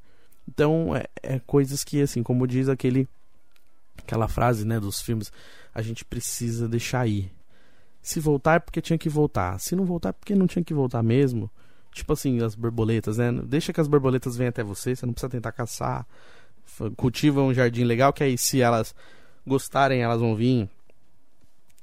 Então, 0.48 0.96
é, 0.96 1.06
é 1.22 1.40
coisas 1.40 1.84
que, 1.84 2.02
assim, 2.02 2.24
como 2.24 2.48
diz 2.48 2.68
aquele 2.68 3.08
aquela 3.98 4.28
frase, 4.28 4.66
né, 4.66 4.80
dos 4.80 5.02
filmes, 5.02 5.32
a 5.74 5.82
gente 5.82 6.04
precisa 6.04 6.68
deixar 6.68 7.08
ir. 7.08 7.32
Se 8.02 8.20
voltar 8.20 8.56
é 8.56 8.60
porque 8.60 8.82
tinha 8.82 8.98
que 8.98 9.10
voltar. 9.10 9.60
Se 9.60 9.76
não 9.76 9.86
voltar 9.86 10.10
é 10.10 10.14
porque 10.14 10.36
não 10.36 10.48
tinha 10.48 10.64
que 10.64 10.74
voltar 10.74 11.04
mesmo. 11.04 11.50
Tipo 11.92 12.14
assim, 12.14 12.42
as 12.42 12.56
borboletas, 12.56 13.18
né? 13.18 13.32
Deixa 13.32 13.74
que 13.74 13.82
as 13.82 13.88
borboletas 13.88 14.38
venham 14.38 14.50
até 14.50 14.64
você, 14.64 14.96
você 14.96 15.06
não 15.06 15.14
precisa 15.14 15.30
tentar 15.30 15.52
caçar. 15.52 16.08
Cultiva 16.96 17.42
um 17.42 17.54
jardim 17.54 17.84
legal, 17.84 18.14
que 18.14 18.24
aí 18.24 18.38
se 18.38 18.62
elas 18.62 18.96
gostarem, 19.46 20.02
elas 20.02 20.20
vão 20.22 20.36
vir. 20.36 20.70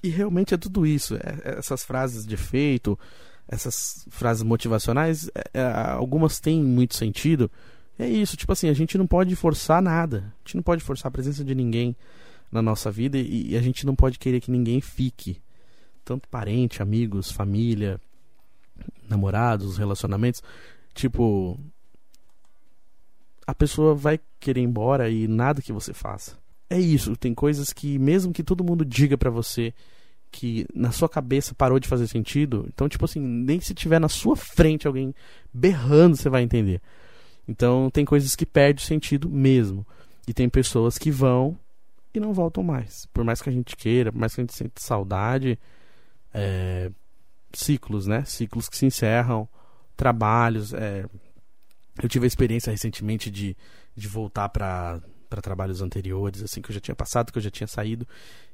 E 0.03 0.09
realmente 0.09 0.55
é 0.55 0.57
tudo 0.57 0.87
isso. 0.87 1.17
É, 1.17 1.39
é 1.45 1.59
essas 1.59 1.85
frases 1.85 2.27
de 2.27 2.35
efeito, 2.35 2.99
essas 3.47 4.07
frases 4.11 4.43
motivacionais, 4.43 5.29
é, 5.35 5.61
é, 5.61 5.63
algumas 5.93 6.41
têm 6.41 6.63
muito 6.63 6.95
sentido. 6.95 7.51
É 7.99 8.09
isso, 8.09 8.37
tipo 8.37 8.53
assim, 8.53 8.69
a 8.69 8.75
gente 8.75 8.97
não 8.97 9.07
pode 9.07 9.35
forçar 9.37 9.83
nada. 9.83 10.33
A 10.45 10.49
gente 10.49 10.57
não 10.57 10.63
pode 10.63 10.83
forçar 10.83 11.09
a 11.09 11.13
presença 11.13 11.45
de 11.45 11.55
ninguém 11.55 11.97
na 12.51 12.63
nossa 12.63 12.91
vida 12.91 13.19
e, 13.19 13.51
e 13.51 13.57
a 13.57 13.61
gente 13.61 13.85
não 13.85 13.95
pode 13.95 14.19
querer 14.19 14.41
que 14.41 14.51
ninguém 14.51 14.81
fique. 14.81 15.41
Tanto 16.09 16.27
parente, 16.27 16.81
amigos, 16.81 17.31
família, 17.31 18.01
namorados, 19.07 19.77
relacionamentos. 19.77 20.43
Tipo, 20.95 21.61
a 23.47 23.55
pessoa 23.55 23.95
vai 23.95 24.19
querer 24.41 24.63
ir 24.63 24.65
embora 24.65 25.11
e 25.11 25.29
nada 25.29 25.61
que 25.61 25.71
você 25.71 25.93
faça. 25.93 26.39
É 26.71 26.81
isso, 26.81 27.15
tem 27.15 27.35
coisas 27.35 27.75
que, 27.75 27.99
mesmo 27.99 28.33
que 28.33 28.43
todo 28.43 28.65
mundo 28.65 28.87
diga 28.87 29.19
para 29.19 29.29
você 29.29 29.75
que 30.33 30.65
na 30.75 30.93
sua 30.93 31.11
cabeça 31.11 31.55
parou 31.55 31.79
de 31.79 31.87
fazer 31.87 32.07
sentido, 32.07 32.65
então, 32.73 32.89
tipo 32.89 33.05
assim, 33.05 33.21
nem 33.21 33.61
se 33.61 33.75
tiver 33.75 33.99
na 33.99 34.09
sua 34.09 34.35
frente 34.35 34.87
alguém 34.87 35.15
berrando, 35.53 36.17
você 36.17 36.31
vai 36.31 36.43
entender. 36.43 36.81
Então, 37.47 37.91
tem 37.91 38.07
coisas 38.07 38.35
que 38.35 38.47
perdem 38.47 38.83
sentido 38.83 39.29
mesmo. 39.29 39.87
E 40.27 40.33
tem 40.33 40.49
pessoas 40.49 40.97
que 40.97 41.11
vão 41.11 41.59
e 42.15 42.19
não 42.19 42.33
voltam 42.33 42.63
mais. 42.63 43.05
Por 43.13 43.25
mais 43.25 43.43
que 43.43 43.51
a 43.51 43.53
gente 43.53 43.77
queira, 43.77 44.11
por 44.11 44.19
mais 44.19 44.35
que 44.35 44.41
a 44.41 44.45
gente 44.45 44.55
sinta 44.55 44.81
saudade, 44.81 45.59
é... 46.33 46.91
ciclos, 47.53 48.07
né? 48.07 48.25
Ciclos 48.25 48.69
que 48.69 48.77
se 48.77 48.87
encerram, 48.87 49.49
trabalhos. 49.97 50.73
É... 50.73 51.05
Eu 52.03 52.09
tive 52.09 52.25
a 52.25 52.29
experiência 52.29 52.71
recentemente 52.71 53.31
de, 53.31 53.57
de 53.95 54.09
voltar 54.09 54.49
para 54.49 55.01
trabalhos 55.43 55.83
anteriores, 55.83 56.43
assim, 56.43 56.63
que 56.63 56.71
eu 56.71 56.75
já 56.75 56.81
tinha 56.81 56.95
passado, 56.95 57.33
que 57.33 57.39
eu 57.39 57.43
já 57.43 57.51
tinha 57.51 57.67
saído. 57.67 58.07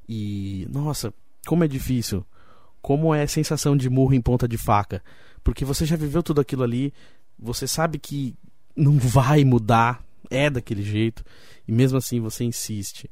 E, 0.09 0.67
nossa, 0.71 1.13
como 1.47 1.65
é 1.65 1.69
difícil. 1.69 2.25
Como 2.81 3.15
é 3.15 3.27
sensação 3.27 3.77
de 3.77 3.89
murro 3.89 4.15
em 4.15 4.21
ponta 4.21 4.49
de 4.49 4.57
faca. 4.57 5.03
Porque 5.43 5.65
você 5.65 5.85
já 5.85 5.97
viveu 5.97 6.23
tudo 6.23 6.41
aquilo 6.41 6.63
ali, 6.63 6.93
você 7.39 7.67
sabe 7.67 7.99
que 7.99 8.35
não 8.75 8.99
vai 8.99 9.45
mudar, 9.45 10.03
é 10.31 10.49
daquele 10.49 10.83
jeito, 10.83 11.23
e 11.69 11.73
mesmo 11.73 11.99
assim 11.99 12.21
você 12.21 12.45
insiste. 12.45 13.11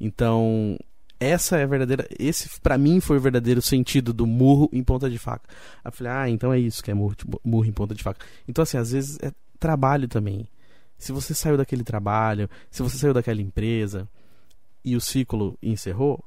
Então, 0.00 0.78
essa 1.18 1.56
é 1.58 1.62
a 1.62 1.66
verdadeira. 1.66 2.06
Esse, 2.18 2.60
para 2.60 2.76
mim, 2.76 3.00
foi 3.00 3.16
o 3.16 3.20
verdadeiro 3.20 3.62
sentido 3.62 4.12
do 4.12 4.26
murro 4.26 4.68
em 4.72 4.82
ponta 4.82 5.08
de 5.08 5.18
faca. 5.18 5.48
Eu 5.84 5.92
falei, 5.92 6.12
ah, 6.12 6.28
então 6.28 6.52
é 6.52 6.58
isso 6.58 6.82
que 6.82 6.90
é 6.90 6.94
murro, 6.94 7.14
murro 7.44 7.66
em 7.66 7.72
ponta 7.72 7.94
de 7.94 8.02
faca. 8.02 8.24
Então, 8.48 8.62
assim, 8.62 8.76
às 8.76 8.92
vezes 8.92 9.18
é 9.22 9.32
trabalho 9.58 10.08
também. 10.08 10.48
Se 10.98 11.12
você 11.12 11.34
saiu 11.34 11.56
daquele 11.56 11.84
trabalho, 11.84 12.48
se 12.70 12.82
você 12.82 12.96
saiu 12.96 13.14
daquela 13.14 13.40
empresa 13.40 14.08
e 14.84 14.96
o 14.96 15.00
ciclo 15.00 15.58
encerrou, 15.62 16.22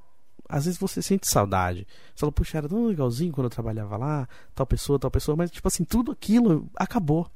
às 0.50 0.66
vezes 0.66 0.80
você 0.80 1.02
sente 1.02 1.28
saudade. 1.28 1.86
Você 2.16 2.22
fala, 2.22 2.32
puxa, 2.32 2.58
era 2.58 2.70
tão 2.70 2.86
legalzinho 2.86 3.32
quando 3.34 3.46
eu 3.46 3.52
trabalhava 3.52 3.98
lá, 3.98 4.28
tal 4.56 4.66
pessoa, 4.66 5.00
tal 5.00 5.12
pessoa, 5.12 5.36
mas 5.36 5.52
tipo 5.52 5.68
assim, 5.68 5.84
tudo 5.84 6.12
aquilo 6.12 6.70
acabou. 6.76 7.30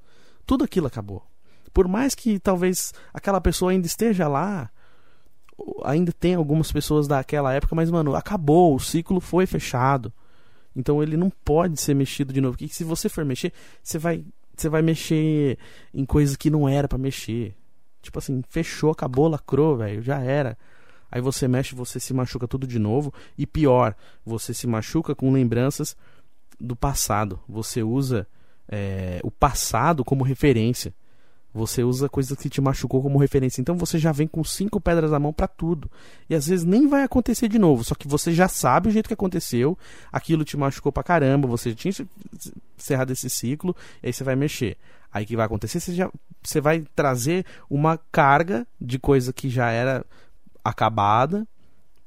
Tudo 0.45 0.63
aquilo 0.63 0.87
acabou. 0.87 1.25
Por 1.73 1.87
mais 1.87 2.15
que 2.15 2.39
talvez 2.39 2.93
aquela 3.13 3.39
pessoa 3.39 3.71
ainda 3.71 3.87
esteja 3.87 4.27
lá, 4.27 4.69
ainda 5.83 6.11
tem 6.11 6.35
algumas 6.35 6.71
pessoas 6.71 7.07
daquela 7.07 7.53
época, 7.53 7.75
mas 7.75 7.89
mano, 7.89 8.15
acabou, 8.15 8.75
o 8.75 8.79
ciclo 8.79 9.19
foi 9.19 9.45
fechado. 9.45 10.11
Então 10.75 11.01
ele 11.03 11.17
não 11.17 11.29
pode 11.29 11.79
ser 11.79 11.93
mexido 11.93 12.33
de 12.33 12.41
novo. 12.41 12.57
Porque 12.57 12.73
se 12.73 12.83
você 12.83 13.09
for 13.09 13.25
mexer, 13.25 13.51
você 13.83 13.97
vai, 13.97 14.23
você 14.55 14.69
vai 14.69 14.81
mexer 14.81 15.57
em 15.93 16.05
coisas 16.05 16.35
que 16.35 16.49
não 16.49 16.67
era 16.67 16.87
para 16.87 16.97
mexer. 16.97 17.55
Tipo 18.01 18.19
assim, 18.19 18.41
fechou, 18.49 18.91
acabou, 18.91 19.27
lacrou, 19.27 19.77
velho, 19.77 20.01
já 20.01 20.19
era. 20.19 20.57
Aí 21.11 21.21
você 21.21 21.47
mexe, 21.47 21.75
você 21.75 21.99
se 21.99 22.13
machuca 22.13 22.47
tudo 22.47 22.65
de 22.65 22.79
novo. 22.79 23.13
E 23.37 23.45
pior, 23.45 23.95
você 24.25 24.53
se 24.53 24.65
machuca 24.65 25.13
com 25.13 25.31
lembranças 25.31 25.95
do 26.59 26.75
passado. 26.75 27.39
Você 27.49 27.83
usa 27.83 28.25
é, 28.67 29.19
o 29.23 29.29
passado 29.29 30.05
como 30.05 30.23
referência. 30.23 30.93
Você 31.53 31.83
usa 31.83 32.07
coisas 32.07 32.37
que 32.37 32.49
te 32.49 32.61
machucou 32.61 33.01
como 33.01 33.17
referência. 33.19 33.61
Então 33.61 33.75
você 33.75 33.99
já 33.99 34.11
vem 34.11 34.27
com 34.27 34.43
cinco 34.43 34.79
pedras 34.79 35.11
na 35.11 35.19
mão 35.19 35.33
para 35.33 35.47
tudo. 35.47 35.91
E 36.29 36.35
às 36.35 36.47
vezes 36.47 36.65
nem 36.65 36.87
vai 36.87 37.03
acontecer 37.03 37.49
de 37.49 37.59
novo. 37.59 37.83
Só 37.83 37.93
que 37.93 38.07
você 38.07 38.31
já 38.31 38.47
sabe 38.47 38.87
o 38.87 38.91
jeito 38.91 39.07
que 39.07 39.13
aconteceu. 39.13 39.77
Aquilo 40.11 40.45
te 40.45 40.55
machucou 40.55 40.91
pra 40.91 41.03
caramba. 41.03 41.47
Você 41.47 41.75
tinha 41.75 41.93
encerrado 42.77 43.11
esse 43.11 43.29
ciclo. 43.29 43.75
E 44.01 44.07
aí 44.07 44.13
você 44.13 44.23
vai 44.23 44.35
mexer. 44.35 44.77
Aí 45.11 45.25
que 45.25 45.35
vai 45.35 45.45
acontecer? 45.45 45.81
Você, 45.81 45.93
já, 45.93 46.09
você 46.41 46.61
vai 46.61 46.85
trazer 46.95 47.45
uma 47.69 47.99
carga 48.11 48.65
de 48.79 48.97
coisa 48.97 49.33
que 49.33 49.49
já 49.49 49.69
era 49.69 50.05
acabada 50.63 51.45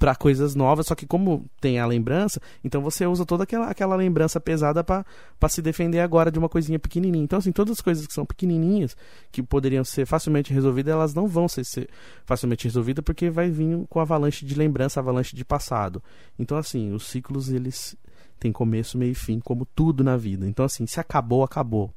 para 0.05 0.15
coisas 0.15 0.55
novas, 0.55 0.89
só 0.89 0.95
que 0.95 1.07
como 1.07 1.47
tem 1.59 1.79
a 1.79 1.87
lembrança, 1.87 2.39
então 2.63 2.83
você 2.83 3.07
usa 3.07 3.25
toda 3.25 3.45
aquela, 3.45 3.71
aquela 3.71 3.97
lembrança 3.97 4.39
pesada 4.39 4.85
para 4.85 5.03
se 5.49 5.63
defender 5.63 6.01
agora 6.01 6.31
de 6.31 6.39
uma 6.39 6.47
coisinha 6.47 6.79
pequenininha. 6.79 7.25
Então, 7.25 7.39
assim, 7.39 7.51
todas 7.51 7.79
as 7.79 7.81
coisas 7.81 8.07
que 8.07 8.13
são 8.13 8.27
pequenininhas, 8.27 8.95
que 9.33 9.43
poderiam 9.43 9.83
ser 9.83 10.05
facilmente 10.05 10.53
resolvidas, 10.53 10.93
elas 10.93 11.15
não 11.15 11.27
vão 11.27 11.49
ser, 11.49 11.65
ser 11.65 11.89
facilmente 12.27 12.65
resolvidas 12.65 13.03
porque 13.03 13.31
vai 13.31 13.49
vir 13.49 13.87
com 13.89 13.99
avalanche 13.99 14.45
de 14.45 14.55
lembrança, 14.55 15.01
avalanche 15.01 15.35
de 15.35 15.43
passado. 15.43 16.03
Então, 16.39 16.59
assim, 16.59 16.93
os 16.93 17.07
ciclos, 17.07 17.49
eles 17.49 17.97
têm 18.39 18.53
começo, 18.53 18.99
meio 18.99 19.13
e 19.13 19.15
fim, 19.15 19.41
como 19.41 19.65
tudo 19.65 20.05
na 20.05 20.19
vida. 20.19 20.47
Então, 20.47 20.67
assim, 20.67 20.87
se 20.87 21.01
acabou, 21.01 21.43
acabou. 21.43 21.91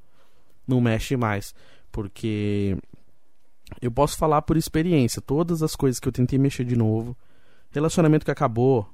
Não 0.65 0.80
mexe 0.80 1.17
mais. 1.17 1.54
Porque 1.91 2.78
eu 3.82 3.91
posso 3.91 4.15
falar 4.15 4.43
por 4.43 4.56
experiência, 4.56 5.22
todas 5.22 5.62
as 5.62 5.76
coisas 5.76 6.00
que 6.00 6.08
eu 6.08 6.13
tentei 6.13 6.39
mexer 6.39 6.63
de 6.63 6.78
novo, 6.78 7.13
relacionamento 7.78 8.26
que 8.26 8.32
acabou, 8.32 8.88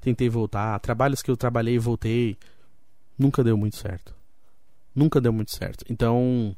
tentei 0.00 0.28
voltar, 0.28 0.78
trabalhos 0.80 1.22
que 1.22 1.30
eu 1.30 1.36
trabalhei 1.36 1.74
e 1.74 1.78
voltei, 1.78 2.36
nunca 3.18 3.42
deu 3.42 3.56
muito 3.56 3.76
certo. 3.76 4.14
Nunca 4.94 5.20
deu 5.20 5.32
muito 5.32 5.54
certo. 5.54 5.84
Então, 5.88 6.54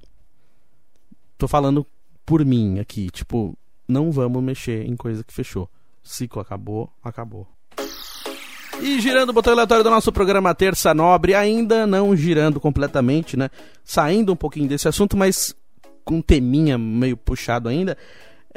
tô 1.36 1.48
falando 1.48 1.86
por 2.24 2.44
mim 2.44 2.78
aqui, 2.78 3.10
tipo, 3.10 3.56
não 3.88 4.12
vamos 4.12 4.42
mexer 4.42 4.86
em 4.86 4.96
coisa 4.96 5.24
que 5.24 5.32
fechou. 5.32 5.68
Ciclo 6.02 6.40
acabou, 6.40 6.90
acabou. 7.02 7.46
E 8.80 8.98
girando 9.00 9.30
o 9.30 9.32
botão 9.32 9.52
aleatório 9.52 9.84
do 9.84 9.90
nosso 9.90 10.10
programa 10.10 10.54
Terça 10.54 10.94
Nobre, 10.94 11.34
ainda 11.34 11.86
não 11.86 12.16
girando 12.16 12.58
completamente, 12.58 13.36
né? 13.36 13.50
Saindo 13.84 14.32
um 14.32 14.36
pouquinho 14.36 14.68
desse 14.68 14.88
assunto, 14.88 15.16
mas 15.16 15.54
com 16.02 16.16
um 16.16 16.22
teminha 16.22 16.78
meio 16.78 17.16
puxado 17.16 17.68
ainda. 17.68 17.96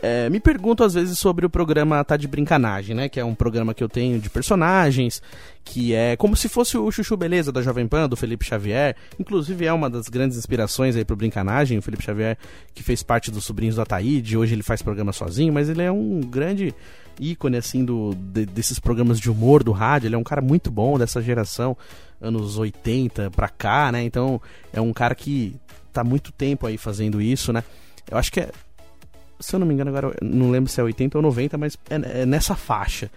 É, 0.02 0.28
me 0.30 0.40
pergunto 0.40 0.84
às 0.84 0.96
vezes 0.96 1.20
sobre 1.20 1.46
o 1.46 1.50
programa 1.50 2.04
Tá 2.04 2.18
de 2.18 2.28
Brincanagem, 2.28 2.96
né? 2.96 3.08
Que 3.08 3.20
é 3.20 3.26
um 3.26 3.36
programa 3.36 3.74
que 3.74 3.84
eu 3.84 3.90
tenho 3.90 4.20
de 4.20 4.30
personagens, 4.30 5.22
que 5.64 5.94
é 5.94 6.18
como 6.18 6.36
se 6.36 6.50
fosse 6.50 6.78
o 6.78 6.92
Chuchu 6.92 7.16
Beleza 7.16 7.52
da 7.52 7.62
Jovem 7.62 7.88
Pan, 7.88 8.10
do 8.10 8.16
Felipe 8.16 8.44
Xavier. 8.44 8.96
Inclusive 9.20 9.66
é 9.66 9.72
uma 9.72 9.90
das 9.90 10.10
grandes 10.10 10.38
inspirações 10.38 10.96
aí 10.96 11.06
pro 11.06 11.16
Brincanagem, 11.16 11.78
o 11.78 11.82
Felipe 11.82 12.04
Xavier, 12.04 12.38
que 12.74 12.82
fez 12.82 13.04
parte 13.04 13.30
dos 13.30 13.46
Sobrinhos 13.46 13.76
do 13.76 13.82
Ataíde, 13.82 14.36
hoje 14.36 14.56
ele 14.56 14.64
faz 14.64 14.82
programa 14.82 15.14
sozinho, 15.14 15.54
mas 15.54 15.70
ele 15.70 15.84
é 15.84 15.92
um 15.92 16.22
grande 16.22 16.74
ícone, 17.20 17.58
assim, 17.58 17.86
do, 17.86 18.16
de, 18.16 18.48
desses 18.48 18.80
programas 18.80 19.20
de 19.20 19.30
humor 19.30 19.64
do 19.64 19.72
rádio. 19.72 20.08
Ele 20.08 20.16
é 20.16 20.18
um 20.18 20.24
cara 20.24 20.42
muito 20.42 20.72
bom 20.72 20.98
dessa 20.98 21.22
geração, 21.22 21.78
anos 22.20 22.58
80 22.58 23.30
pra 23.30 23.48
cá, 23.48 23.92
né? 23.92 24.04
Então 24.04 24.42
é 24.72 24.82
um 24.82 24.92
cara 24.92 25.14
que 25.14 25.56
tá 25.92 26.04
muito 26.04 26.32
tempo 26.32 26.66
aí 26.66 26.80
fazendo 26.80 27.22
isso, 27.22 27.54
né? 27.54 27.64
Eu 28.10 28.18
acho 28.18 28.32
que 28.32 28.40
é 28.40 28.50
se 29.44 29.56
eu 29.56 29.60
não 29.60 29.68
me 29.68 29.74
engano, 29.74 29.90
agora 29.90 30.16
não 30.22 30.50
lembro 30.50 30.70
se 30.70 30.80
é 30.80 30.84
80 30.84 31.18
ou 31.18 31.22
90, 31.22 31.58
mas 31.58 31.78
é, 31.90 32.22
é 32.22 32.26
nessa 32.26 32.56
faixa. 32.56 33.10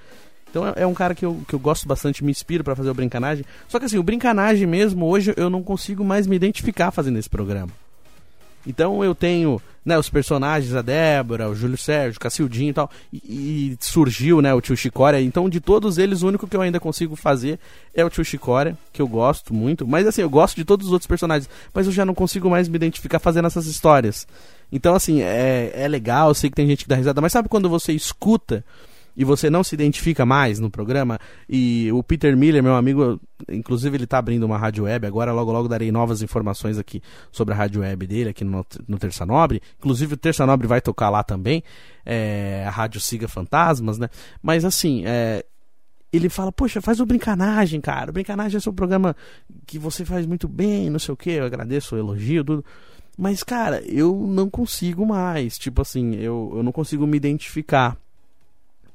Então 0.50 0.66
é, 0.66 0.74
é, 0.76 0.86
um 0.86 0.94
cara 0.94 1.14
que 1.14 1.24
eu, 1.24 1.40
que 1.46 1.54
eu 1.54 1.58
gosto 1.58 1.86
bastante, 1.86 2.24
me 2.24 2.30
inspiro 2.30 2.64
para 2.64 2.74
fazer 2.74 2.90
o 2.90 2.94
Brincanagem. 2.94 3.44
Só 3.68 3.78
que 3.78 3.84
assim, 3.84 3.98
o 3.98 4.02
Brincanagem 4.02 4.66
mesmo, 4.66 5.06
hoje 5.06 5.34
eu 5.36 5.50
não 5.50 5.62
consigo 5.62 6.04
mais 6.04 6.26
me 6.26 6.36
identificar 6.36 6.90
fazendo 6.90 7.18
esse 7.18 7.28
programa. 7.28 7.70
Então 8.66 9.04
eu 9.04 9.14
tenho 9.14 9.60
né, 9.84 9.96
os 9.96 10.10
personagens, 10.10 10.74
a 10.74 10.82
Débora, 10.82 11.48
o 11.48 11.54
Júlio 11.54 11.78
Sérgio, 11.78 12.16
o 12.16 12.20
Cacildinho 12.20 12.70
e 12.70 12.72
tal, 12.72 12.90
e, 13.12 13.16
e, 13.18 13.78
surgiu 13.80 14.42
né, 14.42 14.52
o 14.52 14.60
tio 14.60 14.76
Chicória. 14.76 15.20
Então 15.20 15.48
de 15.48 15.60
todos 15.60 15.98
eles, 15.98 16.22
o 16.22 16.28
único 16.28 16.48
que 16.48 16.56
eu 16.56 16.60
ainda 16.60 16.80
consigo 16.80 17.14
fazer 17.14 17.60
é 17.94 18.04
o 18.04 18.10
tio 18.10 18.24
Chicória, 18.24 18.76
que 18.92 19.00
eu 19.00 19.06
gosto 19.06 19.54
muito. 19.54 19.86
Mas 19.86 20.06
assim, 20.06 20.22
eu 20.22 20.30
gosto 20.30 20.56
de 20.56 20.64
todos 20.64 20.86
os 20.86 20.92
outros 20.92 21.06
personagens, 21.06 21.48
mas 21.72 21.86
eu 21.86 21.92
já 21.92 22.04
não 22.04 22.14
consigo 22.14 22.50
mais 22.50 22.66
me 22.68 22.74
identificar 22.74 23.20
fazendo 23.20 23.46
essas 23.46 23.66
histórias. 23.66 24.26
Então, 24.70 24.94
assim, 24.94 25.22
é, 25.22 25.72
é 25.74 25.88
legal, 25.88 26.28
eu 26.28 26.34
sei 26.34 26.50
que 26.50 26.56
tem 26.56 26.66
gente 26.66 26.84
que 26.84 26.88
dá 26.88 26.96
risada, 26.96 27.20
mas 27.20 27.32
sabe 27.32 27.48
quando 27.48 27.68
você 27.68 27.92
escuta 27.92 28.64
e 29.16 29.24
você 29.24 29.48
não 29.48 29.64
se 29.64 29.74
identifica 29.74 30.26
mais 30.26 30.60
no 30.60 30.70
programa? 30.70 31.18
E 31.48 31.90
o 31.92 32.02
Peter 32.02 32.36
Miller, 32.36 32.62
meu 32.62 32.76
amigo, 32.76 33.18
inclusive 33.48 33.96
ele 33.96 34.04
está 34.04 34.18
abrindo 34.18 34.44
uma 34.44 34.58
rádio 34.58 34.84
web, 34.84 35.06
agora 35.06 35.32
logo 35.32 35.50
logo 35.50 35.68
darei 35.68 35.90
novas 35.90 36.20
informações 36.20 36.78
aqui 36.78 37.02
sobre 37.32 37.54
a 37.54 37.56
rádio 37.56 37.80
web 37.80 38.06
dele, 38.06 38.30
aqui 38.30 38.44
no, 38.44 38.64
no 38.86 38.98
Terça 38.98 39.24
Nobre. 39.24 39.62
Inclusive 39.78 40.14
o 40.14 40.16
Terça 40.16 40.44
Nobre 40.44 40.66
vai 40.66 40.80
tocar 40.80 41.08
lá 41.08 41.22
também, 41.22 41.62
é, 42.04 42.64
a 42.66 42.70
rádio 42.70 43.00
Siga 43.00 43.26
Fantasmas, 43.26 43.98
né? 43.98 44.10
Mas 44.42 44.64
assim, 44.64 45.02
é, 45.06 45.44
ele 46.12 46.28
fala, 46.28 46.52
poxa, 46.52 46.82
faz 46.82 47.00
o 47.00 47.06
Brincanagem, 47.06 47.80
cara. 47.80 48.10
O 48.10 48.12
Brincanagem 48.12 48.58
é 48.58 48.60
seu 48.60 48.72
programa 48.72 49.16
que 49.66 49.78
você 49.78 50.04
faz 50.04 50.26
muito 50.26 50.46
bem, 50.46 50.90
não 50.90 50.98
sei 50.98 51.14
o 51.14 51.16
que, 51.16 51.30
eu 51.30 51.46
agradeço 51.46 51.96
o 51.96 51.98
elogio, 51.98 52.44
tudo. 52.44 52.64
Mas, 53.16 53.42
cara, 53.42 53.82
eu 53.86 54.14
não 54.14 54.50
consigo 54.50 55.06
mais. 55.06 55.56
Tipo 55.56 55.82
assim, 55.82 56.14
eu, 56.16 56.52
eu 56.56 56.62
não 56.62 56.72
consigo 56.72 57.06
me 57.06 57.16
identificar 57.16 57.96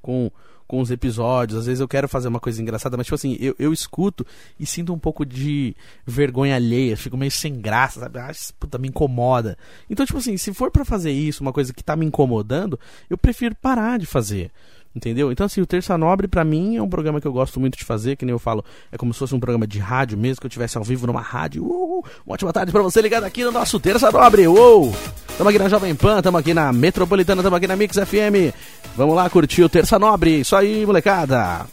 com, 0.02 0.32
com 0.68 0.80
os 0.80 0.92
episódios. 0.92 1.60
Às 1.60 1.66
vezes 1.66 1.80
eu 1.80 1.88
quero 1.88 2.08
fazer 2.08 2.28
uma 2.28 2.40
coisa 2.40 2.62
engraçada, 2.62 2.96
mas, 2.96 3.08
tipo 3.08 3.16
assim, 3.16 3.36
eu, 3.40 3.56
eu 3.58 3.74
escuto 3.74 4.26
e 4.60 4.66
sinto 4.66 4.94
um 4.94 5.00
pouco 5.00 5.26
de 5.26 5.76
vergonha 6.06 6.56
alheia. 6.56 6.96
Fico 6.96 7.18
meio 7.18 7.32
sem 7.32 7.60
graça, 7.60 8.00
sabe? 8.02 8.20
Ah, 8.20 8.32
puta, 8.60 8.78
me 8.78 8.90
incomoda. 8.90 9.58
Então, 9.90 10.06
tipo 10.06 10.20
assim, 10.20 10.38
se 10.38 10.54
for 10.54 10.70
para 10.70 10.86
fazer 10.86 11.12
isso, 11.12 11.42
uma 11.42 11.54
coisa 11.54 11.74
que 11.74 11.84
tá 11.84 11.96
me 11.96 12.06
incomodando, 12.06 12.80
eu 13.10 13.18
prefiro 13.18 13.56
parar 13.56 13.98
de 13.98 14.06
fazer. 14.06 14.52
Entendeu? 14.94 15.32
Então, 15.32 15.46
assim, 15.46 15.62
o 15.62 15.66
Terça 15.66 15.98
Nobre, 15.98 16.28
para 16.28 16.44
mim, 16.44 16.76
é 16.76 16.82
um 16.82 16.90
programa 16.90 17.22
que 17.22 17.28
eu 17.28 17.32
gosto 17.32 17.60
muito 17.62 17.78
de 17.78 17.86
fazer, 17.86 18.18
que 18.18 18.26
nem 18.26 18.34
eu 18.34 18.40
falo, 18.40 18.64
é 18.92 18.98
como 18.98 19.14
se 19.14 19.20
fosse 19.20 19.34
um 19.34 19.40
programa 19.40 19.66
de 19.66 19.80
rádio 19.80 20.18
mesmo, 20.18 20.42
que 20.42 20.46
eu 20.48 20.50
estivesse 20.50 20.78
ao 20.78 20.84
vivo 20.84 21.08
numa 21.08 21.22
rádio. 21.22 21.64
Uh, 21.64 22.04
uma 22.26 22.34
ótima 22.34 22.52
tarde 22.52 22.74
para 22.74 22.82
você 22.82 23.02
ligado 23.02 23.24
aqui 23.24 23.44
no 23.44 23.52
nosso 23.52 23.80
Terça 23.80 24.12
Nobre. 24.12 24.48
Uou! 24.48 24.94
Tamo 25.38 25.50
aqui 25.50 25.58
na 25.58 25.70
Jovem 25.70 25.96
Pan, 25.96 26.22
tamo 26.22 26.38
aqui 26.38 26.54
na 26.54 26.74
Metropolitana, 26.74 27.42
tamo 27.42 27.56
aqui 27.56 27.68
na 27.68 27.76
Mix 27.78 27.96
FM. 27.96 28.54
Vamos 28.98 29.16
lá 29.16 29.30
curtir 29.30 29.64
o 29.64 29.70
Terça 29.70 29.98
Nobre. 29.98 30.42
Isso 30.42 30.58
aí, 30.58 30.86
molecada. 30.86 31.66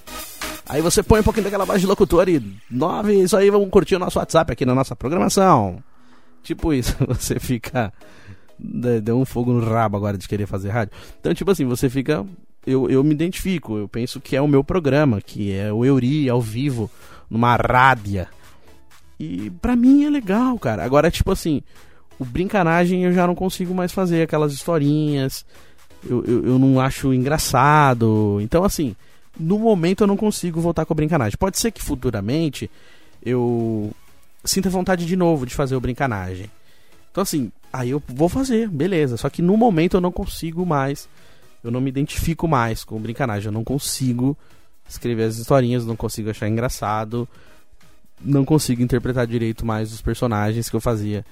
Aí 0.69 0.81
você 0.81 1.03
põe 1.03 1.21
um 1.21 1.25
pouquinho 1.25 1.45
daquela 1.45 1.64
voz 1.64 1.81
de 1.81 1.87
locutor 1.87 2.29
e 2.29 2.41
nove, 2.71 3.23
isso 3.23 3.37
aí, 3.37 3.51
vamos 3.51 3.69
curtir 3.71 3.97
o 3.97 3.99
nosso 3.99 4.19
WhatsApp 4.19 4.53
aqui 4.53 4.64
na 4.64 4.75
nossa 4.75 4.95
programação. 4.95 5.83
Tipo 6.43 6.73
isso, 6.73 6.95
você 7.09 7.41
fica. 7.41 7.93
Deu 8.59 9.19
um 9.19 9.25
fogo 9.25 9.53
no 9.53 9.64
rabo 9.64 9.97
agora 9.97 10.19
de 10.19 10.29
querer 10.29 10.47
fazer 10.47 10.69
rádio. 10.69 10.93
Então, 11.19 11.33
tipo 11.33 11.51
assim, 11.51 11.64
você 11.64 11.89
fica 11.89 12.25
eu, 12.69 12.91
eu 12.91 13.03
me 13.03 13.12
identifico, 13.12 13.79
eu 13.79 13.89
penso 13.89 14.21
que 14.21 14.37
é 14.37 14.43
o 14.43 14.47
meu 14.47 14.62
programa, 14.62 15.23
que 15.23 15.53
é 15.53 15.73
o 15.73 15.85
Euri 15.85 16.29
ao 16.29 16.41
vivo, 16.41 16.91
numa 17.31 17.57
rádia. 17.57 18.29
E 19.19 19.51
pra 19.62 19.75
mim 19.75 20.05
é 20.05 20.11
legal, 20.11 20.59
cara. 20.59 20.85
Agora, 20.85 21.11
tipo 21.11 21.33
assim, 21.33 21.62
o 22.19 22.25
brincanagem 22.25 23.05
eu 23.05 23.12
já 23.12 23.27
não 23.27 23.35
consigo 23.35 23.75
mais 23.75 23.91
fazer 23.91 24.23
aquelas 24.23 24.53
historinhas. 24.53 25.47
Eu, 26.09 26.23
eu, 26.25 26.45
eu 26.45 26.59
não 26.59 26.79
acho 26.79 27.12
engraçado. 27.14 28.39
Então, 28.43 28.62
assim, 28.62 28.95
no 29.39 29.59
momento 29.59 30.03
eu 30.03 30.07
não 30.07 30.16
consigo 30.16 30.61
voltar 30.61 30.85
com 30.85 30.93
a 30.93 30.97
brincanagem. 30.97 31.39
Pode 31.39 31.59
ser 31.59 31.71
que 31.71 31.83
futuramente 31.83 32.71
eu 33.25 33.91
sinta 34.45 34.69
vontade 34.69 35.07
de 35.07 35.16
novo 35.16 35.47
de 35.47 35.55
fazer 35.55 35.75
o 35.75 35.81
brincanagem. 35.81 36.51
Então, 37.11 37.23
assim, 37.23 37.51
aí 37.73 37.91
eu 37.91 38.03
vou 38.07 38.29
fazer, 38.29 38.69
beleza. 38.69 39.16
Só 39.16 39.31
que 39.31 39.41
no 39.41 39.57
momento 39.57 39.97
eu 39.97 40.01
não 40.03 40.12
consigo 40.12 40.66
mais 40.66 41.09
eu 41.63 41.71
não 41.71 41.81
me 41.81 41.89
identifico 41.89 42.47
mais 42.47 42.85
com 42.85 42.99
brincanagem. 43.01 43.47
Eu 43.47 43.53
não 43.53 43.65
consigo 43.65 44.37
escrever 44.89 45.25
as 45.25 45.37
historinhas, 45.37 45.85
não 45.85 45.97
consigo 45.97 46.31
achar 46.31 46.49
engraçado, 46.49 47.29
não 48.21 48.45
consigo 48.45 48.83
interpretar 48.83 49.27
direito 49.27 49.65
mais 49.65 49.93
os 49.93 50.01
personagens 50.01 50.69
que 50.69 50.77
eu 50.77 50.81
fazia 50.81 51.25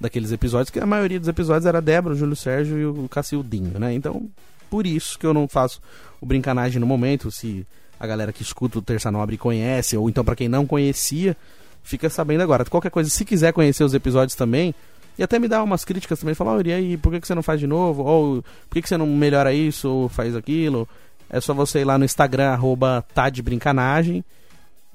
daqueles 0.00 0.32
episódios, 0.32 0.70
que 0.70 0.80
a 0.80 0.86
maioria 0.86 1.20
dos 1.20 1.28
episódios 1.28 1.66
era 1.66 1.80
Débora, 1.80 2.14
o 2.14 2.18
Júlio 2.18 2.36
Sérgio 2.36 2.78
e 2.78 2.84
o 2.84 3.08
Cacildinho, 3.08 3.78
né? 3.78 3.94
Então, 3.94 4.28
por 4.68 4.86
isso 4.86 5.18
que 5.18 5.26
eu 5.26 5.32
não 5.32 5.46
faço 5.46 5.80
o 6.20 6.26
brincanagem 6.26 6.80
no 6.80 6.86
momento, 6.86 7.30
se 7.30 7.66
a 7.98 8.06
galera 8.06 8.32
que 8.32 8.42
escuta 8.42 8.78
o 8.78 8.82
Terça 8.82 9.10
Nobre 9.10 9.38
conhece, 9.38 9.96
ou 9.96 10.08
então 10.08 10.24
para 10.24 10.34
quem 10.34 10.48
não 10.48 10.66
conhecia, 10.66 11.36
fica 11.82 12.10
sabendo 12.10 12.42
agora. 12.42 12.64
Qualquer 12.64 12.90
coisa, 12.90 13.08
se 13.08 13.24
quiser 13.24 13.52
conhecer 13.52 13.84
os 13.84 13.94
episódios 13.94 14.34
também, 14.34 14.74
e 15.18 15.22
até 15.22 15.38
me 15.38 15.48
dá 15.48 15.62
umas 15.62 15.84
críticas 15.84 16.18
também, 16.18 16.34
falar, 16.34 16.56
oh, 16.56 16.62
e 16.64 16.72
aí, 16.72 16.96
por 16.96 17.12
que, 17.12 17.20
que 17.20 17.26
você 17.26 17.34
não 17.34 17.42
faz 17.42 17.60
de 17.60 17.66
novo? 17.66 18.02
Ou 18.02 18.42
por 18.42 18.74
que, 18.74 18.82
que 18.82 18.88
você 18.88 18.96
não 18.96 19.06
melhora 19.06 19.52
isso 19.52 19.88
ou 19.88 20.08
faz 20.08 20.34
aquilo? 20.34 20.88
É 21.30 21.40
só 21.40 21.54
você 21.54 21.80
ir 21.80 21.84
lá 21.84 21.96
no 21.96 22.04
Instagram, 22.04 22.50
arroba 22.50 23.04
Brincanagem. 23.42 24.24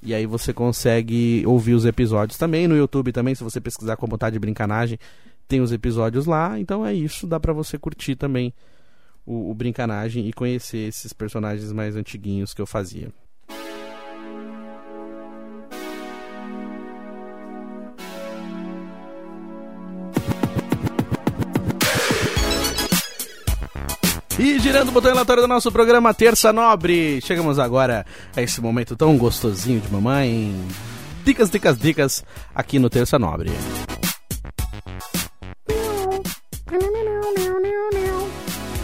E 0.01 0.13
aí 0.13 0.25
você 0.25 0.53
consegue 0.53 1.43
ouvir 1.45 1.73
os 1.73 1.85
episódios 1.85 2.37
também. 2.37 2.67
No 2.67 2.75
YouTube 2.75 3.11
também, 3.11 3.35
se 3.35 3.43
você 3.43 3.59
pesquisar 3.59 3.97
como 3.97 4.17
Tá 4.17 4.29
de 4.29 4.39
Brincanagem, 4.39 4.97
tem 5.47 5.61
os 5.61 5.71
episódios 5.71 6.25
lá. 6.25 6.59
Então 6.59 6.85
é 6.85 6.93
isso, 6.93 7.27
dá 7.27 7.39
pra 7.39 7.53
você 7.53 7.77
curtir 7.77 8.15
também 8.15 8.53
o, 9.25 9.51
o 9.51 9.53
Brincanagem 9.53 10.27
e 10.27 10.33
conhecer 10.33 10.89
esses 10.89 11.13
personagens 11.13 11.71
mais 11.71 11.95
antiguinhos 11.95 12.53
que 12.53 12.61
eu 12.61 12.65
fazia. 12.65 13.09
Girando 24.69 24.89
o 24.89 24.91
botão 24.91 25.09
relatório 25.09 25.41
do 25.41 25.47
nosso 25.47 25.71
programa 25.71 26.13
Terça 26.13 26.53
Nobre, 26.53 27.19
chegamos 27.21 27.57
agora 27.57 28.05
a 28.35 28.41
esse 28.43 28.61
momento 28.61 28.95
tão 28.95 29.17
gostosinho 29.17 29.81
de 29.81 29.91
mamãe. 29.91 30.53
Dicas, 31.25 31.49
dicas, 31.49 31.79
dicas 31.79 32.23
aqui 32.53 32.77
no 32.77 32.87
Terça 32.87 33.17
Nobre. 33.17 33.49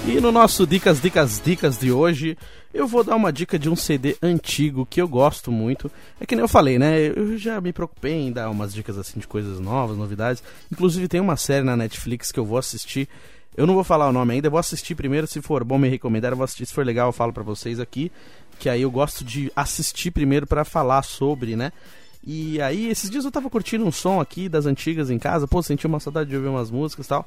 E 0.07 0.19
no 0.19 0.31
nosso 0.31 0.65
Dicas, 0.65 0.99
Dicas, 0.99 1.39
Dicas 1.43 1.77
de 1.77 1.91
hoje, 1.91 2.35
eu 2.73 2.87
vou 2.87 3.03
dar 3.03 3.15
uma 3.15 3.31
dica 3.31 3.59
de 3.59 3.69
um 3.69 3.75
CD 3.75 4.17
antigo 4.23 4.87
que 4.87 4.99
eu 4.99 5.07
gosto 5.07 5.51
muito. 5.51 5.91
É 6.19 6.25
que 6.25 6.35
nem 6.35 6.41
eu 6.41 6.47
falei, 6.47 6.79
né? 6.79 6.99
Eu 7.15 7.37
já 7.37 7.61
me 7.61 7.71
preocupei 7.71 8.13
em 8.13 8.31
dar 8.31 8.49
umas 8.49 8.73
dicas 8.73 8.97
assim 8.97 9.19
de 9.19 9.27
coisas 9.27 9.59
novas, 9.59 9.97
novidades. 9.97 10.41
Inclusive 10.71 11.07
tem 11.07 11.21
uma 11.21 11.37
série 11.37 11.63
na 11.63 11.77
Netflix 11.77 12.31
que 12.31 12.39
eu 12.39 12.45
vou 12.45 12.57
assistir 12.57 13.07
eu 13.57 13.65
não 13.65 13.73
vou 13.73 13.83
falar 13.83 14.07
o 14.09 14.11
nome 14.11 14.33
ainda, 14.33 14.47
eu 14.47 14.51
vou 14.51 14.59
assistir 14.59 14.95
primeiro, 14.95 15.27
se 15.27 15.41
for 15.41 15.63
bom 15.63 15.77
me 15.77 15.87
recomendar, 15.87 16.31
eu 16.31 16.37
vou 16.37 16.43
assistir, 16.43 16.65
se 16.65 16.73
for 16.73 16.85
legal 16.85 17.09
eu 17.09 17.13
falo 17.13 17.31
para 17.31 17.43
vocês 17.43 17.79
aqui, 17.79 18.11
que 18.59 18.69
aí 18.69 18.81
eu 18.81 18.91
gosto 18.91 19.23
de 19.23 19.51
assistir 19.55 20.11
primeiro 20.11 20.45
para 20.45 20.65
falar 20.65 21.03
sobre, 21.03 21.55
né? 21.55 21.71
E 22.25 22.59
aí, 22.59 22.89
esses 22.89 23.09
dias 23.09 23.23
eu 23.23 23.31
tava 23.31 23.49
curtindo 23.49 23.85
um 23.85 23.91
som 23.91 24.19
aqui 24.19 24.49
das 24.49 24.65
antigas 24.65 25.11
em 25.11 25.19
casa, 25.19 25.47
pô, 25.47 25.61
senti 25.61 25.85
uma 25.85 25.99
saudade 25.99 26.29
de 26.29 26.35
ouvir 26.35 26.47
umas 26.47 26.71
músicas 26.71 27.05
e 27.05 27.09
tal. 27.09 27.25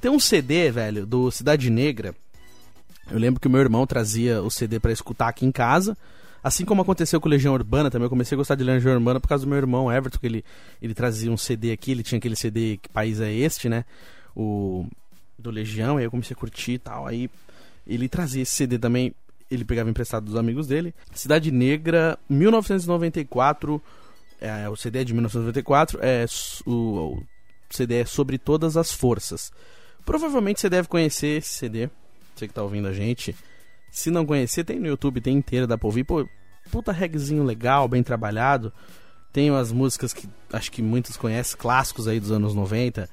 Tem 0.00 0.10
um 0.10 0.18
CD, 0.18 0.70
velho, 0.70 1.04
do 1.04 1.30
Cidade 1.30 1.68
Negra. 1.68 2.14
Eu 3.10 3.18
lembro 3.18 3.38
que 3.38 3.46
o 3.46 3.50
meu 3.50 3.60
irmão 3.60 3.86
trazia 3.86 4.42
o 4.42 4.50
CD 4.50 4.80
para 4.80 4.92
escutar 4.92 5.28
aqui 5.28 5.44
em 5.44 5.52
casa. 5.52 5.96
Assim 6.42 6.64
como 6.64 6.80
aconteceu 6.80 7.20
com 7.20 7.28
Legião 7.28 7.52
Urbana 7.52 7.90
também, 7.90 8.06
eu 8.06 8.10
comecei 8.10 8.34
a 8.34 8.38
gostar 8.38 8.54
de 8.54 8.64
Legião 8.64 8.94
Urbana 8.94 9.20
por 9.20 9.28
causa 9.28 9.44
do 9.44 9.48
meu 9.48 9.58
irmão 9.58 9.92
Everton, 9.92 10.18
que 10.18 10.26
ele, 10.26 10.44
ele 10.80 10.94
trazia 10.94 11.30
um 11.30 11.36
CD 11.36 11.70
aqui, 11.70 11.90
ele 11.90 12.02
tinha 12.02 12.18
aquele 12.18 12.34
CD 12.34 12.78
Que 12.78 12.88
País 12.88 13.20
é 13.20 13.30
Este, 13.30 13.68
né? 13.68 13.84
O 14.34 14.86
do 15.40 15.50
Legião, 15.50 15.96
aí 15.96 16.04
eu 16.04 16.10
comecei 16.10 16.34
a 16.34 16.38
curtir 16.38 16.72
e 16.72 16.78
tal. 16.78 17.06
Aí 17.06 17.30
ele 17.86 18.08
trazia 18.08 18.42
esse 18.42 18.52
CD 18.52 18.78
também, 18.78 19.14
ele 19.50 19.64
pegava 19.64 19.90
emprestado 19.90 20.24
dos 20.24 20.36
amigos 20.36 20.66
dele. 20.66 20.94
Cidade 21.12 21.50
Negra, 21.50 22.18
1994, 22.28 23.82
é, 24.40 24.68
o 24.68 24.76
CD 24.76 25.00
é 25.00 25.04
de 25.04 25.12
1994, 25.12 25.98
é, 26.02 26.24
o, 26.66 26.72
o 26.72 27.22
CD 27.68 28.00
é 28.00 28.04
Sobre 28.04 28.38
Todas 28.38 28.76
as 28.76 28.92
Forças. 28.92 29.52
Provavelmente 30.04 30.60
você 30.60 30.68
deve 30.68 30.88
conhecer 30.88 31.38
esse 31.38 31.48
CD, 31.48 31.90
você 32.34 32.48
que 32.48 32.54
tá 32.54 32.62
ouvindo 32.62 32.88
a 32.88 32.92
gente. 32.92 33.34
Se 33.90 34.10
não 34.10 34.24
conhecer, 34.24 34.64
tem 34.64 34.78
no 34.78 34.86
YouTube, 34.86 35.20
tem 35.20 35.36
inteira, 35.36 35.66
dá 35.66 35.76
pra 35.76 35.86
ouvir. 35.86 36.04
Pô, 36.04 36.26
puta 36.70 36.92
regzinho 36.92 37.42
legal, 37.42 37.88
bem 37.88 38.02
trabalhado. 38.02 38.72
Tem 39.32 39.50
as 39.50 39.70
músicas 39.70 40.12
que 40.12 40.28
acho 40.52 40.72
que 40.72 40.82
muitos 40.82 41.16
conhecem, 41.16 41.56
clássicos 41.56 42.08
aí 42.08 42.18
dos 42.18 42.30
anos 42.30 42.54
90. 42.54 43.08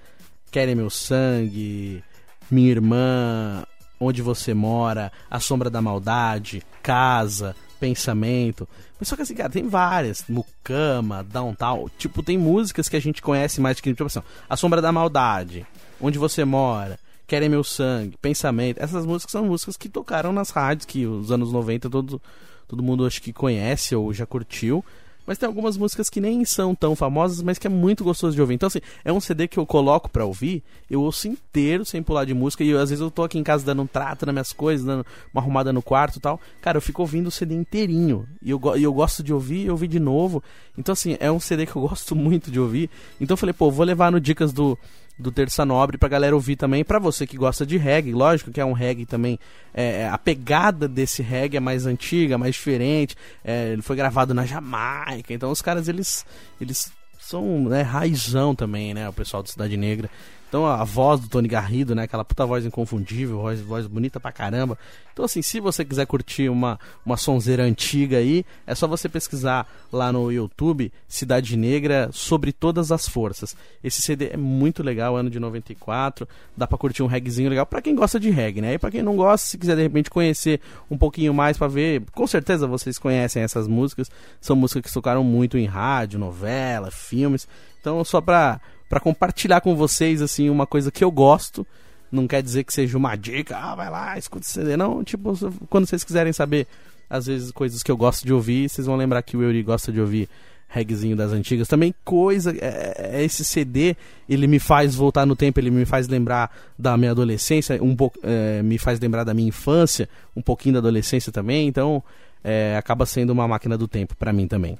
Querem 0.51 0.75
Meu 0.75 0.89
Sangue, 0.89 2.03
Minha 2.49 2.71
Irmã, 2.71 3.63
Onde 3.99 4.21
Você 4.21 4.53
Mora, 4.53 5.11
A 5.29 5.39
Sombra 5.39 5.69
da 5.69 5.81
Maldade, 5.81 6.63
Casa, 6.81 7.55
Pensamento. 7.79 8.67
Mas 8.99 9.07
só 9.09 9.15
que 9.15 9.21
assim, 9.21 9.35
cara, 9.35 9.49
tem 9.49 9.67
várias. 9.67 10.23
Mucama, 10.27 11.23
Downtown. 11.23 11.87
Tipo, 11.97 12.23
tem 12.23 12.37
músicas 12.37 12.89
que 12.89 12.95
a 12.95 13.01
gente 13.01 13.21
conhece 13.21 13.61
mais 13.61 13.79
que 13.79 13.91
tipo 13.91 14.05
assim, 14.05 14.21
A 14.49 14.55
Sombra 14.55 14.81
da 14.81 14.91
Maldade, 14.91 15.65
Onde 15.99 16.17
Você 16.17 16.45
Mora, 16.45 16.99
Querem 17.27 17.49
Meu 17.49 17.63
Sangue, 17.63 18.17
Pensamento. 18.21 18.81
Essas 18.81 19.05
músicas 19.05 19.31
são 19.31 19.45
músicas 19.45 19.77
que 19.77 19.89
tocaram 19.89 20.31
nas 20.31 20.49
rádios, 20.49 20.85
que 20.85 21.05
os 21.05 21.31
anos 21.31 21.51
90 21.51 21.89
todo, 21.89 22.21
todo 22.67 22.83
mundo 22.83 23.05
acho 23.05 23.21
que 23.21 23.33
conhece 23.33 23.95
ou 23.95 24.13
já 24.13 24.25
curtiu. 24.25 24.83
Mas 25.27 25.37
tem 25.37 25.45
algumas 25.45 25.75
músicas 25.75 26.09
que 26.09 26.21
nem 26.21 26.45
são 26.45 26.73
tão 26.73 26.95
famosas, 26.95 27.43
mas 27.43 27.59
que 27.59 27.67
é 27.67 27.69
muito 27.69 28.01
gostoso 28.03 28.33
de 28.33 28.41
ouvir. 28.41 28.53
Então, 28.53 28.67
assim, 28.67 28.79
é 29.03 29.11
um 29.11 29.19
CD 29.19 29.47
que 29.47 29.59
eu 29.59 29.65
coloco 29.65 30.09
pra 30.09 30.25
ouvir, 30.25 30.63
eu 30.89 31.01
ouço 31.01 31.27
inteiro 31.27 31.83
sem 31.83 32.01
pular 32.01 32.23
de 32.23 32.33
música. 32.33 32.63
E 32.63 32.69
eu, 32.69 32.79
às 32.79 32.89
vezes 32.89 33.01
eu 33.01 33.11
tô 33.11 33.23
aqui 33.23 33.37
em 33.37 33.43
casa 33.43 33.65
dando 33.65 33.81
um 33.81 33.87
trato 33.87 34.25
nas 34.25 34.33
minhas 34.33 34.53
coisas, 34.53 34.85
dando 34.85 35.05
uma 35.33 35.41
arrumada 35.41 35.73
no 35.73 35.81
quarto 35.81 36.15
e 36.15 36.21
tal. 36.21 36.39
Cara, 36.61 36.77
eu 36.77 36.81
fico 36.81 37.01
ouvindo 37.01 37.27
o 37.27 37.31
CD 37.31 37.53
inteirinho. 37.53 38.25
E 38.41 38.49
eu, 38.49 38.61
e 38.77 38.83
eu 38.83 38.93
gosto 38.93 39.21
de 39.21 39.33
ouvir 39.33 39.65
e 39.65 39.69
ouvir 39.69 39.89
de 39.89 39.99
novo. 39.99 40.41
Então, 40.77 40.93
assim, 40.93 41.17
é 41.19 41.29
um 41.29 41.39
CD 41.39 41.65
que 41.65 41.75
eu 41.75 41.81
gosto 41.81 42.15
muito 42.17 42.49
de 42.49 42.59
ouvir. 42.59 42.89
Então 43.19 43.33
eu 43.33 43.37
falei, 43.37 43.53
pô, 43.53 43.69
vou 43.69 43.85
levar 43.85 44.09
no 44.09 44.21
Dicas 44.21 44.53
do 44.53 44.77
do 45.17 45.31
Terça 45.31 45.65
Nobre 45.65 45.97
pra 45.97 46.07
galera 46.07 46.35
ouvir 46.35 46.55
também. 46.55 46.83
Pra 46.83 46.99
você 46.99 47.25
que 47.25 47.37
gosta 47.37 47.65
de 47.65 47.77
reggae, 47.77 48.11
lógico 48.11 48.51
que 48.51 48.61
é 48.61 48.65
um 48.65 48.73
reggae 48.73 49.05
também. 49.05 49.39
É, 49.73 50.01
é, 50.01 50.09
a 50.09 50.17
pegada 50.17 50.87
desse 50.87 51.21
reggae 51.21 51.57
é 51.57 51.59
mais 51.59 51.85
antiga, 51.85 52.37
mais 52.37 52.55
diferente. 52.55 53.15
É, 53.43 53.73
ele 53.73 53.81
foi 53.81 53.95
gravado 53.95 54.33
na 54.33 54.45
Jamaica. 54.45 55.33
Então 55.33 55.51
os 55.51 55.61
caras, 55.61 55.87
eles, 55.87 56.25
eles 56.61 56.91
são 57.19 57.63
né, 57.63 57.81
raizão 57.81 58.55
também, 58.55 58.93
né? 58.93 59.09
O 59.09 59.13
pessoal 59.13 59.41
do 59.41 59.49
Cidade 59.49 59.75
Negra. 59.75 60.09
Então 60.47 60.65
a 60.65 60.83
voz 60.83 61.19
do 61.19 61.27
Tony 61.27 61.47
Garrido, 61.47 61.93
né? 61.93 62.03
Aquela 62.03 62.23
puta 62.23 62.45
voz 62.45 62.65
inconfundível, 62.65 63.39
voz, 63.39 63.59
voz 63.61 63.85
bonita 63.85 64.19
pra 64.19 64.31
caramba. 64.31 64.77
Então 65.11 65.25
assim, 65.25 65.41
se 65.41 65.59
você 65.59 65.83
quiser 65.83 66.05
curtir 66.05 66.47
uma, 66.47 66.79
uma 67.05 67.17
sonzeira 67.17 67.63
antiga 67.63 68.17
aí, 68.17 68.45
é 68.65 68.73
só 68.73 68.87
você 68.87 69.09
pesquisar 69.09 69.67
lá 69.91 70.11
no 70.11 70.31
YouTube 70.31 70.91
Cidade 71.07 71.57
Negra 71.57 72.09
sobre 72.13 72.53
todas 72.53 72.91
as 72.91 73.07
forças. 73.07 73.55
Esse 73.83 74.01
CD 74.01 74.29
é 74.33 74.37
muito 74.37 74.83
legal, 74.83 75.15
ano 75.15 75.29
de 75.29 75.39
94, 75.39 76.27
dá 76.55 76.65
pra 76.65 76.77
curtir 76.77 77.03
um 77.03 77.07
reggaezinho 77.07 77.49
legal 77.49 77.65
pra 77.65 77.81
quem 77.81 77.95
gosta 77.95 78.19
de 78.19 78.29
reggae, 78.29 78.61
né? 78.61 78.73
E 78.75 78.77
pra 78.77 78.91
quem 78.91 79.01
não 79.01 79.15
gosta, 79.15 79.47
se 79.47 79.57
quiser 79.57 79.75
de 79.75 79.81
repente 79.81 80.09
conhecer 80.09 80.61
um 80.89 80.97
pouquinho 80.97 81.33
mais 81.33 81.57
pra 81.57 81.67
ver, 81.67 82.03
com 82.13 82.27
certeza 82.27 82.67
vocês 82.67 82.97
conhecem 82.97 83.41
essas 83.43 83.67
músicas, 83.67 84.09
são 84.39 84.55
músicas 84.55 84.83
que 84.83 84.93
tocaram 84.93 85.23
muito 85.23 85.57
em 85.57 85.65
rádio, 85.65 86.19
novela, 86.19 86.91
filmes. 86.91 87.47
Então 87.81 88.03
só 88.03 88.21
pra 88.21 88.61
para 88.89 88.99
compartilhar 88.99 89.61
com 89.61 89.75
vocês 89.75 90.21
assim 90.21 90.49
uma 90.49 90.65
coisa 90.65 90.91
que 90.91 91.03
eu 91.03 91.11
gosto. 91.11 91.65
Não 92.11 92.27
quer 92.27 92.41
dizer 92.41 92.63
que 92.63 92.73
seja 92.73 92.97
uma 92.97 93.15
dica, 93.15 93.57
ah, 93.57 93.75
vai 93.75 93.89
lá, 93.89 94.17
escuta 94.17 94.45
CD. 94.45 94.77
Não, 94.77 95.03
tipo, 95.03 95.33
quando 95.69 95.85
vocês 95.85 96.03
quiserem 96.03 96.31
saber, 96.31 96.65
às 97.09 97.25
vezes, 97.25 97.51
coisas 97.51 97.83
que 97.83 97.91
eu 97.91 97.97
gosto 97.97 98.25
de 98.25 98.33
ouvir, 98.33 98.69
vocês 98.69 98.87
vão 98.87 98.95
lembrar 98.95 99.21
que 99.21 99.35
o 99.35 99.43
Yuri 99.43 99.61
gosta 99.61 99.91
de 99.91 99.99
ouvir 99.99 100.29
reggaezinho 100.67 101.15
das 101.15 101.31
antigas. 101.31 101.67
Também 101.67 101.93
coisa, 102.03 102.51
é, 102.57 103.15
é, 103.15 103.23
esse 103.23 103.43
CD, 103.43 103.95
ele 104.27 104.47
me 104.47 104.59
faz 104.59 104.95
voltar 104.95 105.25
no 105.25 105.35
tempo, 105.35 105.59
ele 105.59 105.71
me 105.71 105.85
faz 105.85 106.07
lembrar 106.07 106.51
da 106.77 106.97
minha 106.97 107.11
adolescência, 107.11 107.81
um 107.81 107.95
pouco, 107.95 108.19
é, 108.23 108.61
me 108.61 108.77
faz 108.77 108.99
lembrar 108.99 109.23
da 109.23 109.33
minha 109.33 109.47
infância, 109.47 110.09
um 110.35 110.41
pouquinho 110.41 110.73
da 110.73 110.79
adolescência 110.79 111.31
também, 111.31 111.67
então 111.67 112.03
é, 112.43 112.75
acaba 112.77 113.05
sendo 113.05 113.31
uma 113.31 113.47
máquina 113.47 113.77
do 113.77 113.87
tempo 113.87 114.15
para 114.15 114.33
mim 114.33 114.47
também. 114.47 114.77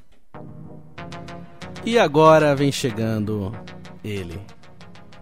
E 1.85 1.97
agora 1.97 2.53
vem 2.53 2.71
chegando 2.71 3.55
ele. 4.07 4.39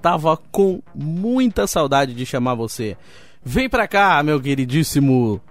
Tava 0.02 0.38
com 0.52 0.82
muita 0.94 1.68
saudade 1.68 2.14
de 2.14 2.26
chamar 2.26 2.56
você. 2.56 2.96
Vem 3.44 3.70
pra 3.70 3.88
cá, 3.88 4.22
meu 4.24 4.40
queridíssimo 4.40 5.42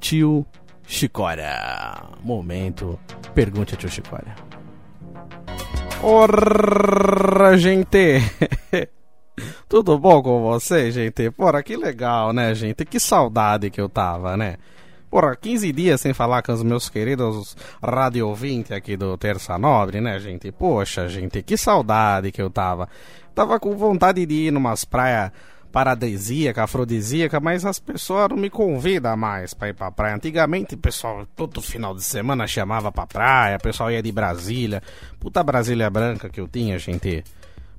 tio 0.00 0.46
Chicória. 0.86 2.02
Momento, 2.22 2.98
pergunte 3.34 3.74
a 3.74 3.76
tio 3.76 3.88
Chicória. 3.88 4.34
Ora, 6.02 7.56
gente! 7.56 8.20
Tudo 9.68 9.98
bom 9.98 10.22
com 10.22 10.42
você, 10.42 10.90
gente? 10.90 11.30
Porra, 11.30 11.62
que 11.62 11.76
legal, 11.76 12.32
né, 12.32 12.54
gente? 12.54 12.84
Que 12.84 12.98
saudade 12.98 13.70
que 13.70 13.80
eu 13.80 13.88
tava, 13.88 14.36
né? 14.36 14.56
Porra, 15.10 15.34
15 15.34 15.72
dias 15.72 16.00
sem 16.02 16.12
falar 16.12 16.42
com 16.42 16.52
os 16.52 16.62
meus 16.62 16.90
queridos 16.90 17.56
radio 17.82 18.36
aqui 18.76 18.96
do 18.96 19.16
Terça 19.16 19.56
Nobre, 19.56 20.02
né, 20.02 20.18
gente? 20.18 20.52
Poxa, 20.52 21.08
gente, 21.08 21.42
que 21.42 21.56
saudade 21.56 22.30
que 22.30 22.42
eu 22.42 22.50
tava. 22.50 22.88
Tava 23.34 23.58
com 23.58 23.74
vontade 23.74 24.26
de 24.26 24.34
ir 24.34 24.50
numas 24.50 24.84
praias 24.84 25.32
paradisíaca, 25.72 26.64
afrodisíaca, 26.64 27.40
mas 27.40 27.64
as 27.64 27.78
pessoas 27.78 28.28
não 28.28 28.36
me 28.36 28.50
convidam 28.50 29.16
mais 29.16 29.54
pra 29.54 29.68
ir 29.68 29.74
pra 29.74 29.90
praia. 29.90 30.16
Antigamente, 30.16 30.74
o 30.74 30.78
pessoal, 30.78 31.26
todo 31.36 31.62
final 31.62 31.94
de 31.94 32.02
semana 32.02 32.46
chamava 32.46 32.90
pra 32.90 33.06
praia, 33.06 33.56
o 33.56 33.62
pessoal 33.62 33.90
ia 33.90 34.02
de 34.02 34.12
Brasília. 34.12 34.82
Puta 35.18 35.42
Brasília 35.42 35.88
branca 35.88 36.28
que 36.28 36.40
eu 36.40 36.48
tinha, 36.48 36.78
gente. 36.78 37.24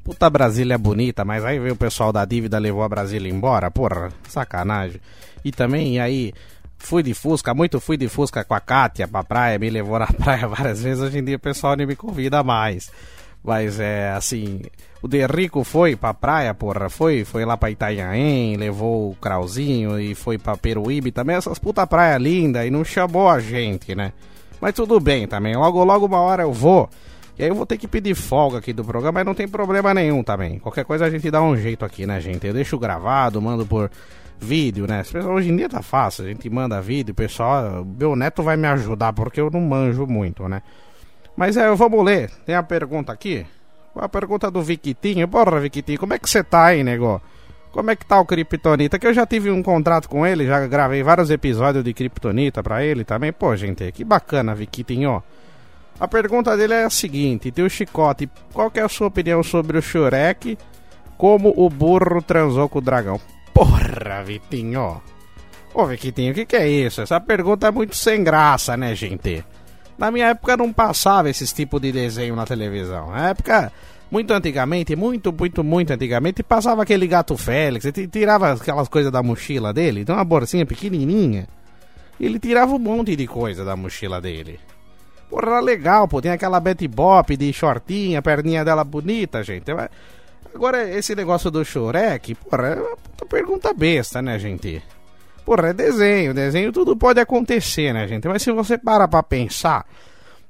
Puta 0.04 0.30
Brasília 0.30 0.78
bonita, 0.78 1.24
mas 1.26 1.44
aí 1.44 1.60
veio 1.60 1.74
o 1.74 1.78
pessoal 1.78 2.12
da 2.12 2.26
dívida, 2.26 2.58
levou 2.58 2.84
a 2.84 2.90
Brasília 2.90 3.32
embora. 3.32 3.70
Porra, 3.70 4.10
sacanagem. 4.28 5.02
E 5.44 5.52
também, 5.52 6.00
aí, 6.00 6.34
Fui 6.80 7.04
de 7.04 7.14
Fusca, 7.14 7.54
muito 7.54 7.80
fui 7.80 7.98
de 7.98 8.08
Fusca 8.08 8.44
com 8.44 8.54
a 8.54 8.60
Kátia 8.60 9.08
pra 9.08 9.24
praia, 9.24 9.60
me 9.60 9.70
levou 9.70 10.00
na 10.00 10.08
praia 10.24 10.48
várias 10.48 10.82
vezes. 10.82 11.04
Hoje 11.04 11.20
em 11.20 11.24
dia 11.24 11.36
o 11.36 11.40
pessoal 11.40 11.76
nem 11.76 11.86
me 11.86 11.96
convida 11.96 12.42
mais. 12.42 12.92
Mas 13.44 13.80
é 13.80 14.12
assim, 14.12 14.62
o 15.02 15.08
De 15.08 15.26
Rico 15.26 15.64
foi 15.64 15.96
pra 15.96 16.14
praia, 16.14 16.54
porra, 16.54 16.90
foi, 16.90 17.24
foi 17.24 17.46
lá 17.46 17.56
pra 17.56 17.72
Itanhaém, 17.72 18.58
levou 18.58 19.12
o 19.12 19.16
Crauzinho 19.16 20.00
e 20.00 20.14
foi 20.14 20.38
pra 20.38 20.58
Peruíbe 20.58 21.12
também, 21.12 21.36
essas 21.36 21.58
puta 21.58 21.88
praia 21.88 22.18
linda 22.18 22.66
e 22.66 22.70
não 22.70 22.84
chamou 22.84 23.30
a 23.30 23.40
gente, 23.40 23.96
né? 23.96 24.12
Mas 24.60 24.74
tudo 24.74 25.00
bem 25.00 25.26
também, 25.26 25.56
logo 25.56 25.84
logo 25.84 26.06
uma 26.06 26.20
hora 26.20 26.44
eu 26.44 26.52
vou. 26.52 26.90
E 27.38 27.44
aí 27.44 27.48
eu 27.48 27.56
vou 27.56 27.66
ter 27.66 27.78
que 27.78 27.88
pedir 27.88 28.14
folga 28.16 28.58
aqui 28.58 28.74
do 28.74 28.84
programa, 28.84 29.20
mas 29.20 29.26
não 29.26 29.34
tem 29.34 29.48
problema 29.48 29.94
nenhum 29.94 30.22
também. 30.22 30.60
Qualquer 30.60 30.84
coisa 30.84 31.06
a 31.06 31.10
gente 31.10 31.32
dá 31.32 31.42
um 31.42 31.56
jeito 31.56 31.86
aqui, 31.86 32.06
né, 32.06 32.20
gente? 32.20 32.46
Eu 32.46 32.54
deixo 32.54 32.78
gravado, 32.78 33.42
mando 33.42 33.66
por 33.66 33.90
vídeo, 34.40 34.88
né? 34.88 35.04
Hoje 35.28 35.50
em 35.50 35.56
dia 35.56 35.68
tá 35.68 35.82
fácil, 35.82 36.26
a 36.26 36.28
gente 36.28 36.50
manda 36.50 36.82
vídeo, 36.82 37.14
pessoal. 37.14 37.86
Meu 37.86 38.16
neto 38.16 38.42
vai 38.42 38.56
me 38.56 38.68
ajudar 38.68 39.14
porque 39.14 39.40
eu 39.42 39.50
não 39.52 39.62
manjo 39.62 40.08
muito, 40.08 40.48
né? 40.48 40.62
Mas 41.36 41.58
é, 41.58 41.74
vamos 41.76 42.04
ler. 42.04 42.32
Tem 42.46 42.56
a 42.56 42.64
pergunta 42.64 43.12
aqui. 43.12 43.46
A 43.96 44.08
pergunta 44.08 44.50
do 44.50 44.62
Viquitinho. 44.62 45.28
Porra, 45.28 45.60
Viquitinho, 45.60 46.00
como 46.00 46.14
é 46.14 46.20
que 46.20 46.30
você 46.30 46.44
tá 46.44 46.66
aí, 46.66 46.84
nego? 46.84 47.22
Como 47.72 47.92
é 47.92 47.96
que 47.96 48.06
tá 48.06 48.20
o 48.20 48.26
Kryptonita? 48.26 48.98
Que 48.98 49.08
eu 49.08 49.14
já 49.14 49.26
tive 49.26 49.52
um 49.52 49.62
contrato 49.62 50.10
com 50.10 50.26
ele, 50.26 50.48
já 50.48 50.66
gravei 50.66 51.04
vários 51.04 51.30
episódios 51.30 51.84
de 51.84 51.94
Kryptonita 51.94 52.64
pra 52.64 52.84
ele 52.84 53.04
também. 53.04 53.32
Pô, 53.32 53.56
gente, 53.56 53.92
que 53.92 54.04
bacana, 54.04 54.56
Viquitinho. 54.56 55.22
A 56.00 56.08
pergunta 56.08 56.56
dele 56.58 56.74
é 56.74 56.86
a 56.86 56.90
seguinte: 56.90 57.52
Teu 57.52 57.70
Chicote, 57.70 58.30
qual 58.54 58.72
é 58.74 58.82
a 58.82 58.90
sua 58.90 59.08
opinião 59.08 59.44
sobre 59.44 59.78
o 59.78 59.82
Shurek? 59.82 60.58
Como 61.18 61.54
o 61.56 61.70
burro 61.70 62.22
transou 62.22 62.70
com 62.70 62.80
o 62.80 62.82
dragão? 62.82 63.20
Porra, 63.60 64.24
Vitinho. 64.24 65.02
Ô, 65.74 65.86
Vitinho, 65.86 66.32
o 66.32 66.34
que, 66.34 66.46
que 66.46 66.56
é 66.56 66.66
isso? 66.66 67.02
Essa 67.02 67.20
pergunta 67.20 67.68
é 67.68 67.72
muito 67.72 67.94
sem 67.94 68.24
graça, 68.24 68.78
né, 68.78 68.96
gente? 68.96 69.44
Na 69.98 70.10
minha 70.10 70.28
época 70.28 70.56
não 70.56 70.72
passava 70.72 71.30
esse 71.30 71.46
tipo 71.54 71.78
de 71.78 71.92
desenho 71.92 72.38
na 72.38 72.46
televisão. 72.46 73.12
Na 73.12 73.32
época, 73.32 73.70
muito 74.10 74.32
antigamente, 74.32 74.96
muito, 74.96 75.34
muito, 75.34 75.62
muito 75.62 75.92
antigamente, 75.92 76.42
passava 76.42 76.84
aquele 76.84 77.06
gato 77.06 77.36
Félix, 77.36 77.84
ele 77.84 78.08
tirava 78.08 78.54
aquelas 78.54 78.88
coisas 78.88 79.12
da 79.12 79.22
mochila 79.22 79.74
dele, 79.74 80.02
então 80.02 80.16
uma 80.16 80.24
bolsinha 80.24 80.66
pequenininha. 80.66 81.46
Ele 82.18 82.40
tirava 82.40 82.74
um 82.74 82.80
monte 82.80 83.14
de 83.14 83.28
coisa 83.28 83.66
da 83.66 83.76
mochila 83.76 84.22
dele. 84.22 84.58
Porra, 85.30 85.60
legal, 85.60 86.08
pô. 86.08 86.22
Tem 86.22 86.32
aquela 86.32 86.62
Betty 86.62 86.88
Bop 86.88 87.36
de 87.36 87.52
shortinha, 87.52 88.22
perninha 88.22 88.64
dela 88.64 88.86
bonita, 88.86 89.44
gente. 89.44 89.70
Agora, 90.54 90.90
esse 90.90 91.16
negócio 91.16 91.50
do 91.52 91.64
Shurek, 91.64 92.36
porra, 92.36 92.68
é 92.68 92.76
uma 92.76 93.28
pergunta 93.30 93.74
besta, 93.74 94.22
né, 94.22 94.38
gente? 94.40 94.82
Porra, 95.46 95.70
é 95.70 95.74
desenho, 95.74 96.34
desenho 96.34 96.72
tudo 96.72 96.96
pode 96.96 97.20
acontecer, 97.20 97.94
né, 97.94 98.08
gente? 98.08 98.28
Mas 98.28 98.42
se 98.42 98.52
você 98.52 98.78
para 98.78 99.08
pra 99.08 99.24
pensar, 99.24 99.86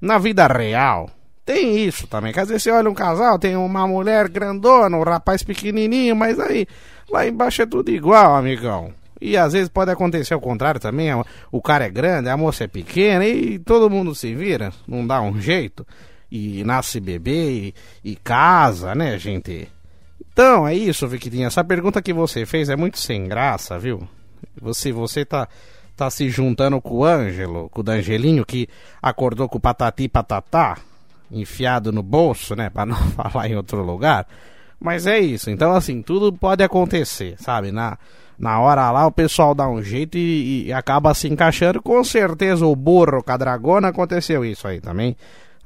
na 0.02 0.18
vida 0.18 0.48
real, 0.48 1.10
tem 1.46 1.80
isso 1.80 2.08
também. 2.08 2.32
Quer 2.32 2.44
dizer, 2.44 2.60
você 2.60 2.72
olha 2.72 2.90
um 2.90 2.94
casal, 2.94 3.40
tem 3.40 3.56
uma 3.56 3.88
mulher 3.88 4.30
grandona, 4.30 4.96
um 4.98 5.04
rapaz 5.04 5.44
pequenininho, 5.44 6.16
mas 6.16 6.40
aí, 6.40 6.68
lá 7.10 7.28
embaixo 7.28 7.62
é 7.62 7.66
tudo 7.66 7.90
igual, 7.90 8.36
amigão. 8.36 8.94
E 9.22 9.36
às 9.36 9.54
vezes 9.54 9.68
pode 9.68 9.92
acontecer 9.92 10.34
o 10.34 10.40
contrário 10.40 10.80
também, 10.80 11.10
o 11.52 11.62
cara 11.62 11.86
é 11.86 11.90
grande, 11.90 12.30
a 12.30 12.38
moça 12.38 12.64
é 12.64 12.68
pequena 12.68 13.26
e 13.26 13.60
todo 13.60 13.90
mundo 13.90 14.16
se 14.16 14.34
vira, 14.34 14.72
não 14.88 15.06
dá 15.06 15.22
um 15.22 15.40
jeito. 15.42 15.86
E 16.32 16.64
nasce 16.64 17.00
bebê 17.00 17.52
e, 17.52 17.74
e 18.12 18.16
casa, 18.16 18.94
né, 18.94 19.18
gente? 19.18 19.68
Então, 20.40 20.66
é 20.66 20.74
isso, 20.74 21.06
Victinha. 21.06 21.48
Essa 21.48 21.66
pergunta 21.66 22.02
que 22.02 22.14
você 22.14 22.46
fez 22.46 22.70
é 22.70 22.76
muito 22.78 22.98
sem 22.98 23.28
graça, 23.28 23.78
viu? 23.78 24.08
Você, 24.62 24.90
você 24.90 25.26
tá, 25.26 25.50
tá 25.98 26.10
se 26.10 26.30
juntando 26.30 26.80
com 26.80 27.00
o 27.00 27.04
Ângelo, 27.04 27.68
com 27.68 27.82
o 27.82 27.84
Dangelinho, 27.84 28.46
que 28.46 28.70
acordou 29.02 29.50
com 29.50 29.58
o 29.58 29.60
patati 29.60 30.08
patatá, 30.08 30.78
enfiado 31.30 31.92
no 31.92 32.02
bolso, 32.02 32.56
né? 32.56 32.70
Pra 32.70 32.86
não 32.86 32.96
falar 33.12 33.50
em 33.50 33.58
outro 33.58 33.84
lugar. 33.84 34.26
Mas 34.80 35.06
é 35.08 35.20
isso. 35.20 35.50
Então, 35.50 35.74
assim, 35.74 36.02
tudo 36.02 36.32
pode 36.32 36.64
acontecer, 36.64 37.36
sabe? 37.38 37.74
Na, 37.74 37.98
na 38.40 38.62
hora 38.62 38.90
lá 38.92 39.08
o 39.08 39.12
pessoal 39.12 39.54
dá 39.54 39.68
um 39.68 39.84
jeito 39.84 40.18
e, 40.18 40.68
e 40.68 40.72
acaba 40.72 41.14
se 41.14 41.28
encaixando. 41.28 41.82
Com 41.82 42.02
certeza 42.02 42.66
o 42.66 42.78
burro 42.78 43.22
com 43.22 43.32
a 43.34 43.36
dragona 43.36 43.90
aconteceu 43.90 44.46
isso 44.46 44.66
aí 44.70 44.80
também. 44.80 45.18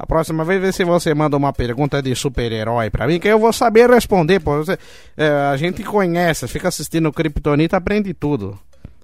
A 0.04 0.06
próxima 0.06 0.43
vez, 0.43 0.60
vê 0.60 0.70
se 0.74 0.84
você 0.84 1.14
manda 1.14 1.38
uma 1.38 1.54
pergunta 1.54 2.01
de 2.01 2.14
super-herói 2.14 2.89
pra 2.89 3.08
mim, 3.08 3.22
que 3.22 3.30
eu 3.30 3.39
vou 3.39 3.54
saber 3.54 3.89
responder, 3.89 4.41
pô. 4.41 4.58
Você, 4.58 4.78
é, 5.16 5.30
a 5.30 5.56
gente 5.56 5.82
conhece, 5.82 6.45
fica 6.45 6.68
assistindo 6.68 7.08
o 7.08 7.14
Kryptonita, 7.14 7.78
aprende 7.78 8.14
tudo. 8.14 8.60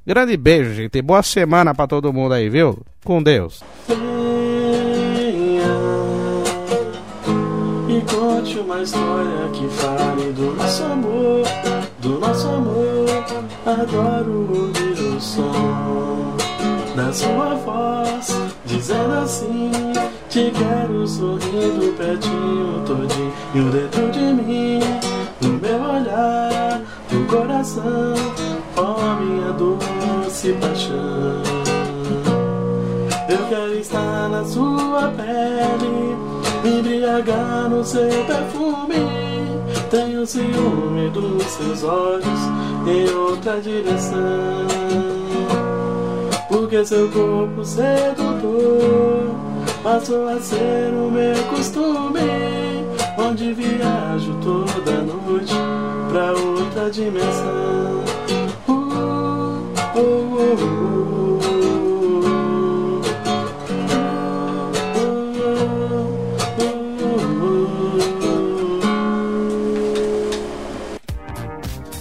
Grande 0.06 0.36
beijo, 0.36 0.74
gente. 0.74 1.02
Boa 1.02 1.24
semana 1.24 1.74
pra 1.74 1.88
todo 1.88 2.12
mundo 2.12 2.34
aí, 2.34 2.50
viu? 2.50 2.80
Com 3.06 3.24
Deus. 3.24 3.64
E 7.88 8.02
conte 8.02 8.60
uma 8.60 8.82
história 8.82 9.50
que 9.54 9.70
fale 9.70 10.34
do 10.34 10.54
nosso 10.54 10.84
amor, 10.84 11.46
do 12.00 12.20
nosso 12.20 12.46
amor. 12.46 13.08
Adoro 13.66 14.50
ouvir 14.54 15.00
o 15.16 15.22
som 15.22 16.36
da 16.94 17.14
sua 17.14 17.56
voz, 17.56 18.38
dizendo 18.66 19.14
assim: 19.14 19.72
Te 20.30 20.52
quero 20.52 21.08
sorrindo 21.08 21.92
pertinho 21.98 22.84
todinho 22.86 23.72
dentro 23.72 24.12
de 24.12 24.20
mim, 24.20 24.80
no 25.42 25.54
meu 25.54 25.82
olhar, 25.82 26.80
no 27.12 27.26
coração, 27.26 28.14
com 28.76 28.82
a 28.82 29.16
minha 29.16 29.52
doce 29.54 30.54
paixão. 30.54 31.42
Eu 33.28 33.50
quero 33.50 33.74
estar 33.80 34.30
na 34.30 34.46
sua 34.46 35.12
pele, 35.18 36.16
me 36.64 36.78
embriagar 36.78 37.68
no 37.68 37.84
seu 37.84 38.24
perfume. 38.26 39.10
Tenho 39.90 40.28
ciúme 40.28 41.10
dos 41.10 41.44
seus 41.44 41.84
olhos 41.84 42.40
em 42.86 43.12
outra 43.16 43.60
direção. 43.60 44.68
Porque 46.48 46.86
seu 46.86 47.10
corpo 47.10 47.66
sedutor 47.66 49.19
passou 49.84 50.28
a 50.28 50.40
ser 50.40 50.94
o 50.94 51.12
meu 51.12 51.44
costume. 51.46 52.20
Onde 53.18 53.54
viajo 53.54 54.34
toda 54.42 55.02
noite 55.02 55.54
pra 56.10 56.32
outra 56.32 56.90
dimensão. 56.90 58.04
Uh, 58.68 58.72
uh, 59.96 60.00
uh, 60.00 61.00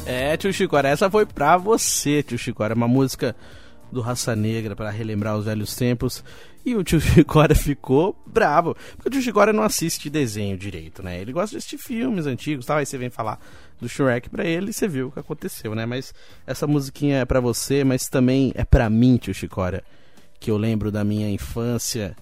É, 0.06 0.36
tio 0.36 0.52
Chicora, 0.52 0.88
essa 0.88 1.10
foi 1.10 1.26
pra 1.26 1.56
você, 1.56 2.22
tio 2.22 2.38
Chicora. 2.38 2.74
Uma 2.74 2.88
música 2.88 3.34
do 3.90 4.00
Raça 4.00 4.36
Negra 4.36 4.76
para 4.76 4.90
relembrar 4.90 5.36
os 5.36 5.44
velhos 5.44 5.74
tempos. 5.74 6.22
E 6.64 6.74
o 6.74 6.84
tio 6.84 7.00
Chicora 7.00 7.54
ficou 7.54 8.16
bravo. 8.26 8.76
Porque 8.96 9.08
o 9.08 9.10
tio 9.10 9.22
Chicora 9.22 9.52
não 9.52 9.62
assiste 9.62 10.10
desenho 10.10 10.56
direito, 10.56 11.02
né? 11.02 11.20
Ele 11.20 11.32
gosta 11.32 11.50
de 11.50 11.58
assistir 11.58 11.78
filmes 11.78 12.26
antigos 12.26 12.66
tal. 12.66 12.78
Aí 12.78 12.86
você 12.86 12.98
vem 12.98 13.10
falar 13.10 13.40
do 13.80 13.88
Shrek 13.88 14.28
pra 14.28 14.44
ele 14.44 14.70
e 14.70 14.72
você 14.72 14.86
viu 14.86 15.08
o 15.08 15.12
que 15.12 15.20
aconteceu, 15.20 15.74
né? 15.74 15.86
Mas 15.86 16.12
essa 16.46 16.66
musiquinha 16.66 17.18
é 17.18 17.24
pra 17.24 17.40
você, 17.40 17.84
mas 17.84 18.08
também 18.08 18.52
é 18.54 18.64
pra 18.64 18.90
mim, 18.90 19.16
tio 19.16 19.34
Chicora. 19.34 19.82
Que 20.40 20.50
eu 20.50 20.56
lembro 20.56 20.90
da 20.90 21.04
minha 21.04 21.30
infância. 21.30 22.16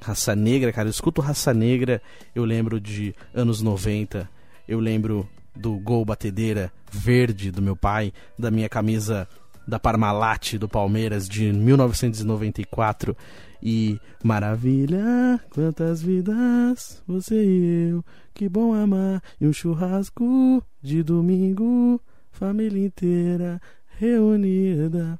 Raça 0.00 0.36
Negra, 0.36 0.72
cara, 0.72 0.86
eu 0.86 0.90
escuto 0.90 1.20
Raça 1.20 1.52
Negra, 1.52 2.00
eu 2.32 2.44
lembro 2.44 2.80
de 2.80 3.12
anos 3.34 3.60
90, 3.60 4.30
eu 4.68 4.78
lembro 4.78 5.28
do 5.56 5.76
gol 5.76 6.04
batedeira 6.04 6.72
verde 6.90 7.50
do 7.50 7.60
meu 7.60 7.74
pai, 7.74 8.12
da 8.38 8.50
minha 8.50 8.68
camisa 8.68 9.28
da 9.68 9.78
Parmalat 9.78 10.54
do 10.54 10.66
Palmeiras 10.66 11.28
de 11.28 11.52
1994 11.52 13.14
e 13.62 14.00
maravilha, 14.24 15.38
quantas 15.50 16.00
vidas 16.00 17.02
você 17.06 17.34
e 17.34 17.90
eu, 17.90 18.04
que 18.32 18.48
bom 18.48 18.72
amar 18.72 19.22
e 19.38 19.46
um 19.46 19.52
churrasco 19.52 20.62
de 20.80 21.02
domingo, 21.02 22.00
família 22.30 22.86
inteira 22.86 23.60
reunida. 23.98 25.18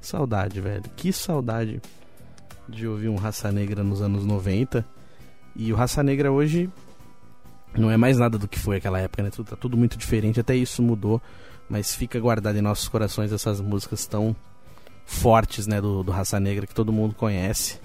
Saudade, 0.00 0.60
velho. 0.60 0.84
Que 0.94 1.12
saudade 1.12 1.82
de 2.68 2.86
ouvir 2.86 3.08
um 3.08 3.16
Raça 3.16 3.50
Negra 3.50 3.82
nos 3.82 4.00
anos 4.00 4.24
90. 4.24 4.86
E 5.56 5.72
o 5.72 5.76
Raça 5.76 6.04
Negra 6.04 6.30
hoje 6.30 6.70
não 7.76 7.90
é 7.90 7.96
mais 7.96 8.16
nada 8.16 8.38
do 8.38 8.46
que 8.46 8.58
foi 8.58 8.76
aquela 8.76 9.00
época, 9.00 9.24
né? 9.24 9.30
Tá 9.30 9.56
tudo 9.56 9.76
muito 9.76 9.98
diferente, 9.98 10.38
até 10.38 10.54
isso 10.54 10.82
mudou, 10.82 11.20
mas 11.68 11.94
fica 11.94 12.18
guardado 12.18 12.56
em 12.56 12.62
nossos 12.62 12.88
corações 12.88 13.32
essas 13.32 13.60
músicas 13.60 14.06
tão 14.06 14.34
fortes, 15.04 15.66
né, 15.66 15.80
do, 15.80 16.02
do 16.02 16.12
Raça 16.12 16.38
Negra 16.38 16.66
que 16.66 16.74
todo 16.74 16.92
mundo 16.92 17.14
conhece. 17.14 17.78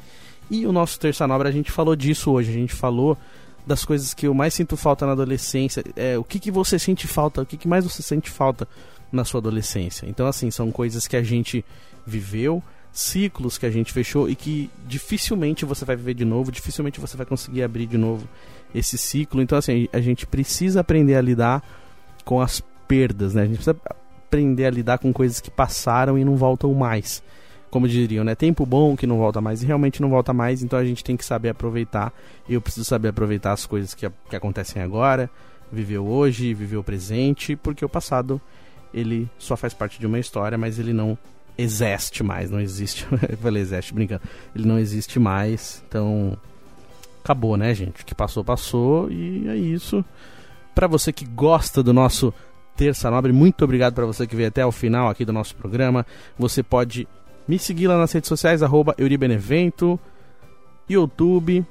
E 0.50 0.66
o 0.68 0.72
nosso 0.72 1.00
Terça 1.00 1.26
Nobre, 1.26 1.48
a 1.48 1.52
gente 1.52 1.72
falou 1.72 1.96
disso 1.96 2.32
hoje, 2.32 2.50
a 2.50 2.54
gente 2.54 2.74
falou 2.74 3.18
das 3.66 3.86
coisas 3.86 4.14
que 4.14 4.28
eu 4.28 4.34
mais 4.34 4.54
sinto 4.54 4.76
falta 4.76 5.06
na 5.06 5.14
adolescência, 5.14 5.84
é, 5.96 6.18
o 6.18 6.24
que, 6.24 6.38
que 6.38 6.52
você 6.52 6.78
sente 6.78 7.08
falta, 7.08 7.42
o 7.42 7.46
que, 7.46 7.56
que 7.56 7.68
mais 7.68 7.86
você 7.86 8.02
sente 8.02 8.30
falta 8.30 8.68
na 9.12 9.24
sua 9.24 9.40
adolescência. 9.40 10.06
Então, 10.08 10.28
assim, 10.28 10.52
são 10.52 10.72
coisas 10.72 11.08
que 11.08 11.16
a 11.16 11.24
gente 11.24 11.64
viveu, 12.06 12.62
ciclos 12.92 13.58
que 13.58 13.66
a 13.66 13.72
gente 13.72 13.94
fechou 13.94 14.30
e 14.30 14.36
que 14.36 14.70
dificilmente 14.86 15.66
você 15.66 15.86
vai 15.86 15.96
viver 15.96 16.14
de 16.14 16.26
novo, 16.26 16.52
dificilmente 16.52 17.00
você 17.00 17.16
vai 17.16 17.26
conseguir 17.26 17.64
abrir 17.64 17.88
de 17.88 17.98
novo 17.98 18.28
esse 18.76 18.98
ciclo. 18.98 19.42
Então, 19.42 19.58
assim, 19.58 19.88
a 19.94 20.02
gente 20.02 20.28
precisa 20.28 20.82
aprender 20.82 21.16
a 21.16 21.22
lidar 21.22 21.64
com 22.26 22.42
as 22.42 22.62
perdas, 22.88 23.34
né? 23.34 23.44
A 23.44 23.46
gente 23.46 23.56
precisa 23.56 23.78
aprender 24.34 24.66
a 24.66 24.70
lidar 24.72 24.98
com 24.98 25.14
coisas 25.14 25.40
que 25.40 25.52
passaram 25.52 26.18
e 26.18 26.26
não 26.26 26.36
voltam 26.36 26.74
mais. 26.74 27.24
Como 27.70 27.88
diriam, 27.88 28.24
né? 28.24 28.36
Tempo 28.36 28.66
bom 28.66 28.96
que 28.96 29.08
não 29.08 29.18
volta 29.18 29.42
mais 29.42 29.64
e 29.64 29.66
realmente 29.66 30.02
não 30.02 30.10
volta 30.10 30.32
mais, 30.34 30.62
então 30.62 30.78
a 30.78 30.86
gente 30.86 31.04
tem 31.04 31.18
que 31.18 31.26
saber 31.26 31.50
aproveitar. 31.50 32.14
Eu 32.48 32.62
preciso 32.62 32.86
saber 32.86 33.10
aproveitar 33.10 33.52
as 33.52 33.66
coisas 33.66 33.94
que, 33.94 34.10
que 34.30 34.36
acontecem 34.36 34.82
agora, 34.82 35.30
viver 35.72 35.98
hoje, 35.98 36.54
viver 36.54 36.78
o 36.78 36.84
presente, 36.84 37.56
porque 37.56 37.84
o 37.84 37.90
passado 37.90 38.40
ele 38.94 39.28
só 39.40 39.58
faz 39.58 39.74
parte 39.74 40.00
de 40.00 40.06
uma 40.06 40.20
história, 40.20 40.58
mas 40.58 40.78
ele 40.78 40.94
não 40.94 41.18
existe 41.58 42.24
mais, 42.24 42.50
não 42.50 42.60
existe. 42.60 43.08
Eu 43.28 43.38
falei 43.38 43.62
existe, 43.62 43.94
brincando. 43.94 44.22
Ele 44.56 44.68
não 44.68 44.78
existe 44.78 45.20
mais, 45.20 45.84
então 45.88 46.38
acabou, 47.24 47.58
né, 47.58 47.74
gente? 47.74 48.02
O 48.02 48.06
que 48.06 48.14
passou, 48.14 48.44
passou 48.44 49.10
e 49.10 49.48
é 49.48 49.56
isso. 49.56 50.04
Para 50.76 50.88
você 50.88 51.14
que 51.14 51.26
gosta 51.26 51.82
do 51.82 51.94
nosso 51.94 52.34
Terça 52.76 53.10
Nobre, 53.12 53.32
muito 53.32 53.64
obrigado 53.64 53.94
para 53.94 54.06
você 54.06 54.26
que 54.26 54.36
veio 54.36 54.48
até 54.48 54.66
o 54.66 54.72
final 54.72 55.10
aqui 55.10 55.24
do 55.24 55.32
nosso 55.34 55.56
programa. 55.56 56.06
Você 56.38 56.64
pode 56.64 57.08
me 57.48 57.60
seguir 57.60 57.88
lá 57.88 57.98
nas 57.98 58.12
redes 58.12 58.28
sociais, 58.28 58.64
arroba 58.64 58.96
Euribenevento, 58.98 60.00
YouTube, 60.90 61.66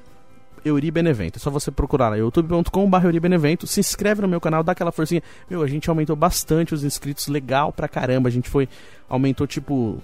Euribenevento. 0.65 1.39
É 1.39 1.41
só 1.41 1.51
você 1.51 1.71
procurar 1.71 2.11
lá, 2.11 2.17
youtube.com.br 2.17 3.05
Euribenevento. 3.05 3.67
Se 3.67 3.81
inscreve 3.81 4.23
no 4.23 4.29
meu 4.29 4.41
canal, 4.41 4.63
dá 4.63 4.73
aquela 4.73 4.93
forcinha. 4.93 5.23
Meu, 5.51 5.63
a 5.63 5.67
gente 5.67 5.89
aumentou 5.91 6.15
bastante 6.15 6.75
os 6.75 6.85
inscritos, 6.85 7.27
legal 7.27 7.73
pra 7.73 7.89
caramba. 7.89 8.29
A 8.29 8.33
gente 8.33 8.49
foi, 8.49 8.69
aumentou 9.09 9.47
tipo 9.47 10.01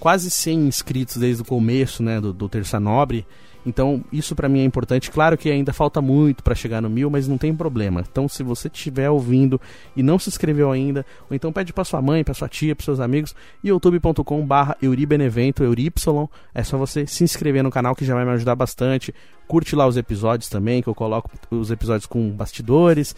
quase 0.00 0.30
100 0.30 0.66
inscritos 0.66 1.16
desde 1.18 1.42
o 1.42 1.44
começo, 1.44 2.02
né, 2.02 2.20
do, 2.20 2.32
do 2.32 2.48
Terça 2.48 2.80
Nobre. 2.80 3.26
Então, 3.64 4.02
isso 4.10 4.34
para 4.34 4.48
mim 4.48 4.60
é 4.60 4.64
importante. 4.64 5.10
Claro 5.10 5.36
que 5.36 5.50
ainda 5.50 5.72
falta 5.72 6.00
muito 6.00 6.42
para 6.42 6.54
chegar 6.54 6.80
no 6.80 6.88
mil, 6.88 7.10
mas 7.10 7.28
não 7.28 7.36
tem 7.36 7.54
problema. 7.54 8.02
Então, 8.10 8.28
se 8.28 8.42
você 8.42 8.68
estiver 8.68 9.10
ouvindo 9.10 9.60
e 9.94 10.02
não 10.02 10.18
se 10.18 10.28
inscreveu 10.28 10.70
ainda, 10.72 11.04
ou 11.28 11.36
então 11.36 11.52
pede 11.52 11.72
para 11.72 11.84
sua 11.84 12.00
mãe, 12.00 12.24
para 12.24 12.34
sua 12.34 12.48
tia, 12.48 12.74
para 12.74 12.84
seus 12.84 13.00
amigos, 13.00 13.34
youtube.com/barra 13.62 14.76
Euribenevento, 14.80 15.62
Eury, 15.62 15.92
é 16.54 16.62
só 16.62 16.78
você 16.78 17.06
se 17.06 17.24
inscrever 17.24 17.62
no 17.62 17.70
canal 17.70 17.94
que 17.94 18.04
já 18.04 18.14
vai 18.14 18.24
me 18.24 18.30
ajudar 18.32 18.54
bastante. 18.54 19.14
Curte 19.46 19.76
lá 19.76 19.86
os 19.86 19.96
episódios 19.96 20.48
também, 20.48 20.82
que 20.82 20.88
eu 20.88 20.94
coloco 20.94 21.30
os 21.50 21.70
episódios 21.70 22.06
com 22.06 22.30
bastidores. 22.30 23.14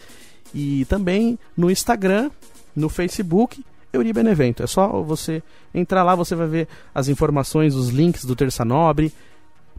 E 0.53 0.85
também 0.85 1.39
no 1.55 1.71
Instagram, 1.71 2.29
no 2.75 2.89
Facebook 2.89 3.63
Euribenevento. 3.91 4.63
É 4.63 4.67
só 4.67 5.01
você 5.01 5.41
entrar 5.73 6.03
lá, 6.03 6.15
você 6.15 6.35
vai 6.35 6.47
ver 6.47 6.67
as 6.93 7.07
informações, 7.07 7.75
os 7.75 7.89
links 7.89 8.25
do 8.25 8.35
Terça 8.35 8.65
Nobre. 8.65 9.13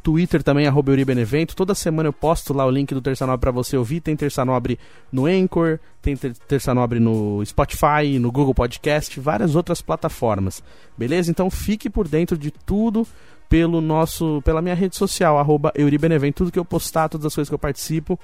Twitter 0.05 0.42
também, 0.42 0.66
arroba 0.66 0.92
Euribenevento. 0.92 1.57
Toda 1.57 1.74
semana 1.74 2.11
eu 2.11 2.12
posto 2.12 2.52
lá 2.52 2.66
o 2.66 2.70
link 2.70 2.92
do 2.92 3.00
Terça 3.00 3.26
Nobre 3.26 3.40
pra 3.40 3.50
você 3.50 3.74
ouvir. 3.74 4.02
Tem 4.02 4.14
Terça 4.14 4.44
Nobre 4.44 4.78
no 5.11 5.24
Anchor, 5.24 5.80
tem 6.02 6.14
Terça 6.14 6.74
Nobre 6.74 7.00
no 7.00 7.42
Spotify, 7.42 8.18
no 8.20 8.30
Google 8.30 8.52
Podcast, 8.52 9.18
várias 9.18 9.55
outras 9.55 9.80
plataformas. 9.80 10.62
Beleza? 10.96 11.30
Então 11.30 11.48
fique 11.48 11.88
por 11.88 12.07
dentro 12.07 12.36
de 12.36 12.50
tudo 12.50 13.07
pelo 13.48 13.80
nosso, 13.80 14.42
pela 14.44 14.61
minha 14.61 14.74
rede 14.74 14.94
social, 14.94 15.38
arroba 15.38 15.72
Euribenevento. 15.74 16.44
Tudo 16.44 16.52
que 16.52 16.59
eu 16.59 16.66
postar, 16.66 17.09
todas 17.09 17.24
as 17.24 17.34
coisas 17.34 17.48
que 17.48 17.55
eu 17.55 17.59
participo, 17.59 18.20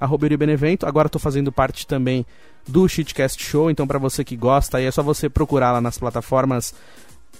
arroba 0.00 0.28
Benevento. 0.36 0.84
Agora 0.84 1.06
estou 1.06 1.20
fazendo 1.20 1.52
parte 1.52 1.86
também 1.86 2.26
do 2.66 2.88
Shitcast 2.88 3.40
Show, 3.40 3.70
então 3.70 3.86
para 3.86 4.00
você 4.00 4.24
que 4.24 4.34
gosta, 4.34 4.78
aí 4.78 4.84
é 4.84 4.90
só 4.90 5.00
você 5.00 5.28
procurar 5.28 5.70
lá 5.70 5.80
nas 5.80 5.96
plataformas 5.96 6.74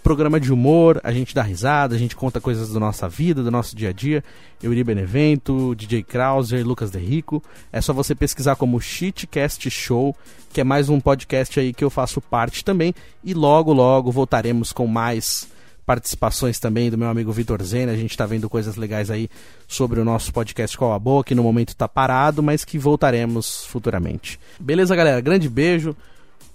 programa 0.01 0.40
de 0.40 0.53
humor, 0.53 1.01
a 1.05 1.12
gente 1.12 1.34
dá 1.34 1.42
risada, 1.42 1.94
a 1.94 1.98
gente 1.98 2.16
conta 2.16 2.40
coisas 2.40 2.72
da 2.72 2.80
nossa 2.80 3.09
vida, 3.09 3.42
do 3.42 3.51
nosso 3.51 3.76
dia 3.76 3.90
a 3.90 3.92
dia. 3.92 4.24
Euri 4.62 4.82
Benevento, 4.82 5.74
DJ 5.74 6.03
Krauser, 6.03 6.66
Lucas 6.66 6.90
Derrico. 6.90 7.42
É 7.72 7.80
só 7.80 7.92
você 7.92 8.14
pesquisar 8.14 8.57
como 8.57 8.80
Shitcast 8.80 9.70
Show, 9.70 10.16
que 10.53 10.61
é 10.61 10.64
mais 10.64 10.88
um 10.88 11.01
podcast 11.01 11.59
aí 11.61 11.72
que 11.72 11.84
eu 11.84 11.90
faço 11.90 12.20
parte 12.20 12.64
também. 12.64 12.94
E 13.22 13.34
logo, 13.34 13.72
logo 13.72 14.11
voltaremos 14.11 14.72
com 14.72 14.86
mais 14.86 15.48
participações 15.86 16.59
também 16.61 16.90
do 16.90 16.96
meu 16.96 17.09
amigo 17.09 17.32
Vitor 17.32 17.62
Zena. 17.62 17.92
A 17.92 17.96
gente 17.96 18.12
está 18.12 18.24
vendo 18.24 18.48
coisas 18.48 18.76
legais 18.76 19.11
aí 19.11 19.28
sobre 19.66 19.98
o 19.98 20.05
nosso 20.05 20.32
podcast 20.32 20.76
Qual 20.78 20.92
a 20.92 20.98
Boa, 20.98 21.24
que 21.24 21.34
no 21.34 21.42
momento 21.42 21.70
está 21.70 21.88
parado, 21.88 22.42
mas 22.42 22.64
que 22.64 22.78
voltaremos 22.78 23.64
futuramente. 23.66 24.38
Beleza, 24.59 24.94
galera? 24.94 25.20
Grande 25.20 25.48
beijo. 25.48 25.96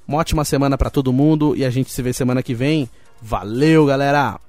Uma 0.07 0.19
ótima 0.19 0.45
semana 0.45 0.77
para 0.77 0.89
todo 0.89 1.11
mundo 1.11 1.55
e 1.55 1.65
a 1.65 1.69
gente 1.69 1.91
se 1.91 2.01
vê 2.01 2.13
semana 2.13 2.41
que 2.41 2.53
vem. 2.53 2.89
Valeu, 3.27 3.87
galera! 3.87 4.39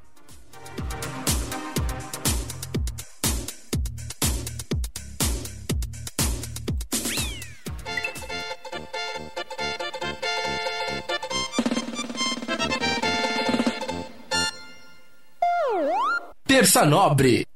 Terça 16.47 16.85
Nobre 16.85 17.47